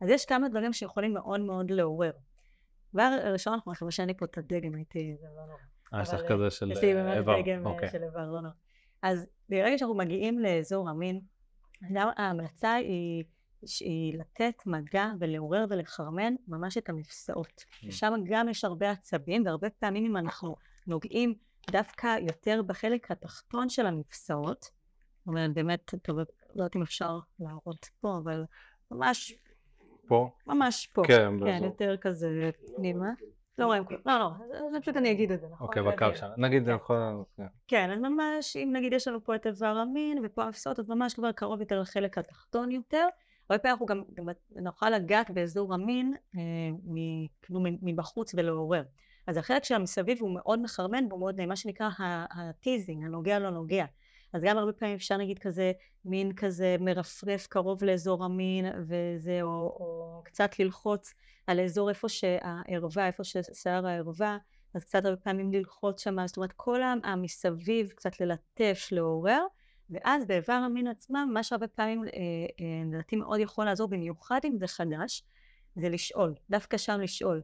אז 0.00 0.08
יש 0.10 0.26
כמה 0.26 0.48
דברים 0.48 0.72
שיכולים 0.72 1.14
מאוד 1.14 1.40
מאוד 1.40 1.70
לעורר. 1.70 2.10
דבר 2.94 3.18
ראשון, 3.32 3.52
אנחנו 3.52 3.72
מקווים 3.72 3.90
שאני 3.90 4.16
פה 4.16 4.24
את 4.24 4.38
הדגם, 4.38 4.74
הייתי, 4.74 5.16
זה 5.20 5.26
לא 5.36 5.46
נורא. 5.46 5.58
אה, 5.94 6.02
יש 6.02 6.14
לך 6.14 6.20
כזה 6.28 6.50
של 6.50 6.70
איבר. 6.70 6.78
יש 6.78 6.84
לי 6.84 6.94
באמת 6.94 7.24
דגם 7.24 7.66
אה, 7.66 7.72
אוקיי. 7.72 7.90
של 7.90 8.02
איבר, 8.02 8.30
לא 8.30 8.40
נורא. 8.40 8.54
אז 9.02 9.26
ברגע 9.48 9.78
שאנחנו 9.78 9.96
מגיעים 9.96 10.38
לאזור 10.38 10.88
המין, 10.88 11.20
ההמלצה 12.16 12.74
היא 12.74 13.24
לתת 14.12 14.54
מגע 14.66 15.06
ולעורר 15.20 15.64
ולחרמן 15.68 16.34
ממש 16.48 16.78
את 16.78 16.88
המפסעות. 16.88 17.64
Mm. 17.64 17.90
שם 17.90 18.14
גם 18.24 18.48
יש 18.48 18.64
הרבה 18.64 18.90
עצבים, 18.90 19.46
והרבה 19.46 19.70
פעמים 19.70 20.04
אם 20.04 20.16
אנחנו 20.16 20.56
נוגעים 20.86 21.34
דווקא 21.70 22.16
יותר 22.20 22.62
בחלק 22.66 23.10
התחתון 23.10 23.68
של 23.68 23.86
המפסעות, 23.86 24.62
זאת 24.62 25.26
אומרת 25.26 25.54
באמת, 25.54 25.94
טוב, 26.02 26.18
לא 26.18 26.24
יודעת 26.54 26.76
אם 26.76 26.82
אפשר 26.82 27.18
להראות 27.40 27.88
פה, 28.00 28.16
אבל 28.24 28.44
ממש... 28.90 29.34
פה? 30.06 30.30
ממש 30.46 30.86
פה. 30.86 31.02
כן, 31.06 31.30
כן, 31.44 31.64
יותר 31.64 31.96
כזה 31.96 32.50
פנימה. 32.76 33.10
לא 33.58 33.66
רואים 33.66 33.84
כלום. 33.84 34.00
לא, 34.06 34.18
לא, 34.18 34.26
אז 34.76 34.82
פשוט 34.82 34.96
אני 34.96 35.10
אגיד 35.10 35.32
את 35.32 35.40
זה, 35.40 35.46
נכון? 35.48 35.66
אוקיי, 35.66 35.82
בקרקע. 35.82 36.28
נגיד, 36.36 36.68
נכון. 36.68 37.24
כן, 37.68 37.90
אז 37.90 37.98
ממש, 37.98 38.56
אם 38.56 38.70
נגיד 38.72 38.92
יש 38.92 39.08
לנו 39.08 39.24
פה 39.24 39.34
את 39.34 39.46
איבר 39.46 39.66
המין 39.66 40.18
ופה 40.24 40.44
הפסעות, 40.44 40.78
אז 40.78 40.88
ממש 40.88 41.14
כבר 41.14 41.32
קרוב 41.32 41.60
יותר 41.60 41.80
לחלק 41.80 42.18
התחתון 42.18 42.70
יותר. 42.70 43.06
הרבה 43.50 43.62
פעמים 43.62 43.72
אנחנו 43.72 43.86
גם, 43.86 44.02
גם 44.14 44.28
נוכל 44.62 44.90
לגעת 44.90 45.30
באזור 45.30 45.74
המין 45.74 46.14
אה, 46.36 46.40
כאילו 47.42 47.60
מבחוץ 47.82 48.34
ולעורר. 48.34 48.82
אז 49.26 49.36
החלק 49.36 49.64
של 49.64 49.74
המסביב 49.74 50.18
הוא 50.20 50.34
מאוד 50.34 50.62
מחרמן 50.62 51.04
והוא 51.08 51.20
מאוד, 51.20 51.46
מה 51.46 51.56
שנקרא 51.56 51.88
הטיזינג, 52.30 53.04
הנוגע 53.04 53.38
לא 53.38 53.50
נוגע. 53.50 53.84
אז 54.32 54.42
גם 54.42 54.58
הרבה 54.58 54.72
פעמים 54.72 54.94
אפשר 54.94 55.16
נגיד 55.16 55.38
כזה 55.38 55.72
מין 56.04 56.32
כזה 56.34 56.76
מרפרף 56.80 57.46
קרוב 57.46 57.84
לאזור 57.84 58.24
המין 58.24 58.66
וזה, 58.88 59.42
או, 59.42 59.48
או 59.48 60.20
קצת 60.24 60.58
ללחוץ 60.58 61.14
על 61.46 61.58
האזור 61.58 61.88
איפה 61.88 62.08
שהערווה, 62.08 63.06
איפה 63.06 63.24
ששיער 63.24 63.86
הערווה, 63.86 64.38
אז 64.74 64.84
קצת 64.84 65.04
הרבה 65.04 65.16
פעמים 65.16 65.52
ללחוץ 65.52 66.02
שם, 66.02 66.26
זאת 66.26 66.36
אומרת 66.36 66.52
כל 66.52 66.80
המסביב 67.04 67.88
קצת 67.88 68.20
ללטף, 68.20 68.88
לעורר, 68.92 69.42
ואז 69.90 70.26
באיבר 70.26 70.52
המין 70.52 70.86
עצמם, 70.86 71.30
מה 71.32 71.42
שהרבה 71.42 71.66
פעמים 71.66 72.04
אה, 72.04 72.08
אה, 72.60 72.82
לדעתי 72.86 73.16
מאוד 73.16 73.40
יכול 73.40 73.64
לעזור, 73.64 73.88
במיוחד 73.88 74.40
אם 74.44 74.58
זה 74.58 74.66
חדש, 74.66 75.22
זה 75.76 75.88
לשאול, 75.88 76.34
דווקא 76.50 76.76
שם 76.76 77.00
לשאול. 77.00 77.42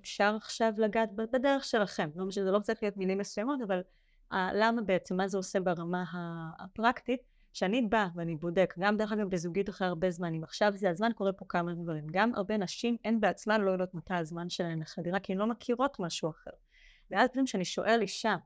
אפשר 0.00 0.34
עכשיו 0.36 0.72
לגעת 0.78 1.12
בדרך 1.12 1.64
שלכם, 1.64 2.10
לא 2.16 2.26
משנה, 2.26 2.44
זה 2.44 2.50
לא 2.50 2.58
צריך 2.58 2.82
להיות 2.82 2.96
מילים 2.96 3.18
מסוימות, 3.18 3.60
אבל 3.66 3.80
למה 4.32 4.82
בעצם, 4.82 5.16
מה 5.16 5.28
זה 5.28 5.36
עושה 5.36 5.60
ברמה 5.60 6.04
הפרקטית, 6.58 7.20
שאני 7.52 7.82
באה 7.82 8.08
ואני 8.14 8.36
בודק, 8.36 8.74
גם 8.78 8.96
דרך 8.96 9.12
אגב 9.12 9.30
בזוגית 9.30 9.68
אחרי 9.68 9.88
הרבה 9.88 10.10
זמן, 10.10 10.34
אם 10.34 10.44
עכשיו 10.44 10.72
זה 10.76 10.90
הזמן, 10.90 11.10
קורה 11.14 11.32
פה 11.32 11.44
כמה 11.48 11.74
דברים. 11.74 12.06
גם 12.10 12.34
הרבה 12.34 12.56
נשים, 12.56 12.96
הן 13.04 13.20
בעצמן 13.20 13.60
לא 13.60 13.70
יודעות 13.70 13.94
מתי 13.94 14.14
הזמן 14.14 14.48
שלהן 14.48 14.80
לחדירה, 14.80 15.20
כי 15.20 15.32
הן 15.32 15.38
לא 15.38 15.46
מכירות 15.46 16.00
משהו 16.00 16.30
אחר. 16.30 16.50
ואז 17.10 17.28
פתאום 17.30 17.44
כשאני 17.44 17.64
שואל 17.64 17.98
אישה, 18.02 18.36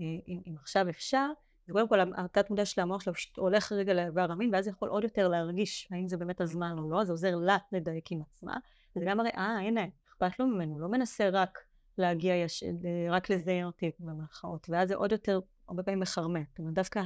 אה, 0.00 0.06
אם 0.28 0.54
עכשיו 0.60 0.88
אפשר, 0.88 1.30
זה 1.66 1.72
קודם 1.72 1.88
כל 1.88 2.00
התת 2.16 2.50
מודע 2.50 2.64
של 2.64 2.80
המוח 2.80 3.00
שלו 3.00 3.14
פשוט 3.14 3.36
הולך 3.36 3.72
רגע 3.72 3.94
לאיבר 3.94 4.32
המין, 4.32 4.54
ואז 4.54 4.68
יכול 4.68 4.88
עוד 4.88 5.04
יותר 5.04 5.28
להרגיש 5.28 5.88
האם 5.90 6.08
זה 6.08 6.16
באמת 6.16 6.40
הזמן 6.40 6.78
או 6.78 6.90
לא, 6.90 7.04
זה 7.04 7.12
עוזר 7.12 7.36
לה 7.36 7.56
לדייק 7.72 8.12
עם 8.12 8.22
עצמה. 8.22 8.56
וזה 8.96 9.04
גם 9.08 9.20
הרי, 9.20 9.30
אה, 9.36 9.58
הנה, 9.58 9.84
אכפת 10.08 10.38
לו 10.38 10.46
ממנו, 10.46 10.80
לא 10.80 10.88
מנסה 10.88 11.28
רק 11.32 11.58
להגיע, 11.98 12.34
יש, 12.34 12.64
רק 13.10 13.30
לזיין 13.30 13.66
אותי 13.66 13.90
במרכאות, 13.98 14.66
ואז 14.70 14.88
זה 14.88 14.94
עוד 14.94 15.12
יותר 15.12 15.40
הרבה 15.68 15.82
פעמים 15.82 16.00
מחרמן. 16.00 16.42
זאת 16.50 16.58
אומרת, 16.58 16.74
דווקא 16.74 17.02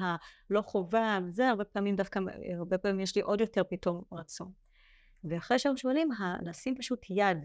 הלא 0.50 0.62
חובה, 0.62 1.18
זה 1.28 1.48
הרבה 1.48 1.64
פעמים 1.64 1.96
דווקא, 1.96 2.20
הרבה 2.59 2.78
פעמים 2.78 3.00
יש 3.00 3.16
לי 3.16 3.22
עוד 3.22 3.40
יותר 3.40 3.62
פתאום 3.70 4.02
רצון. 4.12 4.52
ואחרי 5.24 5.59
שאנחנו 5.59 5.78
שואלים, 5.78 6.09
לשים 6.42 6.76
פשוט 6.76 7.06
יד 7.11 7.38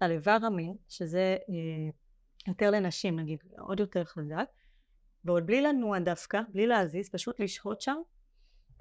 על 0.00 0.10
איבר 0.10 0.38
המין, 0.42 0.74
שזה 0.88 1.36
אה, 1.48 1.90
יותר 2.48 2.70
לנשים 2.70 3.20
נגיד, 3.20 3.38
עוד 3.58 3.80
יותר 3.80 4.04
חזק, 4.04 4.44
ועוד 5.24 5.46
בלי 5.46 5.62
לנוע 5.62 5.98
דווקא, 5.98 6.40
בלי 6.52 6.66
להזיז, 6.66 7.08
פשוט 7.08 7.40
לשהות 7.40 7.80
שם 7.80 7.96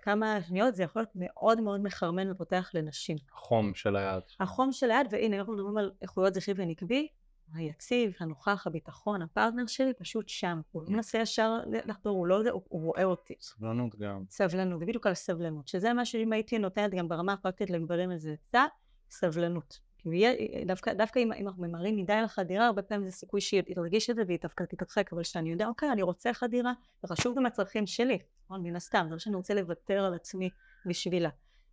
כמה 0.02 0.42
שניות, 0.48 0.76
זה 0.76 0.84
יכול 0.84 1.02
להיות 1.02 1.12
מאוד 1.16 1.62
מאוד 1.62 1.82
מחרמן 1.82 2.32
ופותח 2.32 2.72
לנשים. 2.74 3.18
החום 3.34 3.74
של 3.74 3.96
היד. 3.96 4.24
החום 4.40 4.72
של 4.72 4.92
היד, 4.92 5.08
והנה 5.12 5.38
אנחנו 5.38 5.54
מדברים 5.54 5.78
על 5.78 5.92
איכויות 6.02 6.34
זכרי 6.34 6.54
ונקבי, 6.58 7.08
היציב, 7.54 8.14
הנוכח, 8.20 8.68
הביטחון, 8.68 9.22
הפרטנר 9.22 9.66
שלי 9.68 9.94
פשוט 9.94 10.30
שם. 10.30 10.62
הוא 10.72 10.84
לא 10.84 10.90
מנסה 10.90 11.18
ישר 11.18 11.58
לחדור, 11.86 12.18
הוא 12.18 12.28
לא 12.28 12.44
זה, 12.44 12.50
הוא, 12.52 12.64
רואה 12.70 13.04
אותי. 13.04 13.34
סבלנות 13.40 13.96
גם. 13.96 14.24
סבלנות, 14.30 14.80
זה 14.80 14.86
בדיוק 14.86 15.08
על 15.08 15.14
סבלנות. 15.14 15.68
שזה 15.68 15.94
מה 15.94 16.06
שאם 16.06 16.34
הייתי 16.34 16.58
נותנת 16.58 16.92
גם 16.94 17.08
ברמה 17.08 17.34
הפרקטית 17.34 17.70
לגברים 17.70 18.12
איזה 18.12 18.34
עצה, 18.34 18.66
סבלנות. 19.12 19.80
יהיה, 20.06 20.34
דווקא, 20.66 20.94
דווקא 20.94 21.20
אם, 21.20 21.34
אם 21.34 21.48
אנחנו 21.48 21.64
ממהרים 21.64 21.96
מדי 21.96 22.14
על 22.14 22.24
החדירה, 22.24 22.66
הרבה 22.66 22.82
פעמים 22.82 23.06
זה 23.06 23.12
סיכוי 23.12 23.42
שהיא 23.42 23.64
תרגיש 23.76 24.10
את 24.10 24.16
זה 24.16 24.22
והיא 24.28 24.40
דווקא 24.42 24.64
תתרחק, 24.64 25.14
אבל 25.14 25.24
כשאני 25.24 25.52
יודע, 25.52 25.68
אוקיי, 25.68 25.92
אני 25.92 26.02
רוצה 26.02 26.34
חדירה, 26.34 26.74
זה 27.02 27.08
חשוב 27.08 27.38
גם 27.38 27.46
הצרכים 27.46 27.88
שלי, 27.88 28.20
נכון? 28.46 28.64
מן 28.64 28.76
הסתם, 28.76 29.06
זה 29.10 29.14
לא 29.14 29.20
שאני 29.20 29.36
רוצה 29.36 29.54
לוותר 29.54 30.06
על 30.06 30.14
עצמי 30.14 30.50
בשבילה. 30.86 31.30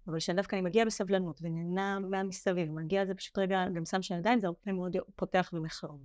אבל 0.08 0.18
כשדווקא 0.18 0.56
אני 0.56 0.62
מגיע 0.62 0.84
בסבלנות 0.84 1.38
ונהנה 1.42 1.98
מהמסביב, 1.98 2.70
מגיע 2.70 3.04
לזה 3.04 3.14
פשוט 3.14 3.38
רגע, 3.38 3.64
גם 3.74 3.84
שם 3.84 4.02
של 4.02 4.14
ידיים, 4.14 4.40
זה 4.40 4.46
הרבה 4.46 4.58
פעמים 4.64 4.76
מאוד 4.80 4.96
פותח 5.16 5.50
ומחרם. 5.52 5.98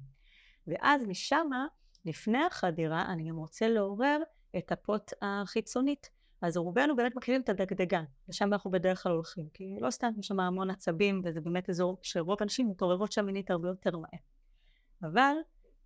ואז 0.68 1.06
משמה, 1.06 1.66
לפני 2.06 2.46
החדירה, 2.46 3.06
אני 3.06 3.30
גם 3.30 3.38
רוצה 3.38 3.68
לעורר 3.68 4.18
את 4.58 4.72
הפוט 4.72 5.14
החיצונית. 5.22 6.10
אז 6.42 6.58
רובנו 6.58 6.96
באמת 6.96 7.16
מכירים 7.16 7.42
את 7.42 7.50
הדגדגן, 7.50 8.04
ושם 8.30 8.54
אנחנו 8.54 8.72
בדרך 8.72 9.04
כלל 9.04 9.12
הולכים, 9.12 9.50
כי 9.54 9.78
לא 9.82 9.92
סתם 9.92 10.12
יש 10.20 10.28
שם 10.28 10.40
המון 10.40 10.70
עצבים, 10.70 11.22
וזה 11.26 11.42
באמת 11.42 11.70
אזור 11.70 12.00
שרוב 12.02 12.38
האנשים 12.40 12.70
מתעוררות 12.70 13.12
שם 13.12 13.26
מינית 13.26 13.52
הרבה 13.52 13.68
יותר 13.68 13.98
מהר. 13.98 14.20
אבל 15.04 15.34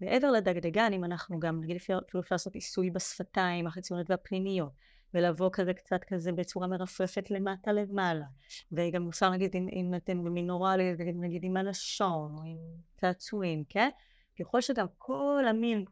מעבר 0.01 0.32
לדגדגן, 0.32 0.93
אם 0.93 1.03
אנחנו 1.03 1.39
גם, 1.39 1.62
נגיד 1.64 1.76
אפילו 1.76 1.99
אפשר 2.20 2.36
לעשות 2.36 2.56
עיסוי 2.56 2.89
בשפתיים, 2.89 3.68
החיצוניות 3.68 4.10
והפנימיות, 4.10 4.72
ולבוא 5.14 5.49
כזה 5.53 5.74
קצת 5.74 6.03
כזה 6.08 6.32
בצורה 6.32 6.68
מרפרפת 6.68 7.32
למטה 7.32 7.72
למעלה, 7.72 8.26
וגם 8.72 9.08
אפשר 9.10 9.30
להגיד 9.30 9.56
אם, 9.56 9.68
אם 9.72 9.93
אתם 9.95 10.24
במינורלי, 10.24 10.95
נגיד 11.14 11.43
עם 11.43 11.58
הלשון, 11.58 12.36
או 12.38 12.43
עם 12.43 12.58
צעצועים, 12.95 13.64
כן? 13.70 13.89
ככל 14.39 14.62
שגם 14.62 14.86
כל 14.97 15.45
המין, 15.49 15.86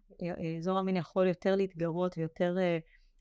אזור 0.59 0.79
המין 0.79 0.97
יכול 0.97 1.27
יותר 1.27 1.55
להתגרות 1.55 2.17
ויותר 2.17 2.57
אה, 2.57 2.77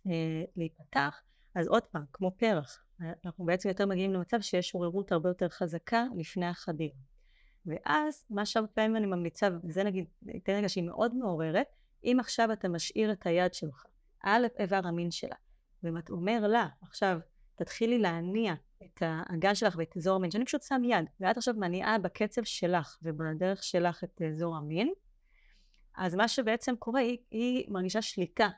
אה, 0.06 0.44
להיפתח, 0.56 1.22
אז 1.54 1.66
עוד 1.66 1.82
פעם, 1.82 2.04
כמו 2.12 2.30
פרח, 2.36 2.84
אנחנו 3.24 3.44
בעצם 3.44 3.68
יותר 3.68 3.86
מגיעים 3.86 4.12
למצב 4.12 4.40
שיש 4.40 4.74
עוררות 4.74 5.12
הרבה 5.12 5.30
יותר 5.30 5.48
חזקה 5.48 6.04
לפני 6.16 6.46
החדיר. 6.46 6.90
ואז 7.66 8.24
מה 8.30 8.46
שהרבה 8.46 8.68
פעמים 8.68 8.96
אני 8.96 9.06
ממליצה, 9.06 9.48
וזה 9.64 9.84
נגיד, 9.84 10.04
ניתן 10.22 10.52
רגע 10.52 10.68
שהיא 10.68 10.84
מאוד 10.84 11.14
מעוררת, 11.14 11.66
אם 12.04 12.16
עכשיו 12.20 12.52
אתה 12.52 12.68
משאיר 12.68 13.12
את 13.12 13.26
היד 13.26 13.54
שלך 13.54 13.84
על 14.20 14.44
איבר 14.58 14.80
המין 14.84 15.10
שלה, 15.10 15.36
ואתה 15.82 16.12
אומר 16.12 16.46
לה, 16.46 16.68
עכשיו 16.82 17.18
תתחילי 17.54 17.98
להניע 17.98 18.54
את 18.84 19.02
האגן 19.02 19.54
שלך 19.54 19.74
ואת 19.78 19.96
אזור 19.96 20.16
המין, 20.16 20.30
שאני 20.30 20.44
פשוט 20.44 20.62
שם 20.62 20.82
יד, 20.84 21.04
ואת 21.20 21.36
עכשיו 21.36 21.54
מניעה 21.54 21.98
בקצב 21.98 22.42
שלך 22.44 22.98
ובדרך 23.02 23.62
שלך 23.62 24.04
את 24.04 24.22
אזור 24.22 24.56
המין, 24.56 24.92
אז 25.96 26.14
מה 26.14 26.28
שבעצם 26.28 26.76
קורה, 26.76 27.00
היא, 27.00 27.18
היא 27.30 27.64
מרגישה 27.68 28.02
שליטה 28.02 28.48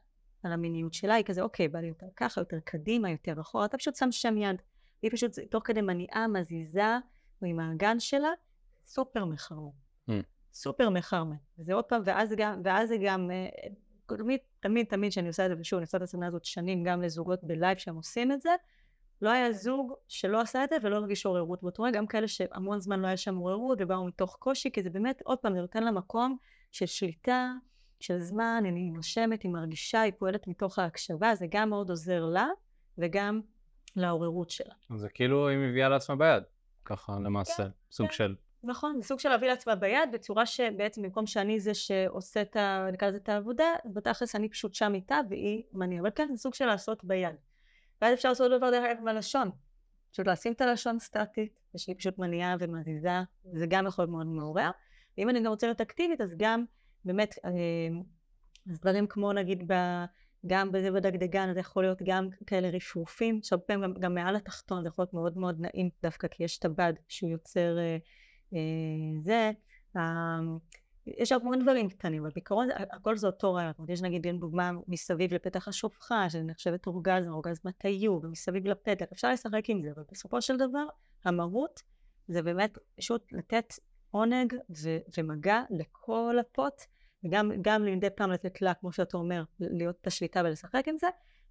על 0.46 0.52
המיניות 0.52 0.94
שלה, 0.94 1.14
היא 1.14 1.24
כזה, 1.24 1.42
אוקיי, 1.42 1.68
בא 1.68 1.78
לי 1.78 1.86
יותר 1.86 2.06
ככה, 2.16 2.40
יותר 2.40 2.58
קדימה, 2.64 3.10
יותר 3.10 3.40
אחורה, 3.40 3.64
אתה 3.64 3.78
פשוט 3.78 3.96
שם 3.96 4.12
שם 4.12 4.36
יד. 4.36 4.62
היא 5.02 5.10
פשוט, 5.10 5.38
תוך 5.50 5.62
כדי 5.66 5.80
מניעה, 5.80 6.28
מזיזה, 6.28 6.98
עם 7.44 7.60
האגן 7.60 8.00
שלה, 8.00 8.28
סופר 8.86 9.24
מחרמן. 9.24 9.70
אממ. 10.10 10.12
סופר 10.52 10.90
מחרמן. 10.90 11.36
וזה 11.58 11.74
עוד 11.74 11.84
פעם, 11.84 12.02
ואז 12.04 12.34
גם, 12.36 12.60
ואז 12.64 12.88
זה 12.88 12.96
גם, 13.04 13.30
אה, 13.30 13.68
תמיד, 14.06 14.38
תמיד, 14.60 14.86
תמיד 14.86 15.12
שאני 15.12 15.28
עושה 15.28 15.44
את 15.44 15.50
זה, 15.50 15.56
ושוב, 15.60 15.76
אני 15.76 15.84
עושה 15.84 15.98
את 15.98 16.02
הסדנה 16.02 16.26
הזאת 16.26 16.44
שנים 16.44 16.84
גם 16.84 17.02
לזוגות 17.02 17.44
ב 17.44 17.51
live 17.51 17.78
שהם 17.78 17.96
עושים 17.96 18.32
את 18.32 18.40
זה, 18.40 18.50
לא 19.22 19.30
היה 19.30 19.52
זוג 19.52 19.92
שלא 20.08 20.40
עשה 20.40 20.64
את 20.64 20.68
זה 20.68 20.76
ולא 20.82 20.96
הרגיש 20.96 21.26
עוררות 21.26 21.62
באותו 21.62 21.82
רגע, 21.82 21.98
גם 21.98 22.06
כאלה 22.06 22.28
שהמון 22.28 22.80
זמן 22.80 23.00
לא 23.00 23.06
היה 23.06 23.16
שם 23.16 23.36
עוררות 23.36 23.78
ובאו 23.80 24.06
מתוך 24.06 24.36
קושי, 24.40 24.70
כי 24.70 24.82
זה 24.82 24.90
באמת, 24.90 25.22
עוד 25.24 25.38
פעם, 25.38 25.54
זה 25.54 25.60
נותן 25.60 25.84
לה 25.84 25.90
מקום 25.90 26.36
של 26.72 26.86
שליטה, 26.86 27.52
של 28.04 28.20
זמן, 28.20 28.62
אני 28.68 28.90
נושמת, 28.90 29.42
היא 29.42 29.50
מרגישה, 29.50 30.00
היא 30.00 30.12
פועלת 30.18 30.48
מתוך 30.48 30.78
ההקשבה, 30.78 31.34
זה 31.34 31.46
גם 31.50 31.70
מאוד 31.70 31.90
עוזר 31.90 32.24
לה 32.24 32.46
וגם 32.98 33.40
לעוררות 33.96 34.50
שלה. 34.50 34.74
זה 34.96 35.08
כאילו 35.08 35.48
היא 35.48 35.58
מביאה 35.58 35.88
לעצמה 35.88 36.16
ביד, 36.16 36.42
ככה 36.84 37.18
למעשה, 37.24 37.56
כן, 37.56 37.68
סוג 37.90 38.06
כן. 38.06 38.12
של... 38.12 38.34
נכון, 38.62 38.96
זה 39.00 39.08
סוג 39.08 39.18
של 39.18 39.28
להביא 39.28 39.48
לעצמה 39.48 39.74
ביד 39.74 40.12
בצורה 40.12 40.46
שבעצם 40.46 41.02
במקום 41.02 41.26
שאני 41.26 41.60
זה 41.60 41.74
שעושה 41.74 42.42
את 42.42 42.56
ה... 42.56 42.88
נקרא 42.92 43.08
לזה 43.08 43.16
את 43.16 43.28
העבודה, 43.28 43.64
בתכלס 43.84 44.36
אני 44.36 44.48
פשוט 44.48 44.74
שם 44.74 44.94
איתה 44.94 45.20
והיא 45.30 45.62
מניעה, 45.72 46.00
אבל 46.00 46.10
כן 46.14 46.28
זה 46.32 46.36
סוג 46.36 46.54
של 46.54 46.66
לעשות 46.66 47.04
ביד. 47.04 47.36
ואז 48.02 48.14
אפשר 48.14 48.28
לעשות 48.28 48.50
דבר 48.50 48.70
דרך 48.70 48.84
אגב 48.90 49.04
בלשון, 49.04 49.50
פשוט 50.12 50.26
לשים 50.26 50.52
את 50.52 50.60
הלשון 50.60 50.98
סטטית, 50.98 51.60
ושהיא 51.74 51.94
פשוט 51.98 52.18
מניעה 52.18 52.56
ומזיזה, 52.60 53.22
זה 53.52 53.66
גם 53.66 53.86
יכול 53.86 54.02
להיות 54.02 54.12
מאוד 54.12 54.26
מעורר. 54.26 54.70
ואם 55.18 55.28
אני 55.28 55.40
גם 55.40 55.46
רוצה 55.46 55.66
להיות 55.66 55.80
אקטיבית 55.80 56.20
אז 56.20 56.34
גם 56.38 56.64
באמת, 57.04 57.34
אה, 57.44 57.50
אז 58.70 58.80
דברים 58.80 59.06
כמו 59.06 59.32
נגיד 59.32 59.72
ב... 59.72 59.74
גם 60.46 60.72
בזה 60.72 60.90
בדגדגן 60.90 61.54
זה 61.54 61.60
יכול 61.60 61.82
להיות 61.82 62.02
גם 62.04 62.28
כאלה 62.46 62.68
רפרופים, 62.68 63.40
שהרבה 63.42 63.64
פעמים 63.64 63.82
גם, 63.82 64.00
גם 64.00 64.14
מעל 64.14 64.36
התחתון 64.36 64.82
זה 64.82 64.88
יכול 64.88 65.02
להיות 65.02 65.14
מאוד 65.14 65.38
מאוד 65.38 65.60
נעים 65.60 65.90
דווקא 66.02 66.28
כי 66.28 66.44
יש 66.44 66.58
את 66.58 66.64
הבד 66.64 66.92
שהוא 67.08 67.30
יוצר 67.30 67.78
אה, 67.78 67.96
אה, 68.54 69.20
זה. 69.20 69.50
אה, 69.96 70.02
יש 71.06 71.32
הרבה 71.32 71.56
דברים 71.62 71.88
קטנים, 71.88 72.22
אבל 72.22 72.30
בעיקרון 72.34 72.68
הכל 72.90 73.16
זה 73.16 73.26
אותו 73.26 73.54
רעיון. 73.54 73.72
יש 73.88 74.02
נגיד 74.02 74.26
דוגמה 74.40 74.70
מסביב 74.88 75.34
לפתח 75.34 75.68
השופחה, 75.68 76.30
שזה 76.30 76.42
נחשבת 76.42 76.86
אורגזמה, 76.86 77.32
אורגזמה 77.32 77.72
תיוג, 77.72 78.24
ומסביב 78.24 78.66
לפתח, 78.66 79.06
אפשר 79.12 79.32
לשחק 79.32 79.62
עם 79.68 79.82
זה, 79.82 79.90
אבל 79.96 80.02
בסופו 80.12 80.42
של 80.42 80.56
דבר 80.56 80.86
המהות 81.24 81.82
זה 82.28 82.42
באמת 82.42 82.78
פשוט 82.96 83.32
לתת 83.32 83.74
עונג 84.14 84.54
ו- 84.82 84.98
ומגע 85.18 85.62
לכל 85.70 86.36
הפוט 86.40 86.82
וגם 87.24 87.52
גם 87.62 87.84
מדי 87.84 88.10
פעם 88.10 88.30
לתת 88.30 88.62
לה, 88.62 88.74
כמו 88.74 88.92
שאתה 88.92 89.16
אומר, 89.16 89.42
להיות 89.60 89.96
את 90.00 90.06
השליטה 90.06 90.40
ולשחק 90.44 90.82
עם 90.88 90.98
זה, 90.98 91.06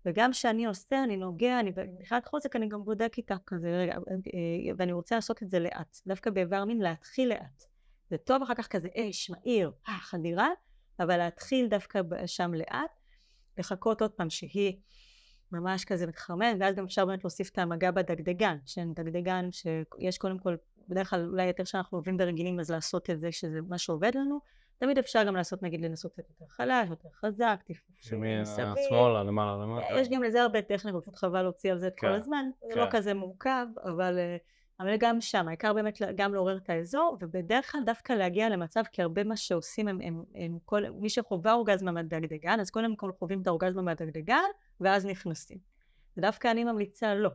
וגם 0.06 0.32
כשאני 0.32 0.66
עושה, 0.66 1.04
אני 1.04 1.18
נוגע, 1.18 1.60
אני 1.60 1.72
בכלל 2.00 2.20
חוזק, 2.26 2.56
אני 2.56 2.70
גם 2.70 2.84
בודק 2.84 3.14
איתה 3.18 3.36
כזה, 3.46 3.78
רגע, 3.78 3.94
אה, 3.94 4.74
ואני 4.78 4.92
רוצה 4.92 5.16
לעשות 5.16 5.44
את 5.44 5.50
זה 5.50 5.60
לאט, 5.60 5.98
דווקא 6.08 6.30
באיבר 6.30 6.66
מין 6.66 6.82
להתחיל 6.82 7.30
לאט, 7.30 7.64
זה 8.10 8.18
טוב 8.18 8.42
אחר 8.42 8.54
כך 8.54 8.68
כזה 8.68 8.88
אש, 8.96 9.30
מהיר, 9.30 9.72
אה, 9.90 9.98
חדירה, 10.00 10.50
אבל 11.00 11.18
להתחיל 11.18 11.68
דווקא 11.68 12.02
שם 12.26 12.54
לאט, 12.54 13.00
לחכות 13.58 14.02
עוד 14.02 14.12
פעם 14.12 14.30
שהיא 14.30 14.78
ממש 15.52 15.86
כזה 15.86 16.08
מתחרמן, 16.08 16.58
ואז 16.60 16.76
גם 16.76 16.84
אפשר 16.84 17.06
באמת 17.06 17.24
להוסיף 17.24 17.50
את 17.50 17.58
המגע 17.58 17.92
בדגדגן, 17.92 18.58
שאין 18.66 18.94
דגדגן 18.94 19.50
שיש 19.52 20.18
קודם 20.18 20.40
כל, 20.40 20.56
בדרך 20.88 21.10
כלל 21.10 21.28
אולי 21.30 21.46
יותר 21.46 21.64
שאנחנו 21.64 21.98
עובדים 21.98 22.18
ברגילים 22.18 22.60
אז 22.60 22.72
לעשות 22.72 23.10
את 23.10 23.20
זה 23.20 23.32
שזה 23.32 23.60
מה 23.70 23.78
שעובד 23.78 24.12
לנו, 24.16 24.40
תמיד 24.78 24.98
אפשר 24.98 25.24
גם 25.24 25.36
לעשות 25.36 25.64
נגיד 25.64 25.82
לנסות 25.82 26.14
קצת 26.14 26.30
יותר 26.30 26.46
חלש, 26.50 26.90
יותר 26.90 27.10
חזק, 27.10 27.60
תפעולים 27.66 28.46
שמאלה, 28.90 29.24
למעלה, 29.24 29.64
למעלה. 29.64 30.02
יש 30.02 30.10
גם 30.10 30.24
לזה 30.24 30.42
הרבה 30.42 30.62
טכניקות, 30.62 31.04
פשוט 31.04 31.16
חבל 31.16 31.42
להוציא 31.42 31.72
על 31.72 31.80
זה 31.80 31.88
את 31.88 32.00
כל 32.00 32.08
כן, 32.08 32.14
הזמן, 32.14 32.46
זה 32.70 32.76
לא 32.76 32.86
כן. 32.86 32.92
כזה 32.92 33.14
מורכב, 33.14 33.66
אבל 33.84 34.18
אה, 34.20 34.38
אבל 34.80 34.96
גם 35.00 35.22
שם, 35.22 35.48
העיקר 35.48 35.74
באמת 35.74 36.02
גם 36.16 36.34
לעורר 36.34 36.58
את 36.58 36.70
האזור, 36.70 37.18
ובדרך 37.22 37.72
כלל 37.72 37.82
דווקא 37.86 38.14
להגיע 38.14 38.50
למצב, 38.50 38.84
כי 38.92 39.02
הרבה 39.02 39.24
מה 39.24 39.38
שעושים 39.38 39.88
הם, 39.88 40.02
הם, 40.02 40.24
הם 40.36 40.58
כל, 40.66 40.90
מי 40.90 41.10
שחווה 41.10 41.54
אורגזמה 41.54 41.92
מהדגדגן, 41.92 42.60
אז 42.60 42.70
קודם 42.70 42.96
כל 42.96 43.12
חווים 43.20 43.42
את 43.42 43.48
האורגזמה 43.48 43.82
מהדגדגן, 43.82 44.50
ואז 44.82 45.06
נכנסים. 45.06 45.58
ודווקא 46.18 46.52
אני 46.52 46.64
ממליצה 46.64 47.16
לא. 47.16 47.30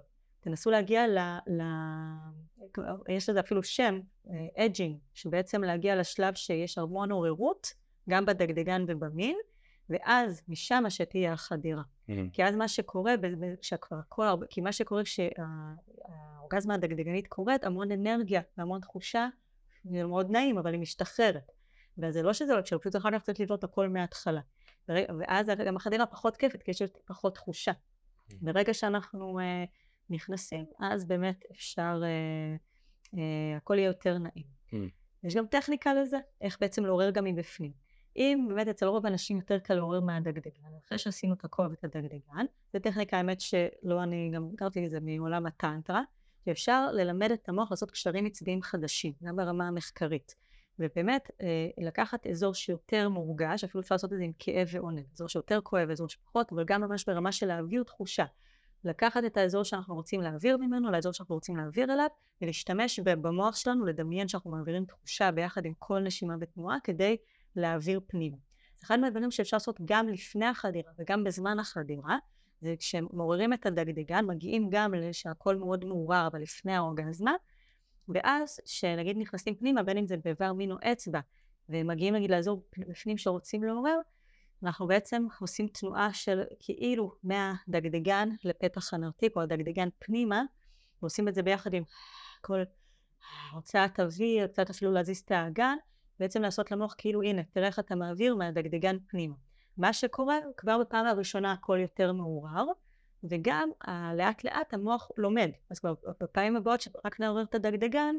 תנסו 0.49 0.71
להגיע 0.71 1.07
ל... 1.07 1.19
ל... 1.47 1.63
יש 3.09 3.29
לזה 3.29 3.41
אפילו 3.41 3.63
שם, 3.63 4.01
edging, 4.57 4.95
אה, 4.95 5.01
שבעצם 5.15 5.65
להגיע 5.65 5.97
לשלב 5.97 6.35
שיש 6.35 6.79
המון 6.79 7.13
עוררות, 7.13 7.73
גם 8.11 8.27
בדגדגן 8.27 8.85
ובמין, 8.89 9.37
ואז 9.91 10.43
משם 10.49 10.85
שתהיה 10.89 11.33
החדירה. 11.33 11.83
אהמ. 11.83 12.13
כי 12.33 12.45
אז 12.45 12.57
מה 12.57 12.69
שקורה, 12.69 13.15
כשכבר 13.61 13.99
הכל 13.99 14.25
הרבה, 14.27 14.47
כי 14.47 14.61
מה 14.61 14.73
שקורה 14.73 15.03
כשהאורגזמה 15.05 16.75
הדגדגנית 16.75 17.27
קורית, 17.27 17.65
המון 17.65 17.93
אנרגיה 17.93 18.41
והמון 18.59 18.81
תחושה, 18.81 19.29
זה 19.85 20.05
מאוד 20.05 20.31
נעים, 20.31 20.59
אבל 20.59 20.73
היא 20.73 20.81
משתחררת. 20.81 21.53
וזה 21.99 22.23
לא 22.23 22.33
שזה 22.33 22.55
לא 22.55 22.63
כשהוא 22.63 22.81
פשוט 22.81 22.97
אחר 22.97 23.11
כך 23.11 23.23
צריך 23.23 23.41
לבנות 23.41 23.65
הכל 23.65 23.89
מההתחלה. 23.89 24.41
ואז 24.89 25.47
גם 25.67 25.77
החדירה 25.77 26.07
פחות 26.07 26.37
כיפת, 26.37 26.63
כי 26.63 26.71
יש 26.71 26.83
פחות 27.05 27.35
תחושה. 27.35 27.73
Mm-hmm. 27.73 28.35
ברגע 28.41 28.75
שאנחנו 28.75 29.39
uh, 29.39 29.43
נכנסים, 30.11 30.65
אז 30.81 31.05
באמת 31.05 31.45
אפשר, 31.53 32.01
uh, 32.03 33.15
uh, 33.15 33.19
הכל 33.57 33.79
יהיה 33.79 33.87
יותר 33.87 34.19
נעים. 34.19 34.47
Mm-hmm. 34.71 35.25
יש 35.25 35.37
גם 35.37 35.47
טכניקה 35.47 35.95
לזה, 35.95 36.19
איך 36.41 36.57
בעצם 36.61 36.85
לעורר 36.85 37.11
גם 37.11 37.25
מבפנים. 37.25 37.73
אם 38.17 38.47
באמת 38.49 38.69
אצל 38.69 38.87
רוב 38.87 39.07
האנשים 39.07 39.37
יותר 39.37 39.59
קל 39.59 39.75
לעורר 39.75 40.01
מהדגדגן, 40.01 40.69
אחרי 40.87 40.99
שעשינו 40.99 41.35
את 41.35 41.45
הכל 41.45 41.67
ואת 41.71 41.85
הדגדגן, 41.85 42.47
זו 42.73 42.79
טכניקה 42.79 43.17
האמת 43.17 43.41
שלא 43.41 44.03
אני 44.03 44.31
גם 44.35 44.51
הכרתי 44.55 44.87
את 44.87 44.91
זה 44.91 45.01
מעולם 45.01 45.47
הטנטרה, 45.47 46.03
שאפשר 46.45 46.93
ללמד 46.93 47.31
את 47.31 47.49
המוח 47.49 47.71
לעשות 47.71 47.91
קשרים 47.91 48.27
עצביים 48.27 48.63
חדשים, 48.63 49.13
גם 49.23 49.37
ברמה 49.37 49.69
המחקרית. 49.69 50.35
ובאמת 50.79 51.31
אה, 51.43 51.69
לקחת 51.79 52.27
אזור 52.27 52.55
שיותר 52.55 53.09
מורגש, 53.09 53.65
אפילו 53.65 53.81
אפשר 53.81 53.95
לעשות 53.95 54.13
את 54.13 54.19
זה 54.19 54.25
עם 54.25 54.33
כאב 54.39 54.69
ועונג, 54.73 55.05
אזור 55.13 55.29
שיותר 55.29 55.61
כואב, 55.61 55.91
אזור 55.91 56.09
שפחות, 56.09 56.53
אבל 56.53 56.65
גם 56.65 56.81
ממש 56.81 57.05
ברמה 57.05 57.33
של 57.33 57.47
להעביר 57.47 57.83
תחושה. 57.83 58.25
לקחת 58.85 59.25
את 59.27 59.37
האזור 59.37 59.63
שאנחנו 59.63 59.95
רוצים 59.95 60.21
להעביר 60.21 60.57
ממנו 60.57 60.91
לאזור 60.91 61.13
שאנחנו 61.13 61.35
רוצים 61.35 61.57
להעביר 61.57 61.93
אליו 61.93 62.07
ולהשתמש 62.43 63.01
במוח 63.01 63.57
שלנו 63.57 63.85
לדמיין 63.85 64.29
שאנחנו 64.29 64.51
מעבירים 64.51 64.85
תחושה 64.85 65.31
ביחד 65.33 65.65
עם 65.65 65.73
כל 65.79 66.01
נשימה 66.01 66.35
ותנועה 66.41 66.77
כדי 66.85 67.17
להעביר 67.57 68.01
פנימה. 68.07 68.37
אחד 68.85 69.01
מהדברים 69.01 69.31
שאפשר 69.31 69.57
לעשות 69.57 69.81
גם 69.85 70.09
לפני 70.09 70.47
החדירה 70.47 70.93
וגם 70.99 71.25
בזמן 71.25 71.59
החדירה, 71.59 72.17
זה 72.61 72.75
כשמעוררים 72.79 73.53
את 73.53 73.67
הדגדגן, 73.67 74.25
מגיעים 74.25 74.69
גם 74.71 74.95
שהכל 75.13 75.57
מאוד 75.57 75.85
מעורר, 75.85 76.27
אבל 76.27 76.43
לפני 76.43 76.73
האורגזמה, 76.73 77.33
ואז 78.09 78.61
כשנגיד 78.65 79.17
נכנסים 79.19 79.55
פנימה, 79.55 79.83
בין 79.83 79.99
אם 79.99 80.07
זה 80.07 80.17
באיבר 80.25 80.53
מין 80.53 80.73
או 80.73 80.77
אצבע, 80.93 81.21
ומגיעים 81.69 82.15
נגיד 82.15 82.31
לאזור 82.31 82.63
בפנים 82.79 83.19
שרוצים 83.19 83.65
לעורר, 83.65 83.99
אנחנו 84.63 84.87
בעצם 84.87 85.27
עושים 85.41 85.69
תנועה 85.69 86.13
של 86.13 86.43
כאילו 86.61 87.15
מהדגדגן 87.23 88.29
לפתח 88.45 88.95
הנרתיק 88.95 89.37
או 89.37 89.41
הדגדגן 89.41 89.89
פנימה, 89.99 90.43
ועושים 91.03 91.29
את 91.29 91.35
זה 91.35 91.43
ביחד 91.43 91.75
עם 91.75 91.83
כל 92.41 92.63
הוצאת 93.53 94.01
אוויר, 94.01 94.47
קצת 94.47 94.71
אפילו 94.71 94.93
להזיז 94.93 95.19
את 95.19 95.31
האגן, 95.31 95.77
בעצם 96.21 96.43
לעשות 96.43 96.71
למוח 96.71 96.95
כאילו 96.99 97.23
הנה 97.23 97.43
תראה 97.43 97.67
איך 97.67 97.79
אתה 97.79 97.95
מעביר 97.95 98.35
מהדגדגן 98.35 98.97
פנימה. 99.09 99.35
מה 99.77 99.93
שקורה 99.93 100.37
כבר 100.57 100.79
בפעם 100.79 101.07
הראשונה 101.07 101.53
הכל 101.53 101.79
יותר 101.83 102.13
מעורר 102.13 102.65
וגם 103.25 103.71
לאט 104.15 104.45
לאט 104.45 104.75
המוח 104.75 105.11
לומד 105.17 105.51
אז 105.71 105.79
כבר 105.79 105.95
בפעמים 106.21 106.57
הבאות 106.57 106.81
שרק 106.81 107.21
נעורר 107.21 107.43
את 107.43 107.55
הדגדגן 107.55 108.15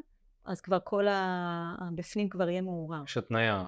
אז 0.45 0.61
כבר 0.61 0.77
כל 0.83 1.05
הבפנים 1.09 2.29
כבר 2.29 2.49
יהיה 2.49 2.61
מעורר. 2.61 3.03
יש 3.05 3.17
התניה. 3.17 3.65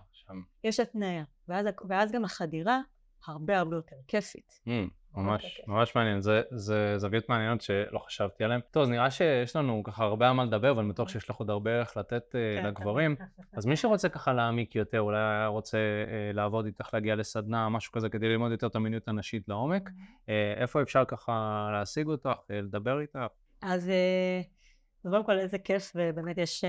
יש 0.64 0.80
התניה 0.80 1.24
ואז, 1.48 1.66
ואז 1.88 2.12
גם 2.12 2.26
החדירה 2.26 2.80
הרבה 3.28 3.60
הרבה 3.60 3.76
יותר 3.76 3.96
כיפית. 4.08 4.60
Mm. 4.68 4.70
ממש, 5.16 5.62
ממש 5.68 5.96
מעניין, 5.96 6.22
זה, 6.22 6.42
זה 6.52 6.94
זוויות 6.98 7.30
מעניינות 7.30 7.62
שלא 7.62 8.00
חשבתי 8.00 8.44
עליהן. 8.44 8.60
טוב, 8.72 8.84
אז 8.84 8.90
נראה 8.90 9.12
שיש 9.12 9.56
לנו 9.56 9.84
ככה 9.84 10.04
הרבה 10.04 10.28
על 10.28 10.34
מה 10.34 10.46
לדבר, 10.46 10.74
ואני 10.78 10.90
בטוח 10.90 11.10
שיש 11.10 11.30
לך 11.30 11.36
עוד 11.36 11.50
הרבה 11.50 11.80
איך 11.80 11.98
לתת 11.98 12.24
כן, 12.32 12.66
לגברים. 12.66 13.16
אז 13.54 13.66
מי 13.66 13.76
שרוצה 13.76 14.10
ככה 14.10 14.34
להעמיק 14.34 14.76
יותר, 14.76 15.02
אולי 15.02 15.48
רוצה 15.48 15.78
uh, 15.78 16.36
לעבוד 16.36 16.66
איתך, 16.66 16.90
להגיע 16.94 17.16
לסדנה, 17.16 17.70
משהו 17.70 17.92
כזה, 17.92 18.10
כדי 18.10 18.30
ללמוד 18.30 18.52
יותר 18.52 18.68
את 18.68 18.76
המיניות 18.76 19.08
הנשית 19.08 19.50
לעומק, 19.50 19.90
uh, 19.90 20.30
איפה 20.56 20.82
אפשר 20.82 21.06
ככה 21.06 21.70
להשיג 21.74 22.08
אותך, 22.08 22.40
לדבר 22.50 23.00
איתך? 23.00 23.20
אז 23.62 23.92
קודם 25.02 25.26
כל 25.26 25.40
איזה 25.40 25.60
כיף, 25.60 25.92
ובאמת 25.96 26.38
יש 26.38 26.64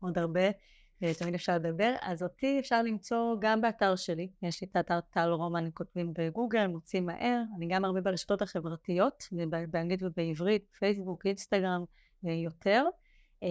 עוד 0.00 0.18
הרבה. 0.18 0.40
תמיד 1.18 1.34
אפשר 1.34 1.54
לדבר, 1.54 1.94
אז 2.02 2.22
אותי 2.22 2.60
אפשר 2.60 2.82
למצוא 2.82 3.36
גם 3.40 3.60
באתר 3.60 3.96
שלי, 3.96 4.28
יש 4.42 4.62
לי 4.62 4.68
את 4.70 4.76
האתר 4.76 5.00
טל 5.00 5.28
רומן, 5.28 5.68
כותבים 5.74 6.12
בגוגל, 6.18 6.66
מוצאים 6.66 7.06
מהר, 7.06 7.42
אני 7.56 7.66
גם 7.68 7.84
הרבה 7.84 8.00
ברשתות 8.00 8.42
החברתיות, 8.42 9.28
באנגלית 9.70 10.02
ובעברית, 10.02 10.64
פייסבוק, 10.78 11.26
אינסטגרם, 11.26 11.84
אה, 12.26 12.32
יותר, 12.32 12.84
אה, 13.42 13.48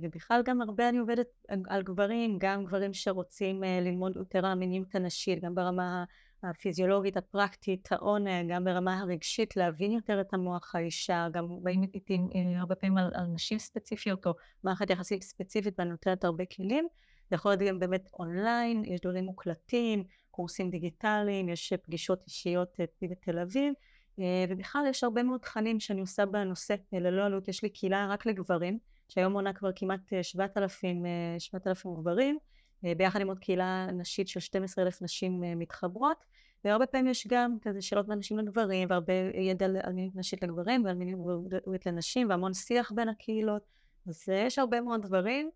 ובכלל 0.00 0.42
גם 0.44 0.62
הרבה 0.62 0.88
אני 0.88 0.98
עובדת 0.98 1.26
על 1.68 1.82
גברים, 1.82 2.38
גם 2.40 2.64
גברים 2.64 2.94
שרוצים 2.94 3.64
אה, 3.64 3.80
ללמוד 3.80 4.16
יותר 4.16 4.46
המיניות 4.46 4.94
הנשית, 4.94 5.44
גם 5.44 5.54
ברמה 5.54 6.04
הפיזיולוגית, 6.42 7.16
הפרקטית, 7.16 7.92
העונג, 7.92 8.52
גם 8.52 8.64
ברמה 8.64 9.00
הרגשית, 9.00 9.56
להבין 9.56 9.92
יותר 9.92 10.20
את 10.20 10.34
המוח 10.34 10.74
האישה, 10.74 11.28
גם 11.32 11.62
באים 11.62 11.82
איתי 11.94 12.18
הרבה 12.56 12.74
פעמים 12.74 12.98
על, 12.98 13.10
על 13.14 13.26
נשים 13.26 13.58
ספציפיות 13.58 14.26
או 14.26 14.32
מערכת 14.64 14.90
יחסית 14.90 15.22
ספציפית 15.22 15.74
ואני 15.78 15.90
נותנת 15.90 16.24
הרבה 16.24 16.44
כלים. 16.56 16.88
זה 17.30 17.36
יכול 17.36 17.50
להיות 17.50 17.72
גם 17.72 17.78
באמת 17.78 18.08
אונליין, 18.18 18.84
יש 18.84 19.00
דברים 19.00 19.24
מוקלטים, 19.24 20.04
קורסים 20.30 20.70
דיגיטליים, 20.70 21.48
יש 21.48 21.72
פגישות 21.72 22.22
אישיות 22.26 22.76
בתל 23.02 23.38
אביב, 23.38 23.74
אה, 24.20 24.44
ובכלל 24.48 24.84
יש 24.88 25.04
הרבה 25.04 25.22
מאוד 25.22 25.40
תכנים 25.40 25.80
שאני 25.80 26.00
עושה 26.00 26.26
בנושא 26.26 26.74
ללא 26.92 27.24
עלות, 27.24 27.48
יש 27.48 27.62
לי 27.62 27.70
קהילה 27.70 28.06
רק 28.10 28.26
לגברים, 28.26 28.78
שהיום 29.08 29.32
מונה 29.32 29.52
כבר 29.52 29.70
כמעט 29.76 30.00
7,000, 30.22 31.06
אה, 31.06 31.10
7,000 31.38 31.90
אה, 31.90 31.96
גברים, 32.00 32.38
ביחד 32.82 33.20
עם 33.20 33.28
עוד 33.28 33.38
קהילה 33.38 33.86
נשית 33.92 34.28
של 34.28 34.40
12 34.40 34.84
אלף 34.84 35.02
נשים 35.02 35.44
אה, 35.44 35.54
מתחברות 35.54 36.24
והרבה 36.64 36.86
פעמים 36.86 37.06
יש 37.06 37.26
גם 37.26 37.56
כזה 37.62 37.82
שאלות 37.82 38.06
בין 38.08 38.18
נשים 38.18 38.38
לגברים 38.38 38.88
והרבה 38.90 39.12
ידע 39.34 39.66
על 39.66 39.92
מיניות 39.92 40.16
נשית 40.16 40.42
לגברים 40.42 40.84
ועל 40.84 40.94
מיניות 40.94 41.86
לנשים 41.86 42.30
והמון 42.30 42.54
שיח 42.54 42.92
בין 42.92 43.08
הקהילות 43.08 43.62
אז 44.08 44.24
אה, 44.28 44.34
יש 44.34 44.58
הרבה 44.58 44.80
מאוד 44.80 45.02
דברים 45.02 45.50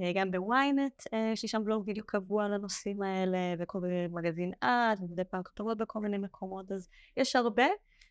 אה, 0.00 0.12
גם 0.14 0.30
בוויינט 0.30 1.02
יש 1.32 1.42
לי 1.42 1.48
שם 1.48 1.64
בלוג 1.64 1.82
וידאו 1.86 2.06
קבוע 2.06 2.44
על 2.44 2.52
הנושאים 2.52 3.02
האלה 3.02 3.38
וכל 3.58 3.80
מיני 3.80 4.06
מגזין 4.10 4.52
עד 4.60 4.98
ומדי 5.02 5.24
פעם 5.24 5.42
כתובות 5.42 5.78
בכל 5.78 5.98
מיני 5.98 6.18
מקומות 6.18 6.72
אז 6.72 6.88
יש 7.16 7.36
הרבה 7.36 7.66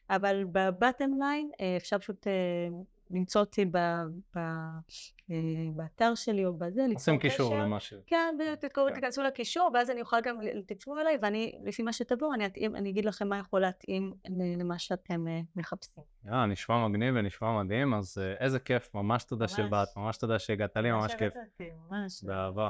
אבל 0.10 0.44
בבטם 0.52 1.10
ליין 1.20 1.50
אפשר 1.78 2.00
פשוט 2.00 2.28
למצוא 3.14 3.42
אותי 3.42 3.66
ב, 3.66 3.78
ב, 4.36 4.40
אה, 5.32 5.38
באתר 5.76 6.16
שלי 6.16 6.46
או 6.46 6.54
בזה, 6.58 6.86
עושים 6.94 7.20
קישור 7.20 7.56
למה 7.56 7.80
ש... 7.80 7.94
כן, 8.08 8.36
כן, 8.74 8.94
תיכנסו 8.94 9.24
לקישור, 9.24 9.72
ואז 9.74 9.90
אני 9.90 10.02
אוכל 10.02 10.22
גם, 10.22 10.36
תצפו 10.66 11.00
אליי, 11.00 11.18
ואני, 11.22 11.60
לפי 11.64 11.84
מה 11.84 11.94
שתבואו, 11.94 12.34
אני, 12.34 12.46
אני 12.76 12.90
אגיד 12.90 13.06
לכם 13.06 13.28
מה 13.28 13.38
יכול 13.38 13.62
להתאים 13.62 14.14
למה 14.58 14.80
שאתם 14.80 15.28
אה, 15.28 15.42
מחפשים. 15.56 16.04
יאללה, 16.26 16.46
נשמע 16.46 16.88
מגניב 16.88 17.16
ונשמע 17.18 17.64
מדהים, 17.64 17.94
אז 17.94 18.18
אה, 18.18 18.34
איזה 18.40 18.60
כיף, 18.60 18.96
ממש 18.96 19.24
תודה 19.24 19.48
שבאת, 19.48 19.88
ממש 19.98 20.18
תודה 20.18 20.40
שהגעת 20.40 20.78
לי, 20.78 20.92
ממש 20.92 21.16
כיף. 21.16 21.34
ממש. 21.90 22.24
באהבה. 22.24 22.70